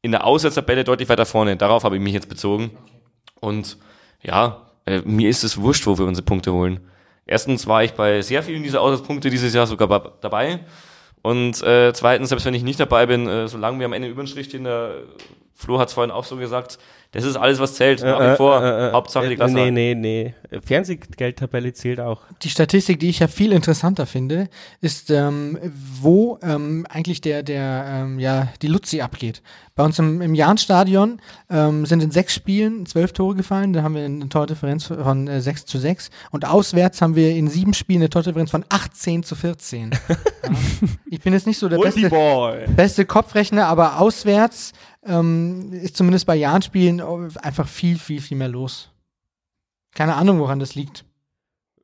[0.01, 1.57] in der Auswärtstabelle deutlich weiter vorne.
[1.57, 2.71] Darauf habe ich mich jetzt bezogen.
[3.39, 3.77] Und
[4.21, 6.79] ja, äh, mir ist es wurscht, wo wir unsere Punkte holen.
[7.25, 10.59] Erstens war ich bei sehr vielen dieser Auswärtspunkte dieses Jahr sogar dabei.
[11.21, 14.23] Und äh, zweitens, selbst wenn ich nicht dabei bin, äh, solange wir am Ende über
[14.23, 15.03] den Strich stehen, der
[15.59, 16.77] Flo hat es vorhin auch so gesagt,
[17.11, 18.03] das ist alles, was zählt.
[18.03, 18.91] Nach wie vor.
[18.91, 19.55] Hauptsache die Klasse.
[19.55, 20.33] Nee, nee, nee.
[20.63, 22.21] Fernsehgeldtabelle zählt auch.
[22.43, 24.49] Die Statistik, die ich ja viel interessanter finde,
[24.81, 25.57] ist, ähm,
[25.99, 29.41] wo ähm, eigentlich der, der, ähm, ja, die Luzi abgeht.
[29.75, 33.95] Bei uns im, im Jahnstadion ähm, sind in sechs Spielen zwölf Tore gefallen, da haben
[33.95, 38.01] wir eine Tordifferenz von äh, 6 zu 6 und auswärts haben wir in sieben Spielen
[38.01, 39.91] eine Tordifferenz von 18 zu 14.
[40.09, 40.17] ja.
[41.05, 42.09] Ich bin jetzt nicht so der beste,
[42.75, 44.73] beste Kopfrechner, aber auswärts
[45.05, 47.01] ähm, ist zumindest bei Jahnspielen
[47.37, 48.89] einfach viel, viel, viel mehr los.
[49.93, 51.05] Keine Ahnung, woran das liegt.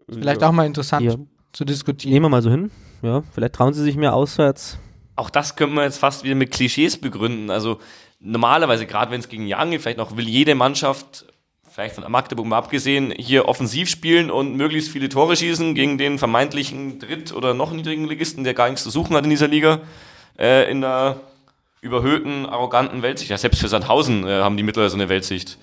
[0.09, 1.15] Vielleicht auch mal interessant Ja.
[1.53, 2.13] zu diskutieren.
[2.13, 2.71] Nehmen wir mal so hin.
[3.01, 4.77] Ja, vielleicht trauen sie sich mehr auswärts.
[5.15, 7.49] auch das können wir jetzt fast wieder mit Klischees begründen.
[7.51, 7.79] Also
[8.19, 11.25] normalerweise, gerade wenn es gegen Young geht, vielleicht noch will jede Mannschaft,
[11.69, 16.17] vielleicht von Magdeburg mal abgesehen, hier offensiv spielen und möglichst viele Tore schießen gegen den
[16.17, 19.81] vermeintlichen Dritt- oder noch niedrigen Ligisten, der gar nichts zu suchen hat in dieser Liga,
[20.39, 21.19] äh, in der
[21.83, 23.29] überhöhten, arroganten Weltsicht.
[23.29, 25.57] Ja, selbst für Sandhausen äh, haben die mittlerweile so eine Weltsicht.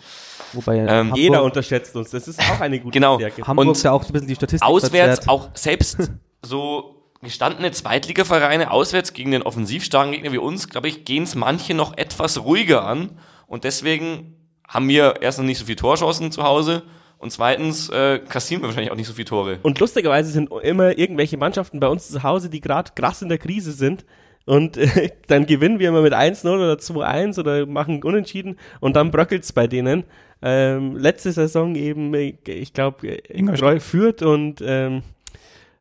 [0.53, 2.11] Wobei ja Ähm, Hamburg, Jeder unterschätzt uns.
[2.11, 3.17] Das ist auch eine gute Genau.
[3.19, 3.47] Stärke.
[3.47, 5.29] Hamburg und ja auch ein bisschen die Statistik Auswärts verzerrt.
[5.29, 6.11] auch selbst
[6.43, 11.75] so gestandene Zweitligavereine auswärts gegen den offensivstarken Gegner wie uns, glaube ich, gehen es manche
[11.75, 13.19] noch etwas ruhiger an.
[13.47, 14.35] Und deswegen
[14.67, 16.83] haben wir erstens nicht so viele Torchancen zu Hause
[17.19, 19.59] und zweitens äh, kassieren wir wahrscheinlich auch nicht so viele Tore.
[19.63, 23.37] Und lustigerweise sind immer irgendwelche Mannschaften bei uns zu Hause, die gerade krass in der
[23.39, 24.07] Krise sind.
[24.47, 29.11] Und äh, dann gewinnen wir immer mit 1-0 oder 2-1 oder machen Unentschieden und dann
[29.11, 30.05] bröckelt's bei denen.
[30.43, 33.83] Ähm, letzte Saison eben, äh, ich glaube, Ingolstadt.
[33.83, 35.03] führt und ähm,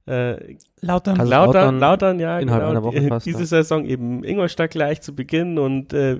[0.05, 1.19] äh, Lautern.
[1.19, 2.71] Also Lautern, Lautern Lautern, ja, innerhalb genau.
[2.71, 3.45] einer Woche fast, Diese ja.
[3.45, 6.17] Saison eben Ingolstadt gleich zu Beginn und äh,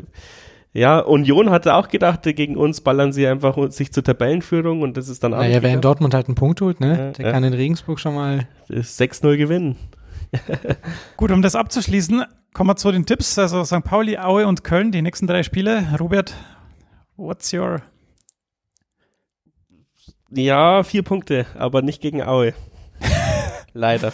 [0.71, 4.95] ja, Union hatte auch gedacht, äh, gegen uns ballern sie einfach sich zur Tabellenführung und
[4.97, 5.81] das ist dann auch Naja, wer in.
[5.81, 6.89] Dortmund halt einen Punkt holt, ne?
[6.89, 7.31] Ja, der ja.
[7.31, 8.47] kann in Regensburg schon mal.
[8.67, 9.75] Das 6-0 gewinnen.
[11.17, 12.23] Gut, um das abzuschließen,
[12.53, 13.37] kommen wir zu den Tipps.
[13.39, 13.83] Also St.
[13.83, 15.95] Pauli, Aue und Köln, die nächsten drei Spiele.
[15.99, 16.33] Robert,
[17.15, 17.81] what's your
[20.31, 22.53] Ja, vier Punkte, aber nicht gegen Aue.
[23.73, 24.13] Leider.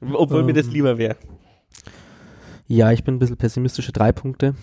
[0.00, 0.72] Obwohl mir das Ähm.
[0.72, 1.16] lieber wäre.
[2.68, 4.54] Ja, ich bin ein bisschen pessimistische drei Punkte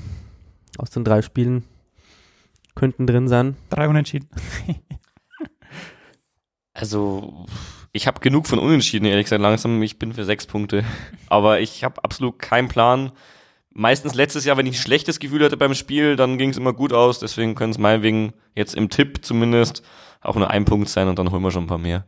[0.78, 1.64] aus den drei Spielen
[2.76, 3.56] könnten drin sein.
[3.70, 4.28] drei Unentschieden?
[6.74, 7.46] Also,
[7.94, 9.82] ich habe genug von Unentschieden, ehrlich gesagt, langsam.
[9.84, 10.84] Ich bin für sechs Punkte.
[11.28, 13.12] Aber ich habe absolut keinen Plan.
[13.72, 16.74] Meistens letztes Jahr, wenn ich ein schlechtes Gefühl hatte beim Spiel, dann ging es immer
[16.74, 17.20] gut aus.
[17.20, 19.84] Deswegen können es meinetwegen jetzt im Tipp zumindest
[20.22, 22.06] auch nur ein Punkt sein und dann holen wir schon ein paar mehr.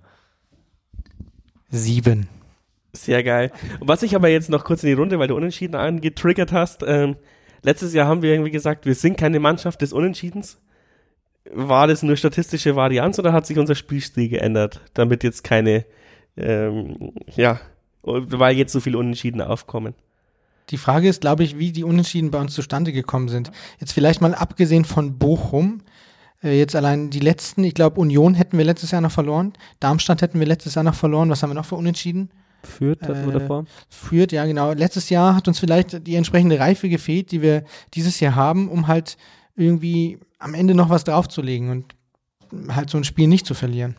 [1.70, 2.30] Sieben.
[2.94, 3.52] Sehr geil.
[3.80, 6.84] Und was ich aber jetzt noch kurz in die Runde, weil du Unentschieden angetriggert hast,
[6.88, 7.16] ähm,
[7.62, 10.60] letztes Jahr haben wir irgendwie gesagt, wir sind keine Mannschaft des Unentschiedens.
[11.54, 15.86] War das nur statistische Varianz oder hat sich unser Spielstil geändert, damit jetzt keine,
[16.38, 17.60] ähm, ja,
[18.04, 19.94] weil jetzt so viele Unentschieden aufkommen?
[20.72, 23.52] Die Frage ist, glaube ich, wie die Unentschieden bei uns zustande gekommen sind.
[23.80, 25.82] Jetzt vielleicht mal abgesehen von Bochum,
[26.44, 30.24] äh, jetzt allein die letzten, ich glaube, Union hätten wir letztes Jahr noch verloren, Darmstadt
[30.24, 31.30] hätten wir letztes Jahr noch verloren.
[31.30, 32.32] Was haben wir noch für Unentschieden?
[32.64, 33.66] Führt hatten wir Äh, davor.
[33.90, 34.74] Führt, ja, genau.
[34.74, 37.64] Letztes Jahr hat uns vielleicht die entsprechende Reife gefehlt, die wir
[37.94, 39.18] dieses Jahr haben, um halt
[39.56, 41.96] irgendwie am Ende noch was draufzulegen und
[42.74, 43.96] halt so ein Spiel nicht zu verlieren.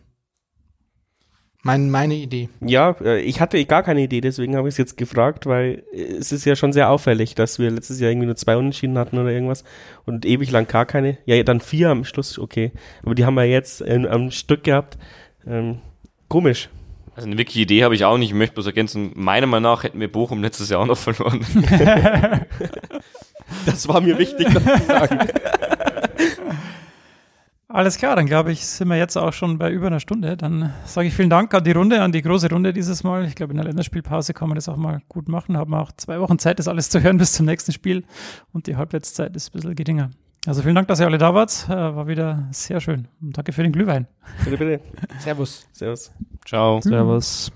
[1.64, 2.48] Mein, meine Idee.
[2.60, 6.02] Ja, äh, ich hatte gar keine Idee, deswegen habe ich es jetzt gefragt, weil äh,
[6.02, 9.18] es ist ja schon sehr auffällig, dass wir letztes Jahr irgendwie nur zwei Unentschieden hatten
[9.18, 9.64] oder irgendwas
[10.04, 11.18] und ewig lang gar keine.
[11.26, 12.70] Ja, dann vier am Schluss, okay.
[13.02, 14.96] Aber die haben wir jetzt äh, am Stück gehabt.
[15.44, 15.80] Ähm,
[16.28, 16.68] komisch.
[17.16, 18.28] Also eine wirkliche Idee habe ich auch nicht.
[18.28, 21.44] Ich möchte bloß ergänzen, meiner Meinung nach hätten wir Bochum letztes Jahr auch noch verloren.
[23.64, 25.18] Das war mir wichtig, das zu sagen.
[27.68, 30.36] Alles klar, dann glaube ich, sind wir jetzt auch schon bei über einer Stunde.
[30.36, 33.24] Dann sage ich vielen Dank an die Runde, an die große Runde dieses Mal.
[33.26, 35.56] Ich glaube, in der Länderspielpause kann man das auch mal gut machen.
[35.56, 38.04] Haben wir auch zwei Wochen Zeit, das alles zu hören bis zum nächsten Spiel.
[38.52, 40.10] Und die Halbwertszeit ist ein bisschen geringer.
[40.46, 41.66] Also vielen Dank, dass ihr alle da wart.
[41.68, 43.08] Äh, War wieder sehr schön.
[43.20, 44.06] Und danke für den Glühwein.
[44.44, 44.80] Bitte, bitte.
[45.18, 45.66] Servus.
[45.72, 46.12] Servus.
[46.44, 46.80] Ciao.
[46.80, 47.50] Servus.